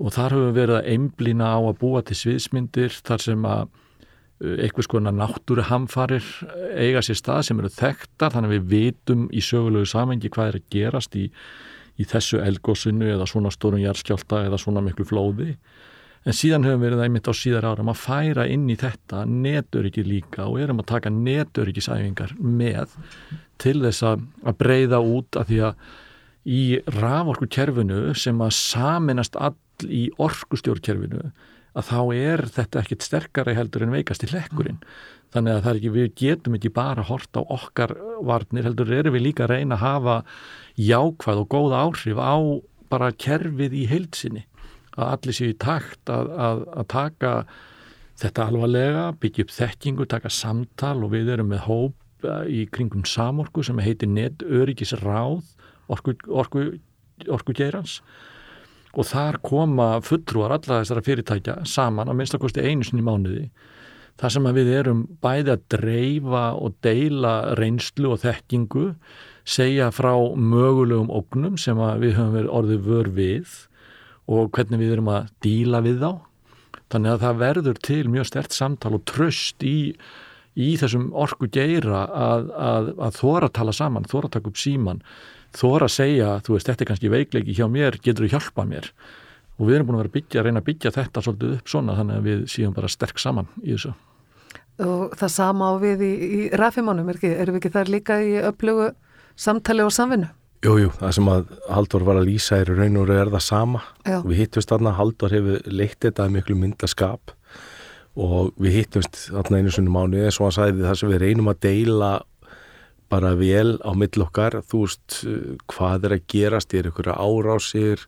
Og 0.00 0.14
þar 0.14 0.36
höfum 0.36 0.48
við 0.48 0.58
verið 0.60 0.78
að 0.78 0.88
einblýna 0.94 1.52
á 1.52 1.60
að 1.60 1.78
búa 1.82 2.02
til 2.06 2.16
sviðsmyndir 2.16 2.94
þar 3.04 3.24
sem 3.24 3.44
að 3.44 3.66
uh, 3.66 4.54
eitthvað 4.56 4.88
skona 4.88 5.12
náttúru 5.12 5.66
hamfarir 5.68 6.24
eiga 6.72 7.04
sér 7.04 7.20
stað 7.20 7.42
sem 7.48 7.60
eru 7.60 7.72
þekktar 7.74 8.32
þannig 8.36 8.50
að 8.50 8.56
við 8.56 8.70
vitum 8.72 9.28
í 9.28 9.44
sögulegu 9.44 9.90
samengi 9.90 10.32
hvað 10.32 10.54
er 10.54 10.60
að 10.60 10.72
gerast 10.72 11.20
í, 11.20 11.26
í 12.00 12.08
þessu 12.08 12.40
elgósinu 12.40 13.12
eða 13.12 13.28
svona 13.28 13.52
stórun 13.52 13.84
jærskjálta 13.84 14.46
eða 14.48 14.60
svona 14.60 14.84
miklu 14.86 15.04
flóði 15.08 15.54
en 16.28 16.36
síðan 16.36 16.66
höfum 16.66 16.82
við 16.82 16.90
verið 16.90 17.02
einmitt 17.06 17.30
á 17.30 17.34
síðar 17.36 17.68
áram 17.70 17.90
að 17.92 18.02
færa 18.02 18.44
inn 18.50 18.66
í 18.68 18.76
þetta 18.80 19.24
netöryggi 19.28 20.04
líka 20.04 20.48
og 20.50 20.60
erum 20.60 20.82
að 20.82 20.90
taka 20.92 21.12
netöryggisæfingar 21.14 22.34
með 22.40 22.96
til 23.60 23.78
þess 23.86 24.04
að 24.04 24.26
breyða 24.60 25.00
út 25.00 25.40
af 25.40 25.48
því 25.48 25.62
að 25.70 25.86
í 26.50 26.64
raforku 26.96 27.48
kerfinu 27.52 28.14
sem 28.16 28.40
að 28.40 28.52
saminast 28.56 29.36
all 29.40 29.56
í 29.88 30.08
orkustjórnkerfinu 30.20 31.30
að 31.78 31.86
þá 31.86 32.00
er 32.16 32.44
þetta 32.50 32.82
ekkit 32.82 33.06
sterkara 33.06 33.54
heldur 33.56 33.86
en 33.86 33.94
veikast 33.94 34.24
í 34.26 34.30
lekkurinn 34.32 34.80
þannig 35.30 35.54
að 35.54 35.62
það 35.62 35.70
er 35.70 35.78
ekki, 35.78 35.92
við 35.94 36.08
getum 36.18 36.56
ekki 36.58 36.72
bara 36.74 37.04
hort 37.06 37.38
á 37.38 37.42
okkar 37.44 37.94
varnir, 38.26 38.66
heldur 38.66 38.90
erum 38.92 39.14
við 39.14 39.28
líka 39.28 39.46
að 39.46 39.54
reyna 39.54 39.78
að 39.78 39.84
hafa 39.84 40.16
jákvæð 40.80 41.42
og 41.44 41.50
góða 41.54 41.82
áhrif 41.86 42.18
á 42.18 42.36
bara 42.90 43.12
kerfið 43.14 43.76
í 43.78 43.84
heilsinni 43.86 44.44
að 44.96 45.12
allir 45.14 45.36
séu 45.36 45.52
í 45.52 45.58
takt 45.60 46.12
að, 46.12 46.32
að, 46.34 46.62
að 46.80 46.88
taka 46.92 47.32
þetta 48.20 48.46
alvarlega, 48.50 49.04
byggja 49.20 49.46
upp 49.46 49.54
þekkingu, 49.56 50.06
taka 50.10 50.32
samtal 50.32 50.98
og 51.04 51.14
við 51.14 51.32
erum 51.36 51.50
með 51.54 51.64
hóp 51.68 52.26
eh, 52.26 52.44
í 52.48 52.60
kringum 52.72 53.06
samorku 53.08 53.64
sem 53.64 53.80
heitir 53.80 54.10
Netöryggisráð 54.12 55.40
orku, 55.90 56.16
orku, 56.28 56.66
orku 57.28 57.56
geirans 57.56 58.00
og 58.90 59.06
þar 59.06 59.38
koma 59.46 59.90
fulltrúar 60.02 60.56
alla 60.56 60.80
þessara 60.80 61.04
fyrirtækja 61.06 61.60
saman 61.68 62.10
á 62.10 62.14
minnstakosti 62.14 62.64
einu 62.66 62.86
sinni 62.86 63.04
mánuði 63.06 63.46
þar 64.20 64.34
sem 64.34 64.48
við 64.56 64.70
erum 64.80 65.04
bæði 65.22 65.54
að 65.54 65.66
dreifa 65.76 66.44
og 66.58 66.76
deila 66.84 67.34
reynslu 67.58 68.12
og 68.14 68.22
þekkingu 68.24 68.90
segja 69.48 69.88
frá 69.94 70.12
mögulegum 70.36 71.12
ógnum 71.14 71.56
sem 71.58 71.78
við 72.02 72.18
höfum 72.18 72.34
verið 72.36 72.54
orðið 72.58 72.88
vör 72.90 73.12
við 73.16 73.54
og 74.30 74.50
hvernig 74.54 74.80
við 74.80 74.96
erum 74.96 75.10
að 75.12 75.30
díla 75.44 75.82
við 75.84 76.02
þá. 76.04 76.10
Þannig 76.90 77.12
að 77.12 77.22
það 77.24 77.40
verður 77.44 77.80
til 77.86 78.02
mjög 78.10 78.28
stert 78.30 78.54
samtal 78.54 78.94
og 78.98 79.04
tröst 79.10 79.64
í, 79.66 79.94
í 80.58 80.70
þessum 80.80 81.10
orku 81.14 81.50
geira 81.50 82.04
að, 82.06 82.50
að, 82.54 82.92
að 82.98 83.18
þóra 83.20 83.50
tala 83.60 83.74
saman, 83.76 84.08
þóra 84.10 84.30
taka 84.34 84.50
upp 84.50 84.58
síman, 84.58 85.02
þóra 85.54 85.90
segja, 85.90 86.36
þú 86.46 86.56
veist, 86.56 86.70
þetta 86.70 86.86
er 86.86 86.92
kannski 86.92 87.12
veikleiki 87.14 87.56
hjá 87.58 87.66
mér, 87.70 87.98
getur 88.02 88.26
þú 88.26 88.34
hjálpa 88.36 88.66
mér? 88.66 88.90
Og 89.60 89.68
við 89.68 89.76
erum 89.76 89.90
búin 89.90 89.98
að 89.98 90.04
vera 90.04 90.12
að 90.12 90.18
byggja, 90.18 90.40
að 90.40 90.46
reyna 90.48 90.62
að 90.62 90.70
byggja 90.70 90.94
þetta 90.96 91.24
svolítið 91.26 91.56
upp 91.58 91.74
svona 91.74 91.98
þannig 91.98 92.20
að 92.20 92.30
við 92.30 92.46
séum 92.54 92.76
bara 92.76 92.90
sterk 92.90 93.20
saman 93.20 93.50
í 93.60 93.74
þessu 93.74 93.92
og 94.80 95.16
það 95.18 95.32
sama 95.34 95.70
á 95.70 95.74
við 95.80 96.04
í, 96.04 96.10
í 96.10 96.40
rafimónum, 96.56 97.08
er 97.12 97.18
erum 97.28 97.56
við 97.56 97.60
ekki 97.60 97.72
þar 97.74 97.92
líka 97.92 98.18
í 98.24 98.36
öflugu 98.40 98.90
samtali 99.36 99.84
og 99.84 99.92
samvinnu? 99.94 100.30
Jújú, 100.60 100.90
það 101.00 101.12
sem 101.16 101.28
að 101.32 101.52
Haldur 101.72 102.02
var 102.04 102.18
að 102.20 102.26
lýsa 102.28 102.58
er 102.60 102.70
raun 102.76 102.98
og 103.00 103.06
raun 103.08 103.22
er 103.22 103.30
það 103.32 103.44
sama 103.46 103.80
Já. 104.04 104.18
við 104.26 104.42
hittumst 104.42 104.72
þarna, 104.72 104.92
Haldur 104.98 105.32
hefur 105.32 105.62
leitt 105.72 106.00
þetta 106.04 106.26
miklu 106.28 106.56
myndaskap 106.60 107.32
og 108.20 108.50
við 108.60 108.80
hittumst 108.80 109.22
þarna 109.30 109.60
einu 109.60 109.72
svonu 109.72 109.94
mánu 109.94 110.20
eins 110.20 110.40
og 110.40 110.50
hann 110.50 110.56
sagði 110.58 110.84
það 110.84 110.98
sem 111.00 111.12
við 111.14 111.22
reynum 111.24 111.48
að 111.52 111.62
deila 111.64 112.10
bara 113.10 113.32
vel 113.38 113.74
á 113.82 113.90
mill 113.98 114.22
okkar, 114.22 114.60
þú 114.70 114.84
veist 114.84 115.16
hvað 115.70 116.06
er 116.06 116.14
að 116.16 116.26
gerast, 116.30 116.74
er 116.74 116.88
ykkur 116.90 117.10
árásir 117.10 118.04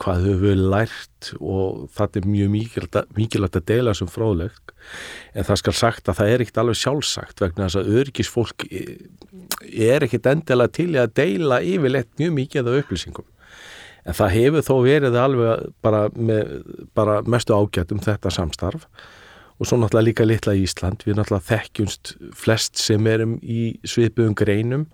hvað 0.00 0.24
höfum 0.26 0.42
við 0.42 0.62
lært? 0.72 1.30
Og 1.38 1.86
það 1.94 2.18
er 2.20 2.28
mjög 2.32 2.52
mikilvægt 3.16 3.58
að 3.60 3.66
deila 3.68 3.94
sem 3.96 4.10
fróðlegt 4.10 4.74
en 5.34 5.46
það 5.46 5.60
skal 5.62 5.76
sagt 5.76 6.08
að 6.08 6.20
það 6.20 6.32
er 6.32 6.44
ekkit 6.44 6.62
alveg 6.62 6.80
sjálfsagt 6.80 7.42
vegna 7.44 7.68
þess 7.68 7.80
að 7.80 7.92
örgisfólk 8.00 8.66
er 8.70 10.06
ekkit 10.06 10.30
endilega 10.30 10.74
til 10.80 10.90
að 10.96 11.14
deila 11.20 11.60
yfirleitt 11.62 12.10
mjög 12.20 12.34
mikið 12.38 12.70
af 12.70 12.80
upplýsingum. 12.82 13.28
En 14.08 14.16
það 14.16 14.36
hefur 14.38 14.64
þó 14.64 14.74
verið 14.86 15.18
alveg 15.20 15.64
bara, 15.84 16.06
með, 16.16 16.54
bara 16.96 17.20
mestu 17.28 17.54
ágætt 17.54 17.92
um 17.94 18.00
þetta 18.02 18.32
samstarf 18.32 18.88
og 19.60 19.68
svo 19.68 19.76
náttúrulega 19.76 20.06
líka 20.08 20.24
litla 20.24 20.54
Ísland. 20.56 21.04
Við 21.04 21.18
náttúrulega 21.18 21.48
þekkjumst 21.50 22.14
flest 22.36 22.80
sem 22.80 23.06
erum 23.10 23.36
í 23.44 23.76
svipuðum 23.84 24.34
greinum 24.38 24.86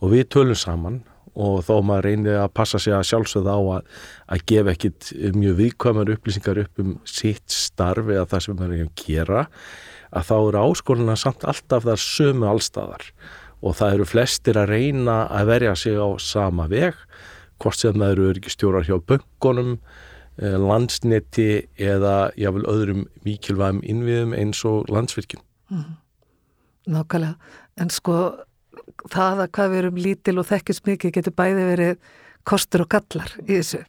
og 0.00 0.14
við 0.14 0.30
tölum 0.32 0.58
saman. 0.58 1.02
Og 1.36 1.60
þó 1.66 1.82
maður 1.84 2.06
reynir 2.08 2.38
að 2.40 2.54
passa 2.56 2.78
sig 2.80 2.94
að 2.96 3.10
sjálfsögða 3.10 3.52
á 3.52 3.60
að, 3.76 3.88
að 4.32 4.44
gefa 4.48 4.72
ekkit 4.72 5.10
mjög 5.36 5.58
viðkvæmar 5.58 6.12
upplýsingar 6.14 6.62
upp 6.62 6.80
um 6.80 6.94
sitt 7.04 7.44
starf 7.52 8.08
eða 8.08 8.24
það 8.30 8.44
sem 8.46 8.56
maður 8.56 8.72
er 8.78 8.86
að 8.86 9.02
gera 9.02 9.42
að 10.16 10.28
þá 10.30 10.36
eru 10.38 10.62
áskoruna 10.62 11.16
samt 11.20 11.44
alltaf 11.44 11.84
þar 11.84 12.00
sömu 12.00 12.48
allstæðar 12.48 13.04
og 13.60 13.76
það 13.76 13.98
eru 13.98 14.08
flestir 14.08 14.60
að 14.60 14.72
reyna 14.72 15.18
að 15.28 15.50
verja 15.50 15.74
sig 15.76 16.00
á 16.00 16.08
sama 16.22 16.68
veg 16.72 16.96
hvort 17.60 17.80
sem 17.80 17.96
það 17.96 18.12
eru 18.14 18.28
örygistjórar 18.30 18.88
hjá 18.88 18.96
böngunum 18.96 19.76
landsneti 20.36 21.66
eða 21.80 22.30
jáfnvel 22.36 22.66
öðrum 22.68 23.06
mikilvægum 23.24 23.80
innviðum 23.84 24.34
eins 24.36 24.60
og 24.68 24.90
landsvirkjum. 24.92 25.42
Mm. 25.72 25.96
Nákvæmlega, 26.92 27.34
en 27.80 27.90
sko 27.90 28.18
það 29.10 29.42
að 29.46 29.52
hvað 29.56 29.72
við 29.72 29.80
erum 29.82 30.00
lítil 30.04 30.36
og 30.38 30.48
þekkist 30.50 30.86
mikið 30.86 31.14
getur 31.16 31.34
bæði 31.36 31.66
verið 31.72 32.12
kostur 32.46 32.84
og 32.84 32.90
kallar 32.92 33.32
í 33.46 33.56
þessu 33.56 33.82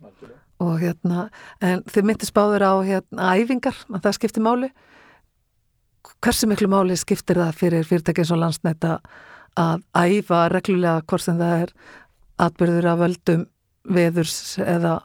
og 0.64 0.80
hérna, 0.82 1.28
en 1.62 1.84
þið 1.86 2.08
myndist 2.10 2.34
báður 2.34 2.66
á 2.66 2.74
hérna 2.82 3.34
æfingar, 3.38 3.78
að 3.94 4.08
það 4.08 4.18
skiptir 4.18 4.46
máli 4.46 4.72
hversu 6.24 6.48
miklu 6.50 6.70
máli 6.72 6.98
skiptir 6.98 7.40
það 7.42 7.60
fyrir 7.60 7.86
fyrirtæki 7.88 8.24
eins 8.24 8.34
og 8.34 8.42
landsnætt 8.42 8.88
að 8.88 9.84
æfa 9.94 10.48
reglulega 10.54 11.04
hvort 11.06 11.26
sem 11.26 11.38
það 11.40 11.64
er 11.66 11.74
atbyrður 12.48 12.90
af 12.92 13.00
völdum 13.02 13.46
veðurs 13.98 14.38
eða, 14.62 14.98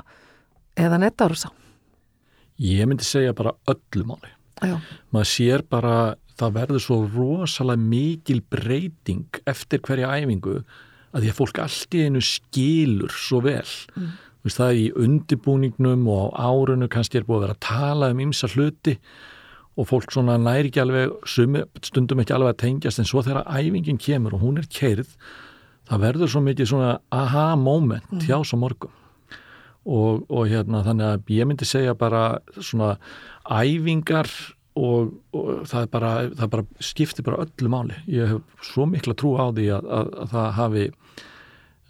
eða 0.79 1.01
nettárasa 1.03 1.53
Ég 2.63 2.87
myndi 2.87 3.05
segja 3.07 3.35
bara 3.35 3.55
öllu 3.71 4.07
máli 4.07 4.31
Já. 4.63 4.79
maður 5.11 5.31
sér 5.33 5.65
bara 5.67 6.15
það 6.39 6.57
verður 6.57 6.85
svo 6.85 6.99
rosalega 7.11 7.83
mikil 7.83 8.43
breyting 8.53 9.43
eftir 9.49 9.83
hverja 9.83 10.13
æfingu 10.21 10.61
að 11.13 11.25
því 11.25 11.33
að 11.33 11.39
fólk 11.39 11.61
allt 11.63 11.97
í 11.97 12.05
einu 12.07 12.23
skilur 12.25 13.13
svo 13.15 13.43
vel 13.45 13.67
mm. 13.97 14.13
Vist, 14.43 14.59
það 14.59 14.73
er 14.73 14.79
í 14.81 14.87
undibúningnum 14.99 16.09
og 16.11 16.33
á 16.35 16.51
árunu 16.51 16.89
kannski 16.91 17.21
er 17.21 17.27
búið 17.29 17.37
að 17.37 17.45
vera 17.45 17.55
að 17.55 17.67
tala 17.69 18.09
um 18.11 18.23
ymsa 18.25 18.49
hluti 18.51 18.97
og 19.79 19.87
fólk 19.89 20.11
svona 20.13 20.35
næri 20.41 20.69
ekki 20.69 20.83
alveg 20.83 21.13
sumi, 21.31 21.63
stundum 21.87 22.21
ekki 22.23 22.35
alveg 22.35 22.57
að 22.57 22.63
tengjast 22.65 23.01
en 23.01 23.09
svo 23.09 23.23
þegar 23.25 23.47
æfingin 23.47 24.01
kemur 24.03 24.35
og 24.37 24.43
hún 24.43 24.59
er 24.61 24.67
keirð 24.67 25.15
það 25.89 26.03
verður 26.07 26.33
svo 26.35 26.43
mikið 26.43 26.73
svona 26.73 26.97
aha 27.15 27.53
moment 27.61 28.11
mm. 28.11 28.27
hjá 28.27 28.41
svo 28.43 28.59
morgum 28.61 28.93
og, 29.85 30.25
og 30.31 30.51
hérna 30.51 30.83
þannig 30.87 31.09
að 31.09 31.33
ég 31.35 31.49
myndi 31.49 31.69
segja 31.69 31.95
bara 31.99 32.25
svona 32.59 32.95
æfingar 33.49 34.31
og, 34.79 35.13
og 35.37 35.67
það, 35.69 35.89
bara, 35.93 36.13
það 36.39 36.53
bara 36.55 36.85
skiptir 36.85 37.27
bara 37.27 37.43
öllu 37.45 37.73
máli. 37.73 37.99
Ég 38.11 38.31
hef 38.31 38.69
svo 38.73 38.87
mikla 38.89 39.17
trú 39.19 39.35
á 39.37 39.51
því 39.51 39.69
að, 39.77 39.91
að, 39.99 40.15
að 40.23 40.33
það 40.33 40.49
hafi 40.59 40.87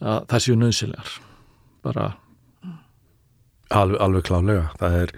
að 0.02 0.26
það 0.32 0.44
séu 0.46 0.58
nöðsilegar 0.58 1.14
bara 1.82 2.10
Alveg, 3.72 4.02
alveg 4.04 4.26
klálega 4.28 4.64
það 4.76 4.94
er 4.98 5.12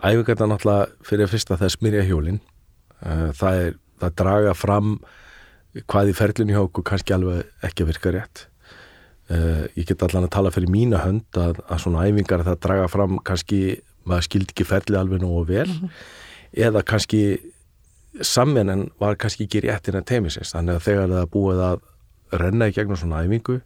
æfingarna 0.00 0.46
náttúrulega 0.54 1.04
fyrir 1.04 1.28
fyrsta 1.28 1.58
það 1.58 1.66
er 1.66 1.72
smyrja 1.74 2.04
hjólin. 2.08 2.38
Eh, 3.04 3.26
það 3.36 3.58
er 3.64 3.74
það 4.00 4.14
draga 4.22 4.54
fram 4.56 4.94
hvað 5.84 6.12
í 6.12 6.14
ferlunni 6.16 6.54
hjá 6.56 6.62
okkur 6.62 6.86
kannski 6.88 7.14
alveg 7.14 7.66
ekki 7.68 7.84
að 7.84 7.90
virka 7.90 8.12
rétt 8.14 8.46
eh, 9.30 9.66
ég 9.78 9.88
get 9.88 10.02
allan 10.02 10.28
að 10.28 10.34
tala 10.36 10.54
fyrir 10.54 10.72
mína 10.72 11.02
hönd 11.04 11.40
að, 11.40 11.60
að 11.68 11.84
svona 11.84 12.06
æfingar 12.08 12.46
það 12.46 12.62
draga 12.66 12.88
fram 12.92 13.20
kannski 13.24 13.60
maður 14.08 14.28
skildi 14.28 14.54
ekki 14.54 14.66
ferli 14.68 14.96
alveg 14.98 15.20
nógu 15.22 15.44
vel 15.48 15.68
mm 15.68 15.84
-hmm 15.84 16.24
eða 16.56 16.82
kannski 16.86 17.22
samvennan 18.24 18.88
var 19.00 19.18
kannski 19.20 19.46
ekki 19.46 19.62
rétt 19.66 19.88
innan 19.90 20.06
teimisins 20.08 20.54
þannig 20.54 20.78
að 20.78 20.84
þegar 20.86 21.14
það 21.14 21.32
búið 21.34 21.64
að 21.66 21.80
renna 22.42 22.68
í 22.68 22.76
gegnum 22.76 22.98
svona 22.98 23.22
æfingu 23.24 23.60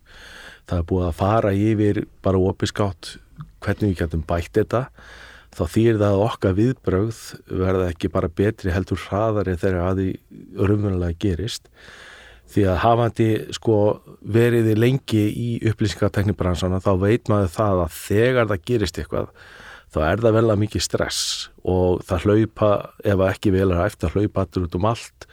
það 0.71 0.87
búið 0.91 1.09
að 1.09 1.19
fara 1.19 1.53
yfir 1.57 2.03
bara 2.25 2.43
opiskátt 2.51 3.17
hvernig 3.63 3.93
við 3.93 4.01
getum 4.03 4.25
bætt 4.27 4.53
þetta 4.59 4.85
þá 5.53 5.65
þýr 5.69 5.99
það 6.01 6.09
að 6.09 6.25
okkar 6.27 6.57
viðbröð 6.59 7.23
verða 7.63 7.89
ekki 7.93 8.13
bara 8.13 8.33
betri 8.43 8.75
heldur 8.75 9.01
hraðari 9.07 9.57
þegar 9.61 9.91
að 9.91 10.01
því 10.03 10.09
raunverulega 10.59 11.19
gerist 11.23 11.69
því 12.53 12.67
að 12.69 12.81
hafandi 12.83 13.29
sko 13.57 13.79
veriði 14.35 14.77
lengi 14.77 15.25
í 15.31 15.49
upplýsingateknibransana 15.71 16.83
þá 16.85 16.93
veit 17.01 17.31
maður 17.33 17.53
það 17.57 17.83
að 17.87 17.99
þegar 17.99 18.51
það 18.51 18.65
gerist 18.69 19.01
eitthvað 19.01 19.33
þá 19.93 19.99
er 20.09 20.23
það 20.25 20.37
vel 20.39 20.45
að 20.47 20.63
mikið 20.63 20.85
stress 20.87 21.25
og 21.69 22.05
það 22.09 22.29
hlaupa, 22.29 22.71
ef 23.05 23.25
ekki 23.29 23.53
vel 23.55 23.69
er 23.71 23.83
eftir 23.87 24.09
að 24.09 24.17
hlaupa 24.17 24.47
allir 24.47 24.69
út 24.69 24.79
um 24.79 24.89
allt. 24.89 25.27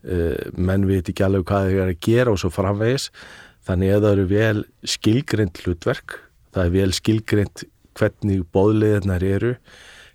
Uh, 0.00 0.48
menn 0.56 0.86
veit 0.88 1.10
ekki 1.12 1.26
alveg 1.26 1.44
hvað 1.50 1.68
það 1.68 1.82
er 1.84 1.92
að 1.92 2.02
gera 2.06 2.32
og 2.32 2.40
svo 2.40 2.50
framvegis. 2.54 3.10
Þannig 3.68 3.94
að 3.94 4.06
það 4.06 4.14
eru 4.14 4.26
vel 4.30 4.64
skilgreynd 4.88 5.62
hlutverk, 5.62 6.16
það 6.54 6.66
er 6.66 6.74
vel 6.78 6.94
skilgreynd 6.96 7.64
hvernig 7.98 8.44
bóðliðnar 8.54 9.26
eru 9.26 9.54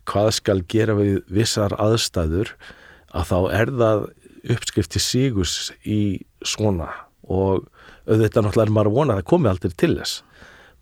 hvað 0.10 0.32
skal 0.38 0.60
gera 0.70 0.96
við 0.98 1.20
vissar 1.34 1.74
aðstæður 1.82 2.54
að 3.16 3.30
þá 3.30 3.38
er 3.58 3.72
það 3.80 4.06
uppskrifti 4.56 5.02
sígus 5.02 5.56
í 5.82 6.00
svona 6.50 6.92
og 7.26 7.66
auðvitað 8.06 8.46
náttúrulega 8.46 8.68
er 8.68 8.74
maður 8.76 8.92
að 8.92 8.98
vona 9.00 9.16
að 9.16 9.22
það 9.22 9.30
komi 9.32 9.52
aldrei 9.52 9.76
til 9.82 9.92
þess. 9.98 10.16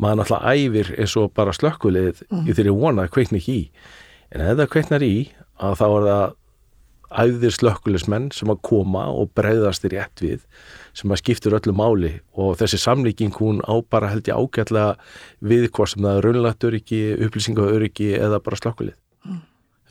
Maður 0.01 0.19
náttúrulega 0.19 0.53
æfir 0.53 0.93
eins 0.99 1.17
og 1.19 1.33
bara 1.37 1.55
slökkulið 1.55 2.23
mm. 2.27 2.45
í 2.47 2.55
þeirri 2.57 2.77
vona 2.77 3.05
að 3.05 3.13
kveikna 3.15 3.39
ekki 3.39 3.57
í. 3.57 3.65
En 4.33 4.45
ef 4.45 4.57
það 4.59 4.71
kveiknar 4.75 5.05
í 5.05 5.13
að 5.63 5.77
þá 5.79 5.85
er 5.87 6.07
það 6.07 6.25
æðir 7.13 7.53
slökkulismenn 7.53 8.31
sem 8.33 8.49
að 8.49 8.63
koma 8.65 9.03
og 9.13 9.29
breyðast 9.37 9.83
í 9.85 9.91
rétt 9.93 10.23
við 10.23 10.41
sem 10.97 11.13
að 11.13 11.21
skiptur 11.21 11.55
öllu 11.59 11.75
máli. 11.77 12.13
Og 12.33 12.57
þessi 12.59 12.81
samlíking 12.81 13.37
hún 13.37 13.61
á 13.63 13.77
bara 13.85 14.09
held 14.11 14.27
ég 14.27 14.35
ágætlega 14.35 14.97
við 15.45 15.69
hvað 15.71 15.93
sem 15.93 16.05
það 16.07 16.19
er 16.19 16.27
raunlægt 16.27 16.69
öryggi, 16.69 17.01
upplýsinga 17.27 17.71
öryggi 17.77 18.13
eða 18.17 18.41
bara 18.43 18.59
slökkulið 18.59 18.97
mm. 19.29 19.41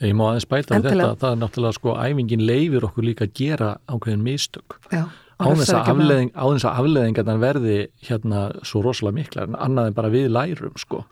Ég 0.03 0.17
má 0.19 0.25
aðeins 0.33 0.49
bæta 0.51 0.81
þetta, 0.83 1.13
það 1.21 1.29
er 1.29 1.37
náttúrulega 1.39 1.79
sko 1.79 1.93
æfingin 1.95 2.43
leifir 2.43 2.89
okkur 2.89 3.07
líka 3.07 3.29
að 3.29 3.37
gera 3.39 3.69
ákveðin 3.87 4.25
mistök. 4.27 4.81
Já 4.91 5.07
á 5.43 5.51
þess 5.59 5.75
að 5.77 5.93
afleðing, 5.93 6.33
afleðingarna 6.37 7.37
verði 7.43 7.79
hérna 8.07 8.49
svo 8.67 8.83
rosalega 8.85 9.19
mikla 9.19 9.47
en 9.47 9.57
annað 9.59 9.91
en 9.91 9.97
bara 9.97 10.13
við 10.13 10.29
lærum 10.33 10.77
sko. 10.81 11.05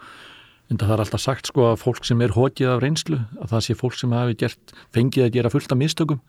En 0.71 0.79
það 0.79 0.93
er 0.95 1.03
alltaf 1.05 1.23
sagt 1.25 1.51
sko 1.51 1.73
að 1.73 1.81
fólk 1.83 2.05
sem 2.07 2.21
er 2.23 2.37
hókið 2.37 2.75
af 2.75 2.83
reynslu, 2.85 3.19
að 3.43 3.55
það 3.55 3.65
sé 3.67 3.75
fólk 3.79 3.97
sem 3.99 4.13
hafi 4.15 4.37
gert, 4.39 4.77
fengið 4.95 5.27
að 5.27 5.35
gera 5.39 5.51
fullt 5.51 5.75
af 5.75 5.81
mistökum. 5.81 6.21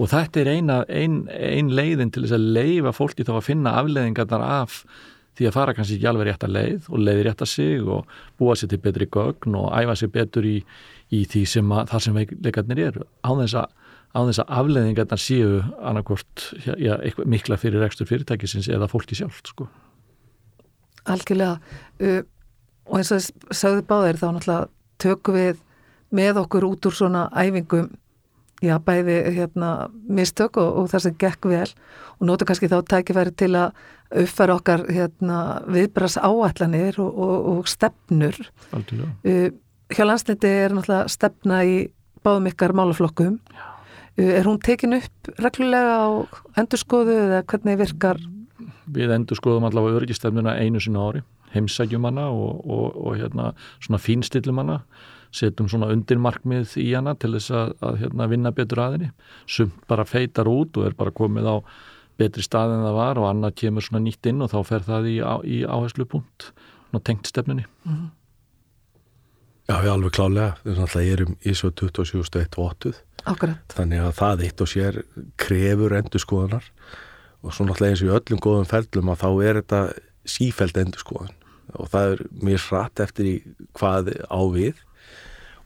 Og 0.00 0.08
þetta 0.12 0.40
er 0.42 0.50
eina, 0.52 0.78
ein, 0.92 1.18
ein 1.32 1.68
leiðin 1.72 2.12
til 2.12 2.24
þess 2.24 2.36
að 2.36 2.48
leifa 2.56 2.92
fólki 2.96 3.24
þá 3.24 3.36
að 3.36 3.46
finna 3.48 3.76
afleðingarnar 3.80 4.44
af 4.44 4.82
því 5.36 5.48
að 5.48 5.56
fara 5.56 5.74
kannski 5.76 5.98
ekki 5.98 6.08
alveg 6.08 6.30
rétt 6.30 6.44
að 6.46 6.54
leið 6.56 6.88
og 6.88 7.02
leiði 7.04 7.24
rétt 7.26 7.44
að 7.44 7.50
sig 7.52 7.88
og 7.96 8.12
búa 8.40 8.56
sér 8.56 8.72
til 8.72 8.80
betri 8.84 9.08
gögn 9.12 9.56
og 9.60 9.72
æfa 9.76 9.96
sér 10.00 10.12
betur 10.14 10.48
í, 10.48 10.56
í 11.12 11.24
því 11.28 11.42
sem 11.52 11.72
að, 11.76 11.90
þar 11.92 12.04
sem 12.06 12.20
leikarnir 12.46 12.82
eru. 12.86 13.04
Á 13.20 13.30
þess 13.42 13.58
að 13.60 13.74
á 14.16 14.20
þess 14.24 14.42
að 14.42 14.54
afleðingarnar 14.60 15.20
séu 15.20 15.50
annarkvort 15.84 16.46
mikla 17.28 17.58
fyrir 17.60 17.84
rekstur 17.84 18.08
fyrirtækisins 18.08 18.70
eða 18.72 18.88
fólki 18.90 19.18
sjálft 19.18 19.52
sko. 19.52 19.68
Algjörlega. 21.06 21.60
Uh, 22.00 22.22
og 22.88 23.00
eins 23.00 23.12
og 23.12 23.20
þess 23.20 23.60
sagði 23.60 23.84
báðir 23.90 24.20
þá 24.20 24.26
náttúrulega 24.30 24.68
tökum 25.02 25.36
við 25.36 25.62
með 26.16 26.40
okkur 26.44 26.66
út 26.68 26.88
úr 26.88 26.96
svona 26.96 27.26
æfingum 27.36 27.90
já, 28.64 28.78
bæði 28.80 29.18
hérna 29.36 29.90
mistök 30.08 30.56
og, 30.62 30.80
og 30.80 30.88
það 30.92 31.04
sem 31.04 31.18
gekk 31.20 31.50
vel 31.50 31.68
og 32.16 32.24
nótu 32.30 32.48
kannski 32.48 32.70
þá 32.72 32.78
tækifæri 32.88 33.34
til 33.36 33.52
að 33.58 33.76
uppfæra 34.22 34.56
okkar 34.56 34.84
hérna, 34.86 35.38
viðbras 35.66 36.16
áallanir 36.22 37.00
og, 37.02 37.10
og, 37.10 37.36
og 37.52 37.70
stefnur. 37.70 38.38
Uh, 38.72 39.50
hjá 39.92 40.04
landsniti 40.06 40.50
er 40.50 40.74
náttúrulega 40.74 41.10
stefna 41.12 41.62
í 41.66 41.78
báðum 42.26 42.48
ykkar 42.52 42.74
málaflokkum. 42.78 43.40
Uh, 43.50 43.75
er 44.16 44.48
hún 44.48 44.60
tekin 44.64 44.96
upp 44.96 45.30
reglulega 45.38 45.96
á 46.00 46.08
endurskoðu 46.62 47.16
eða 47.26 47.42
hvernig 47.44 47.80
virkar? 47.82 48.20
Við 48.86 49.12
endurskoðum 49.16 49.66
allavega 49.68 50.00
öryggistefnuna 50.00 50.56
einu 50.62 50.80
sinna 50.80 51.04
ári 51.08 51.22
heimsækjum 51.54 52.06
hana 52.08 52.28
og, 52.30 52.64
og 52.66 53.18
hérna 53.18 53.52
svona 53.80 54.00
fínstillum 54.02 54.62
hana 54.62 54.80
setjum 55.36 55.68
svona 55.70 55.90
undirmarkmið 55.92 56.76
í 56.80 56.88
hana 56.94 57.16
til 57.18 57.34
þess 57.36 57.52
að, 57.54 57.74
að 57.84 58.00
hérna, 58.04 58.28
vinna 58.30 58.52
betur 58.56 58.82
aðinni 58.86 59.10
sumt 59.50 59.84
bara 59.90 60.06
feitar 60.08 60.48
út 60.50 60.78
og 60.78 60.88
er 60.88 60.96
bara 60.98 61.14
komið 61.14 61.50
á 61.50 61.56
betri 62.16 62.44
stað 62.44 62.76
en 62.76 62.86
það 62.86 62.96
var 62.96 63.20
og 63.20 63.28
annað 63.30 63.58
kemur 63.62 63.84
svona 63.84 64.04
nýtt 64.06 64.30
inn 64.30 64.44
og 64.44 64.52
þá 64.52 64.58
fer 64.68 64.86
það 64.86 65.10
í, 65.10 65.16
í 65.20 65.58
áherslu 65.68 66.06
punkt 66.08 66.52
og 66.94 67.02
tengt 67.04 67.28
stefnunni. 67.28 67.66
Mm 67.84 67.92
-hmm. 67.92 68.08
Já, 69.66 69.80
ég 69.82 69.90
alveg 69.90 70.14
klálega 70.14 70.52
við 70.62 70.78
náttúrulega 70.78 71.16
erum 71.16 71.36
í 71.42 71.54
svo 71.58 71.72
27.1 71.74 72.58
og 72.60 72.68
8 72.70 72.92
Akkurat. 73.26 73.74
þannig 73.74 74.04
að 74.04 74.12
það 74.20 74.44
eitt 74.46 74.62
og 74.62 74.70
sér 74.70 75.00
krefur 75.42 75.96
endur 75.98 76.22
skoðanar 76.22 76.68
og 77.42 77.54
svo 77.54 77.66
náttúrulega 77.66 77.96
eins 77.96 78.04
og 78.04 78.10
í 78.12 78.14
öllum 78.20 78.42
góðum 78.44 78.68
ferlum 78.70 79.10
að 79.10 79.24
þá 79.24 79.28
er 79.48 79.60
þetta 79.60 79.80
sífæld 80.36 80.78
endur 80.84 81.02
skoðan 81.02 81.34
og 81.74 81.90
það 81.90 82.12
er 82.12 82.22
mjög 82.46 82.68
hratt 82.70 83.02
eftir 83.02 83.26
í 83.26 83.34
hvað 83.76 84.12
á 84.30 84.40
við. 84.54 84.78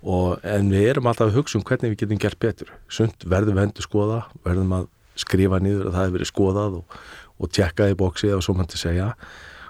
Og 0.01 0.41
en 0.49 0.71
við 0.73 0.87
erum 0.95 1.11
alltaf 1.11 1.29
að 1.29 1.37
hugsa 1.37 1.59
um 1.59 1.65
hvernig 1.69 1.93
við 1.93 2.03
getum 2.03 2.21
gert 2.23 2.41
betur. 2.41 2.71
Sund 2.89 3.27
verðum 3.29 3.59
við 3.59 3.67
endur 3.69 3.85
skoða 3.85 4.21
verðum 4.47 4.73
að 4.79 4.87
skrifa 5.21 5.61
nýður 5.61 5.91
að 5.91 5.97
það 5.97 6.05
hefur 6.07 6.17
verið 6.17 6.31
skoðað 6.31 6.77
og, 6.81 6.99
og 7.37 7.53
tjekkaði 7.53 7.99
bóksið 8.01 8.37
og 8.39 8.45
svo 8.47 8.55
mann 8.57 8.71
til 8.73 8.81
segja. 8.81 9.11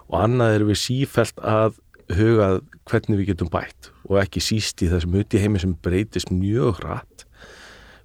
Og 0.06 0.20
annað 0.22 0.54
er 0.54 0.66
við 0.70 0.78
sífælt 0.84 1.42
að 1.42 1.80
huga 2.18 2.50
hvernig 2.90 3.20
við 3.20 3.32
getum 3.32 3.50
bætt 3.52 3.90
og 4.08 4.18
ekki 4.22 4.42
síst 4.42 4.82
í 4.84 4.90
þessum 4.90 5.16
uti 5.20 5.40
heimi 5.42 5.62
sem 5.62 5.76
breytist 5.84 6.32
mjög 6.34 6.80
hratt 6.82 7.26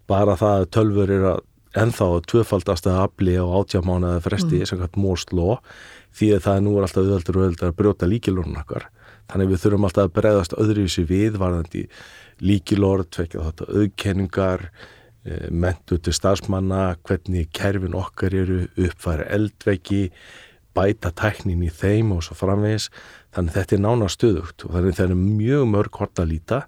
bara 0.09 0.37
það 0.37 0.61
að 0.61 0.71
tölfur 0.77 1.13
er 1.15 1.27
að 1.33 1.43
ennþá 1.75 2.07
tvöfaldast 2.29 2.87
að 2.87 3.01
afli 3.03 3.35
á 3.35 3.45
átjámánaða 3.45 4.23
fresti 4.23 4.61
mm. 4.63 4.99
most 5.01 5.33
law 5.35 5.57
því 6.15 6.35
að 6.35 6.45
það 6.45 6.61
nú 6.63 6.75
er 6.77 6.85
alltaf 6.87 7.03
auðvöldur 7.03 7.39
og 7.39 7.45
auðvöldur 7.45 7.71
að 7.71 7.79
brjóta 7.79 8.09
líkilórnum 8.09 8.61
okkar 8.61 8.87
þannig 9.31 9.51
við 9.51 9.63
þurfum 9.63 9.87
alltaf 9.87 10.07
að 10.07 10.13
bregðast 10.19 10.55
öðruvísi 10.61 11.05
við 11.09 11.39
varðandi 11.41 11.85
líkilórd, 12.45 13.09
tvekja 13.15 13.47
þetta 13.49 13.67
auðkenningar 13.71 14.65
e, 14.67 15.39
mentu 15.51 15.99
til 15.99 16.15
starfsmanna 16.15 16.95
hvernig 17.07 17.51
kerfin 17.55 17.97
okkar 17.97 18.35
eru 18.35 18.61
uppfæra 18.75 19.27
eldveggi 19.35 20.09
bæta 20.75 21.11
tæknin 21.15 21.63
í 21.65 21.71
þeim 21.71 22.13
og 22.15 22.25
svo 22.25 22.37
framvegis 22.37 22.89
þannig 23.35 23.55
þetta 23.55 23.77
er 23.77 23.83
nána 23.85 24.09
stöðugt 24.11 24.67
og 24.67 24.75
þannig 24.75 24.97
það 24.99 25.15
er 25.15 25.21
mjög 25.21 25.69
mörg 25.71 26.01
hort 26.01 26.21
að 26.21 26.31
líta 26.33 26.61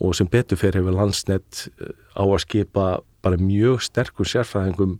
og 0.00 0.14
sem 0.18 0.28
betur 0.30 0.60
fyrir 0.60 0.82
hefur 0.82 0.96
landsnett 0.96 1.66
e, 1.78 1.92
á 2.18 2.24
að 2.24 2.40
skipa 2.44 2.86
bara 3.24 3.40
mjög 3.40 3.82
sterkur 3.86 4.28
sérfræðingum 4.28 4.96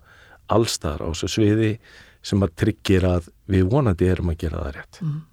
allstar 0.53 1.03
á 1.03 1.09
þessu 1.11 1.33
sviði 1.37 1.73
sem 2.27 2.43
að 2.43 2.55
tryggir 2.63 3.07
að 3.07 3.31
við 3.51 3.67
vonandi 3.71 4.11
erum 4.11 4.31
að 4.33 4.39
gera 4.43 4.63
það 4.63 4.77
rétt. 4.77 5.01
Mm. 5.03 5.25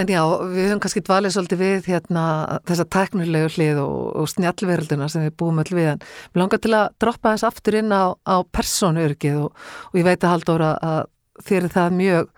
En 0.00 0.08
já, 0.08 0.22
við 0.48 0.70
höfum 0.70 0.80
kannski 0.80 1.02
dvalið 1.04 1.34
svolítið 1.34 1.60
við 1.60 1.88
hérna 1.92 2.24
þessa 2.68 2.86
teknulegu 2.94 3.50
hlið 3.52 3.80
og, 3.82 3.96
og 4.22 4.30
snjallverðuna 4.32 5.08
sem 5.12 5.26
við 5.26 5.34
búum 5.42 5.60
öll 5.60 5.68
við 5.68 5.90
en 5.90 6.04
við 6.32 6.40
langar 6.40 6.62
til 6.64 6.72
að 6.78 6.94
droppa 7.04 7.34
þess 7.34 7.48
aftur 7.50 7.76
inn 7.82 7.92
á, 7.92 8.16
á 8.24 8.36
persónuörgið 8.56 9.42
og, 9.42 9.66
og 9.92 10.00
ég 10.00 10.08
veit 10.08 10.24
að 10.24 10.32
Halldóra 10.32 10.70
að 10.80 11.02
er 11.50 11.68
það 11.72 11.98
mjög 11.98 12.32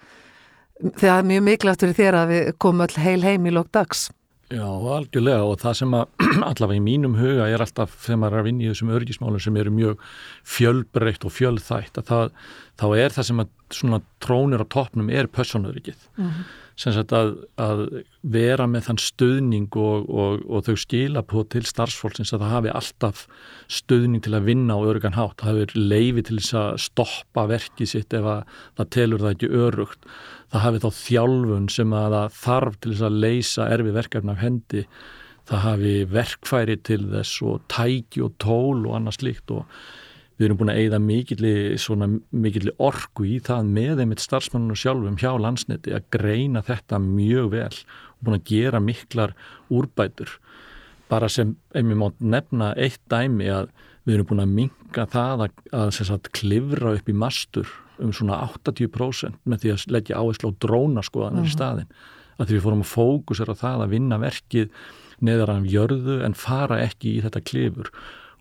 það 0.99 1.15
er 1.15 1.31
mjög 1.31 1.47
mikilvægt 1.49 1.85
fyrir 1.85 1.97
þér 1.99 2.19
að 2.19 2.31
við 2.33 2.53
komum 2.59 2.85
öll 2.87 3.03
heil 3.05 3.23
heim 3.25 3.47
í 3.47 3.55
lókdags. 3.55 4.09
Já, 4.53 4.67
algjörlega 4.67 5.47
og 5.49 5.57
það 5.63 5.77
sem 5.79 5.95
að 5.97 6.25
allavega 6.51 6.79
í 6.79 6.85
mínum 6.85 7.15
huga 7.19 7.47
er 7.49 7.65
alltaf 7.65 7.95
þegar 8.05 8.21
maður 8.21 8.37
er 8.37 8.43
að 8.43 8.49
vinna 8.49 8.65
í 8.65 8.73
þessum 8.73 8.93
örgismálum 8.95 9.43
sem 9.43 9.57
eru 9.61 9.73
mjög 9.75 10.03
fjölbreytt 10.57 11.25
og 11.25 11.35
fjölþætt 11.35 12.01
að 12.03 12.11
það, 12.11 12.35
þá 12.83 12.87
er 12.91 13.17
það 13.17 13.29
sem 13.31 13.43
að 13.45 13.55
svona 13.79 14.01
trónir 14.23 14.63
á 14.63 14.67
toppnum 14.75 15.09
er 15.11 15.31
personöryggið 15.33 16.05
mm 16.19 16.29
-hmm. 16.29 16.53
Að, 16.75 17.31
að 17.57 17.81
vera 18.23 18.67
með 18.67 18.89
þann 18.89 18.99
stöðning 18.99 19.69
og, 19.79 20.09
og, 20.11 20.45
og 20.51 20.65
þau 20.67 20.77
skila 20.83 21.23
på 21.23 21.45
til 21.53 21.63
starfsfólksins 21.65 22.35
að 22.35 22.45
það 22.45 22.55
hafi 22.55 22.73
alltaf 22.75 23.25
stöðning 23.71 24.23
til 24.25 24.35
að 24.35 24.49
vinna 24.49 24.75
á 24.75 24.83
örgan 24.83 25.15
hátt, 25.15 25.39
það 25.41 25.61
hefur 25.63 25.75
leifi 25.93 26.25
til 26.27 26.39
þess 26.41 26.55
að 26.59 26.79
stoppa 26.85 27.47
verkið 27.51 27.93
sitt 27.95 28.15
ef 28.15 28.25
að 28.27 28.57
það 28.77 28.91
telur 28.99 29.25
það 29.25 29.37
ekki 29.37 29.53
örugt. 29.65 30.09
Það 30.51 30.65
hafi 30.67 30.83
þá 30.85 30.91
þjálfun 31.01 31.69
sem 31.73 31.99
að 31.99 32.17
það 32.17 32.41
þarf 32.45 32.81
til 32.81 32.95
þess 32.95 33.07
að 33.09 33.21
leysa 33.25 33.69
erfi 33.75 33.95
verkefni 33.95 34.35
af 34.35 34.43
hendi. 34.43 34.87
Það 35.45 35.65
hafi 35.69 35.95
verkfæri 36.09 36.81
til 36.89 37.03
þess 37.13 37.43
og 37.45 37.63
tæki 37.71 38.25
og 38.25 38.35
tól 38.43 38.87
og 38.87 38.97
annað 38.99 39.21
slíkt 39.21 39.55
og 39.55 39.69
við 40.39 40.47
erum 40.49 40.59
búin 40.61 40.73
að 40.73 40.81
eigða 40.83 41.01
mikilli 41.01 42.75
orgu 42.83 43.27
í 43.29 43.37
það 43.45 43.69
með 43.77 44.03
einmitt 44.03 44.25
starfsmannunum 44.25 44.79
sjálfum 44.79 45.19
hjá 45.21 45.31
landsniti 45.39 45.95
að 45.95 46.09
greina 46.15 46.65
þetta 46.67 46.99
mjög 47.03 47.53
vel 47.55 47.71
og 47.71 48.27
búin 48.27 48.39
að 48.41 48.49
gera 48.51 48.81
miklar 48.83 49.35
úrbætur 49.71 50.39
bara 51.13 51.29
sem 51.31 51.55
einmitt 51.75 52.01
mátt 52.01 52.19
nefna 52.21 52.73
eitt 52.75 53.03
dæmi 53.13 53.51
að 53.53 53.71
við 54.05 54.17
erum 54.17 54.29
búin 54.33 54.45
að 54.45 54.57
minga 54.59 55.07
það 55.13 55.47
að, 55.47 55.63
að 55.73 55.95
sagt, 56.01 56.33
klifra 56.37 56.97
upp 56.99 57.09
í 57.09 57.17
mastur 57.17 57.71
um 58.03 58.11
svona 58.13 58.41
80% 58.49 59.39
með 59.47 59.63
því 59.63 59.73
að 59.75 59.87
leggja 59.95 60.19
áherslu 60.19 60.51
á 60.51 60.59
drónaskoðanir 60.65 61.45
uh 61.45 61.47
-huh. 61.47 61.47
í 61.47 61.53
mhm. 61.53 61.57
staðin 61.57 61.89
að 62.35 62.49
því 62.49 62.57
við 62.57 62.65
fórum 62.65 62.83
að 62.83 62.93
fókusera 62.93 63.55
það 63.55 63.85
að 63.85 63.93
vinna 63.95 64.19
verkið 64.19 64.71
neðar 65.25 65.53
af 65.55 65.67
jörðu 65.71 66.17
en 66.27 66.35
fara 66.35 66.81
ekki 66.83 67.15
í 67.15 67.23
þetta 67.23 67.41
klifur 67.41 67.91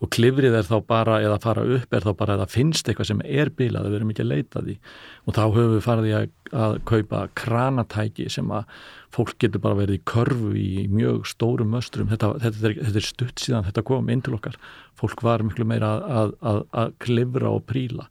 og 0.03 0.11
klifrið 0.11 0.57
er 0.57 0.67
þá 0.67 0.75
bara, 0.83 1.19
eða 1.23 1.39
fara 1.43 1.63
upp 1.77 1.95
er 1.95 2.03
þá 2.03 2.11
bara 2.19 2.35
eða 2.35 2.49
finnst 2.51 2.89
eitthvað 2.89 3.09
sem 3.13 3.21
er 3.23 3.51
bilað 3.55 3.87
við 3.87 3.97
erum 3.99 4.11
ekki 4.11 4.25
að 4.25 4.31
leita 4.33 4.63
því. 4.65 4.75
Og 5.23 5.37
þá 5.37 5.43
höfum 5.45 5.73
við 5.73 5.85
farið 5.85 6.15
að, 6.17 6.25
að 6.65 6.77
kaupa 6.89 7.21
kranatæki 7.39 8.27
sem 8.33 8.51
að 8.51 8.73
fólk 9.15 9.37
getur 9.39 9.63
bara 9.63 9.79
verið 9.79 10.01
í 10.01 10.03
körfu 10.11 10.51
í 10.59 10.85
mjög 10.91 11.23
stórum 11.31 11.71
möstrum. 11.71 12.11
Þetta, 12.11 12.33
þetta, 12.43 12.67
er, 12.67 12.77
þetta 12.81 13.01
er 13.03 13.07
stutt 13.07 13.45
síðan 13.45 13.67
þetta 13.69 13.85
kom 13.87 14.11
inn 14.11 14.25
til 14.25 14.35
okkar. 14.35 14.59
Fólk 14.99 15.23
var 15.23 15.45
miklu 15.47 15.67
meira 15.71 15.95
að, 16.03 16.35
að, 16.43 16.63
að 16.83 16.95
klifra 17.05 17.55
og 17.55 17.63
príla. 17.71 18.09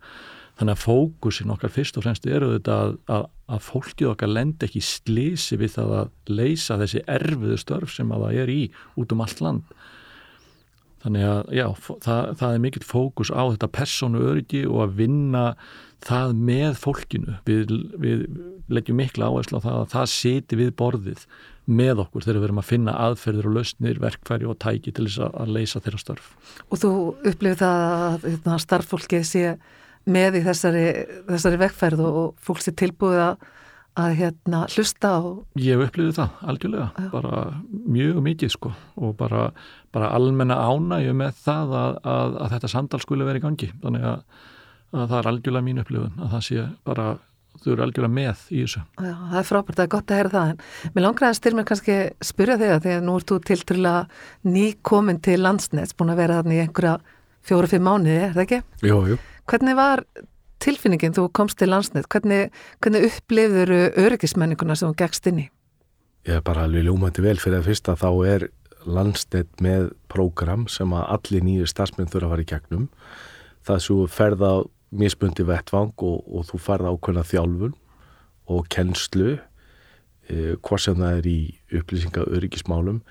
Þannig 0.56 0.78
að 0.78 0.84
fókusin 0.86 1.52
okkar 1.52 1.72
fyrst 1.74 1.96
og 1.98 2.06
fremst 2.06 2.26
eru 2.28 2.54
þetta 2.54 2.78
að 3.10 3.64
fólkið 3.66 4.12
okkar 4.14 4.30
lend 4.32 4.64
ekki 4.64 4.80
slísi 4.84 5.58
við 5.60 5.76
það 5.76 5.96
að 5.98 6.12
leysa 6.32 6.80
þessi 6.80 7.02
erfiðu 7.10 7.56
störf 7.60 7.92
sem 7.92 8.12
að 8.14 8.24
það 8.26 8.38
er 8.44 8.52
í 8.52 8.60
út 9.00 9.12
um 9.12 9.24
allt 9.24 9.42
land 9.44 9.80
Þannig 11.02 11.24
að 11.26 11.54
já, 11.58 11.64
það, 12.04 12.20
það 12.38 12.52
er 12.52 12.60
mikill 12.62 12.84
fókus 12.86 13.32
á 13.34 13.42
þetta 13.42 13.70
persónu 13.74 14.20
öryggi 14.32 14.62
og 14.68 14.84
að 14.84 14.92
vinna 15.00 15.46
það 16.02 16.34
með 16.50 16.76
fólkinu. 16.82 17.38
Við, 17.46 17.72
við 18.02 18.22
leggjum 18.72 19.00
mikla 19.00 19.30
áherslu 19.30 19.58
á 19.58 19.64
það 19.64 19.80
að 19.80 19.90
það 19.96 20.06
siti 20.12 20.58
við 20.60 20.70
borðið 20.78 21.24
með 21.72 22.02
okkur 22.04 22.24
þegar 22.24 22.40
við 22.40 22.46
erum 22.48 22.60
að 22.62 22.68
finna 22.70 22.94
aðferðir 23.04 23.48
og 23.48 23.56
lausnir, 23.58 24.00
verkfæri 24.02 24.48
og 24.50 24.58
tæki 24.62 24.94
til 24.94 25.06
þess 25.06 25.28
að 25.28 25.52
leysa 25.56 25.82
þeirra 25.82 26.02
störf. 26.02 26.32
Og 26.70 26.82
þú 26.82 26.92
upplifir 27.30 27.60
það 27.60 27.84
að 27.92 28.26
hérna, 28.26 28.58
starffólkið 28.64 29.26
sé 29.28 29.44
með 30.10 30.40
í 30.40 30.44
þessari, 30.46 30.86
þessari 31.30 31.60
verkfærið 31.62 32.04
og 32.08 32.32
fólk 32.42 32.62
sé 32.64 32.74
tilbúið 32.78 33.22
að 33.28 33.44
að 33.98 34.14
hérna 34.18 34.62
hlusta 34.72 35.10
á 35.12 35.20
Ég 35.60 35.76
hef 35.76 35.88
upplifið 35.88 36.14
það, 36.16 36.38
algjörlega. 36.52 36.86
Já. 36.96 37.08
bara 37.12 37.42
mjög 37.96 38.22
mikið 38.24 38.54
sko. 38.54 38.72
Og 38.96 39.16
bara, 39.18 39.50
bara 39.92 40.12
almenna 40.16 40.56
ánægju 40.56 41.12
með 41.18 41.36
það 41.44 41.74
að, 41.80 41.98
að, 42.14 42.38
að 42.44 42.54
þetta 42.56 42.72
samtal 42.72 43.02
skulle 43.04 43.28
vera 43.28 43.42
í 43.42 43.44
gangi. 43.44 43.68
Þannig 43.82 44.08
að, 44.12 44.24
að 44.96 45.04
það 45.12 45.18
er 45.18 45.30
algjörlega 45.32 45.66
mín 45.68 45.82
upplifun 45.84 46.16
að 46.24 46.34
það 46.36 46.48
sé 46.48 46.66
bara 46.88 47.06
þau 47.62 47.72
eru 47.74 47.84
algjörlega 47.84 48.16
með 48.16 48.44
í 48.48 48.62
þessu. 48.64 48.82
Já, 48.96 49.12
það 49.12 49.38
er 49.42 49.48
frábært, 49.48 49.76
það 49.78 49.84
er 49.84 49.92
gott 49.92 50.12
að 50.12 50.20
heyra 50.20 50.32
það. 50.32 50.52
En 50.52 50.94
mér 50.96 51.04
langar 51.06 51.28
að 51.28 51.38
styrma 51.38 51.64
kannski 51.68 51.96
spyrja 52.24 52.58
þig 52.62 52.72
að 52.72 52.86
því 52.86 52.94
að 52.96 53.04
nú 53.06 53.16
ert 53.20 53.28
þú 53.28 53.38
til 53.50 53.58
til 53.68 53.82
að 53.90 54.22
ný 54.48 54.64
komin 54.88 55.20
til 55.22 55.38
landsnets, 55.42 55.96
búin 55.98 56.14
að 56.14 56.22
vera 56.22 56.38
þarna 56.40 56.56
í 56.56 56.62
einhverja 56.64 56.94
fjóru-fimm 57.46 57.86
mánuði, 57.86 58.18
er 58.24 58.34
það 58.36 58.44
ekki? 58.46 58.60
Jú, 58.88 58.98
jú. 59.12 59.18
Hvernig 59.50 59.78
var 59.78 60.04
tilfinningin 60.62 61.16
þú 61.16 61.28
komst 61.34 61.58
til 61.60 61.72
landsnett, 61.72 62.08
hvernig, 62.12 62.52
hvernig 62.80 63.08
upplifður 63.10 63.74
öryggismenninguna 64.00 64.78
sem 64.78 64.94
gegst 64.98 65.26
inn 65.30 65.44
í? 65.44 65.46
Ég 66.28 66.38
er 66.38 66.44
bara 66.46 66.68
alveg 66.68 66.86
ljómandi 66.86 67.24
vel 67.24 67.38
fyrir 67.42 67.58
að 67.60 67.68
fyrsta 67.72 67.96
þá 67.98 68.10
er 68.30 68.48
landsnett 68.86 69.62
með 69.62 69.90
prógram 70.10 70.66
sem 70.70 70.92
að 70.94 71.08
allir 71.16 71.46
nýju 71.46 71.68
starfsmenn 71.70 72.10
þurfa 72.10 72.28
að 72.28 72.34
fara 72.34 72.44
í 72.44 72.50
gegnum 72.52 72.88
það 73.66 73.82
svo 73.84 74.06
ferða 74.10 74.52
misbundi 74.92 75.46
vettvang 75.48 75.92
og, 76.04 76.18
og 76.26 76.46
þú 76.50 76.60
farða 76.60 76.92
ákveðna 76.92 77.24
þjálfun 77.26 77.74
og 78.52 78.68
kennslu 78.72 79.28
uh, 79.36 80.54
hvort 80.58 80.84
sem 80.84 80.98
það 80.98 81.18
er 81.20 81.28
í 81.30 81.38
upplýsinga 81.78 82.26
öryggismálum 82.28 83.02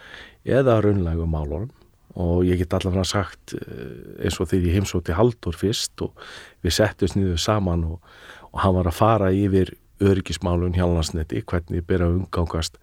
eða 0.45 0.79
raunlægum 0.83 1.31
málunum 1.31 1.71
og 2.19 2.43
ég 2.47 2.59
get 2.61 2.73
allavega 2.75 3.05
sagt 3.07 3.55
uh, 3.55 4.17
eins 4.19 4.39
og 4.41 4.49
þegar 4.51 4.67
ég 4.67 4.79
heimsóti 4.79 5.15
Haldur 5.15 5.57
fyrst 5.57 6.03
og 6.03 6.17
við 6.65 6.77
settumst 6.79 7.17
niður 7.17 7.39
saman 7.41 7.87
og, 7.87 8.11
og 8.51 8.61
hann 8.65 8.77
var 8.79 8.91
að 8.91 8.99
fara 8.99 9.31
yfir 9.35 9.75
öryggismálun 10.01 10.75
hjálpansneti, 10.75 11.43
hvernig 11.45 11.85
ber 11.85 12.05
að 12.05 12.21
umgangast 12.21 12.79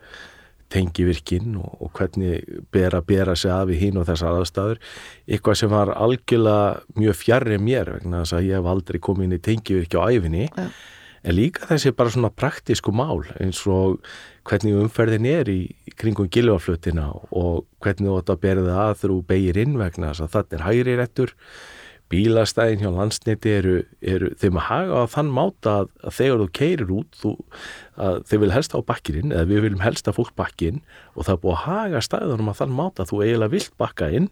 tengivirkinn 0.72 1.56
og, 1.56 1.78
og 1.80 1.92
hvernig 1.96 2.42
ber 2.74 2.98
að 2.98 3.06
bera 3.08 3.34
sig 3.38 3.52
af 3.52 3.70
í 3.72 3.78
hín 3.80 3.98
og 4.00 4.06
þessar 4.08 4.36
aðstæður 4.36 4.82
eitthvað 5.26 5.60
sem 5.62 5.72
var 5.72 5.94
algjörlega 5.96 7.00
mjög 7.00 7.18
fjarrri 7.22 7.58
mér 7.62 7.94
vegna 7.96 8.22
þess 8.22 8.36
að 8.36 8.48
ég 8.50 8.60
hef 8.60 8.70
aldrei 8.74 9.00
komið 9.08 9.28
inn 9.28 9.38
í 9.38 9.42
tengivirki 9.48 10.00
á 10.00 10.04
æfinni 10.12 10.46
ja. 10.48 10.68
En 11.24 11.36
líka 11.36 11.66
þessi 11.68 11.94
bara 11.96 12.12
svona 12.14 12.30
praktísku 12.34 12.92
mál 12.94 13.24
eins 13.38 13.64
og 13.66 13.98
hvernig 14.48 14.78
umferðin 14.82 15.26
er 15.28 15.50
í 15.52 15.60
kringum 15.98 16.30
gilvaflutina 16.32 17.10
og 17.12 17.66
hvernig 17.84 18.08
þú 18.08 18.20
ætti 18.20 18.34
að 18.34 18.44
bera 18.44 18.68
það 18.68 18.84
að 18.84 19.02
þú 19.02 19.18
beigir 19.32 19.60
inn 19.64 19.76
vegna 19.80 20.12
þess 20.12 20.24
að 20.24 20.32
þetta 20.36 20.58
er 20.58 20.64
hægri 20.68 20.96
réttur. 21.00 21.34
Bílastæðin 22.08 22.80
hjá 22.80 22.88
landsniti 22.88 23.50
eru, 23.52 23.74
eru 24.00 24.30
þeim 24.40 24.56
að 24.56 24.64
haga 24.70 25.02
á 25.04 25.12
þann 25.12 25.32
máta 25.36 25.74
að, 25.82 25.90
að 26.00 26.14
þegar 26.16 26.40
þú 26.40 26.46
keirir 26.56 26.92
út 26.96 27.18
þú, 27.20 27.32
þeir 28.30 28.40
vil 28.44 28.54
helst 28.54 28.72
á 28.72 28.80
bakkirinn 28.88 29.34
eða 29.34 29.50
við 29.50 29.66
viljum 29.66 29.84
helst 29.84 30.08
að 30.08 30.16
fólk 30.16 30.32
bakkinn 30.38 30.80
og 31.12 31.26
það 31.26 31.34
er 31.34 31.42
búið 31.42 31.58
að 31.58 31.66
haga 31.66 32.02
stæðunum 32.06 32.48
að 32.48 32.58
þann 32.62 32.74
máta 32.78 33.04
að 33.04 33.12
þú 33.12 33.20
eiginlega 33.26 33.54
vilt 33.58 33.76
bakka 33.82 34.08
inn. 34.08 34.30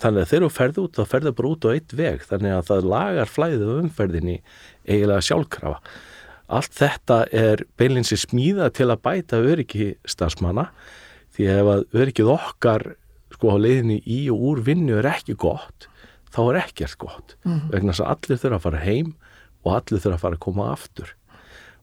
Þannig 0.00 0.22
að 0.22 0.30
þegar 0.30 0.44
þú 0.44 0.52
ferði 0.54 0.82
út 0.84 0.96
þá 0.96 1.10
ferði 1.10 1.32
bara 1.36 1.50
út 1.50 1.66
á 1.66 1.68
eitt 1.74 1.94
veg. 1.98 2.22
Þannig 2.30 2.54
að 2.56 2.68
það 2.70 2.86
lagar 2.94 3.32
flæðið 3.34 3.72
umferðinni 3.74 4.36
eiginlega 4.90 5.26
sjálfkrafa. 5.26 5.80
Allt 6.50 6.74
þetta 6.74 7.20
er 7.30 7.62
beilinsi 7.78 8.18
smíða 8.18 8.72
til 8.74 8.90
að 8.90 9.02
bæta 9.06 9.38
öryggi 9.38 9.92
stafsmanna 10.08 10.70
því 11.36 11.46
ef 11.54 11.70
að 11.74 11.84
öryggið 12.02 12.32
okkar 12.34 12.86
sko 13.30 13.54
á 13.54 13.56
leiðinni 13.62 14.00
í 14.02 14.24
og 14.32 14.42
úr 14.50 14.62
vinnu 14.66 14.98
er 14.98 15.08
ekki 15.12 15.38
gott 15.38 15.86
þá 16.30 16.42
er 16.44 16.60
ekkert 16.64 16.98
gott. 16.98 17.36
Mm 17.44 17.52
-hmm. 17.52 17.70
vegna 17.72 17.92
þess 17.92 18.04
að 18.04 18.12
allir 18.14 18.40
þurfa 18.42 18.56
að 18.56 18.66
fara 18.66 18.84
heim 18.84 19.14
og 19.64 19.72
allir 19.74 20.00
þurfa 20.00 20.14
að 20.14 20.24
fara 20.24 20.38
að 20.38 20.44
koma 20.46 20.70
aftur. 20.72 21.14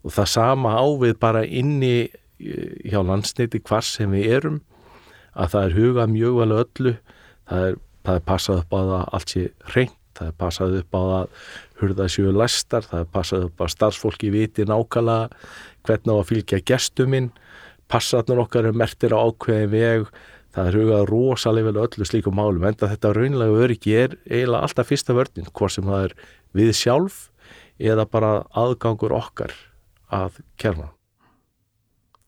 Og 0.04 0.12
það 0.12 0.28
sama 0.32 0.76
ávið 0.78 1.20
bara 1.20 1.46
inni 1.46 2.10
hjá 2.38 3.02
landsniti 3.04 3.60
hvar 3.60 3.84
sem 3.84 4.12
við 4.12 4.32
erum 4.38 4.62
að 5.36 5.54
það 5.54 5.64
er 5.66 5.78
hugað 5.78 6.14
mjög 6.14 6.36
vel 6.38 6.52
öllu. 6.52 6.94
Það 7.48 7.68
er, 7.68 7.78
það 8.06 8.16
er 8.16 8.26
passað 8.28 8.60
upp 8.62 8.74
á 8.74 8.80
það 8.80 9.06
allt 9.14 9.30
sé 9.30 9.44
reynd, 9.76 9.98
það 10.18 10.28
er 10.28 10.38
passað 10.38 10.78
upp 10.80 10.96
á 10.96 11.02
það 11.12 11.28
hurða 11.82 12.08
sjöu 12.10 12.34
læstar, 12.34 12.86
það 12.88 13.04
er 13.04 13.12
passað 13.14 13.48
upp 13.48 13.62
á 13.62 13.66
starfsfólki 13.70 14.32
viti 14.34 14.66
nákala 14.66 15.28
hvernig 15.88 16.14
á 16.14 16.18
að 16.18 16.30
fylgja 16.32 16.64
gestuminn 16.66 17.32
passaðnur 17.92 18.44
okkar 18.46 18.68
er 18.68 18.76
mertir 18.78 19.16
á 19.16 19.20
ákveði 19.20 19.70
veg. 19.72 20.10
Það 20.56 20.70
er 20.70 20.78
hugað 20.80 21.08
rosalega 21.12 21.70
vel 21.70 21.82
öllu 21.84 22.08
slíkum 22.08 22.38
málum 22.38 22.66
en 22.66 22.78
þetta 22.80 23.14
raunlega 23.14 23.64
öryggi 23.64 23.96
er 23.96 24.16
eiginlega 24.26 24.64
alltaf 24.66 24.90
fyrsta 24.90 25.16
vörninn, 25.16 25.50
hvort 25.54 25.76
sem 25.76 25.86
það 25.86 26.08
er 26.08 26.16
við 26.58 26.72
sjálf 26.80 27.28
eða 27.78 28.08
bara 28.10 28.32
aðgangur 28.58 29.14
okkar 29.14 29.54
að 30.10 30.40
kerna. 30.58 30.90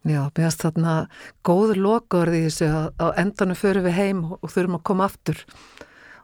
Já, 0.08 0.30
byrjast 0.32 0.62
þarna 0.64 0.94
góður 1.44 1.82
lokur 1.84 2.30
í 2.32 2.46
þessu 2.46 2.70
að 2.70 2.86
á 3.02 3.08
endanum 3.20 3.58
förum 3.60 3.88
við 3.88 3.98
heim 3.98 4.22
og 4.38 4.46
þurfum 4.46 4.78
að 4.78 4.86
koma 4.92 5.10
aftur. 5.10 5.42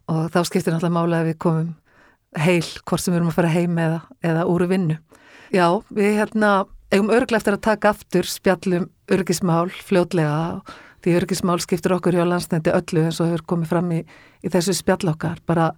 Og 0.06 0.30
þá 0.32 0.40
skiptir 0.46 0.76
náttúrulega 0.76 0.96
mála 0.96 1.24
að 1.24 1.32
við 1.32 1.40
komum 1.42 1.74
heil 2.40 2.66
hvort 2.86 3.04
sem 3.04 3.14
við 3.14 3.20
erum 3.22 3.32
að 3.32 3.38
fara 3.40 3.54
heim 3.54 3.78
eða, 3.82 4.00
eða 4.26 4.48
úr 4.52 4.66
vinnu. 4.70 4.98
Já, 5.54 5.68
við 5.94 6.18
hérna 6.20 6.52
eigum 6.94 7.14
örglega 7.14 7.42
eftir 7.42 7.58
að 7.58 7.66
taka 7.68 7.94
aftur 7.94 8.28
spjallum 8.30 8.90
örgismál 9.12 9.70
fljótlega 9.86 10.64
því 11.06 11.16
örgismál 11.20 11.60
skiptur 11.62 11.96
okkur 12.00 12.18
hjá 12.18 12.26
landsnætti 12.26 12.74
öllu 12.74 13.06
eins 13.06 13.20
og 13.22 13.30
hefur 13.30 13.46
komið 13.54 13.72
fram 13.74 13.92
í, 13.94 14.00
í 14.42 14.52
þessu 14.52 14.74
spjallokkar. 14.80 15.42
Bara 15.46 15.70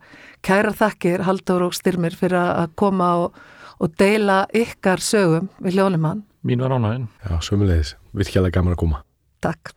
kæra 0.45 0.71
þakkir 0.75 1.25
Haldur 1.27 1.67
og 1.67 1.75
Styrmir 1.75 2.15
fyrir 2.15 2.39
að 2.39 2.71
koma 2.79 3.09
og, 3.25 3.41
og 3.83 3.97
deila 3.99 4.45
ykkar 4.55 5.03
sögum 5.03 5.51
við 5.59 5.81
hljónumann. 5.81 6.23
Mín 6.47 6.63
var 6.63 6.77
ánægin. 6.77 7.09
Já, 7.27 7.35
sömulegis. 7.43 7.97
Virkjælega 8.15 8.61
gaman 8.61 8.77
að 8.77 8.83
koma. 8.85 9.03
Takk. 9.43 9.75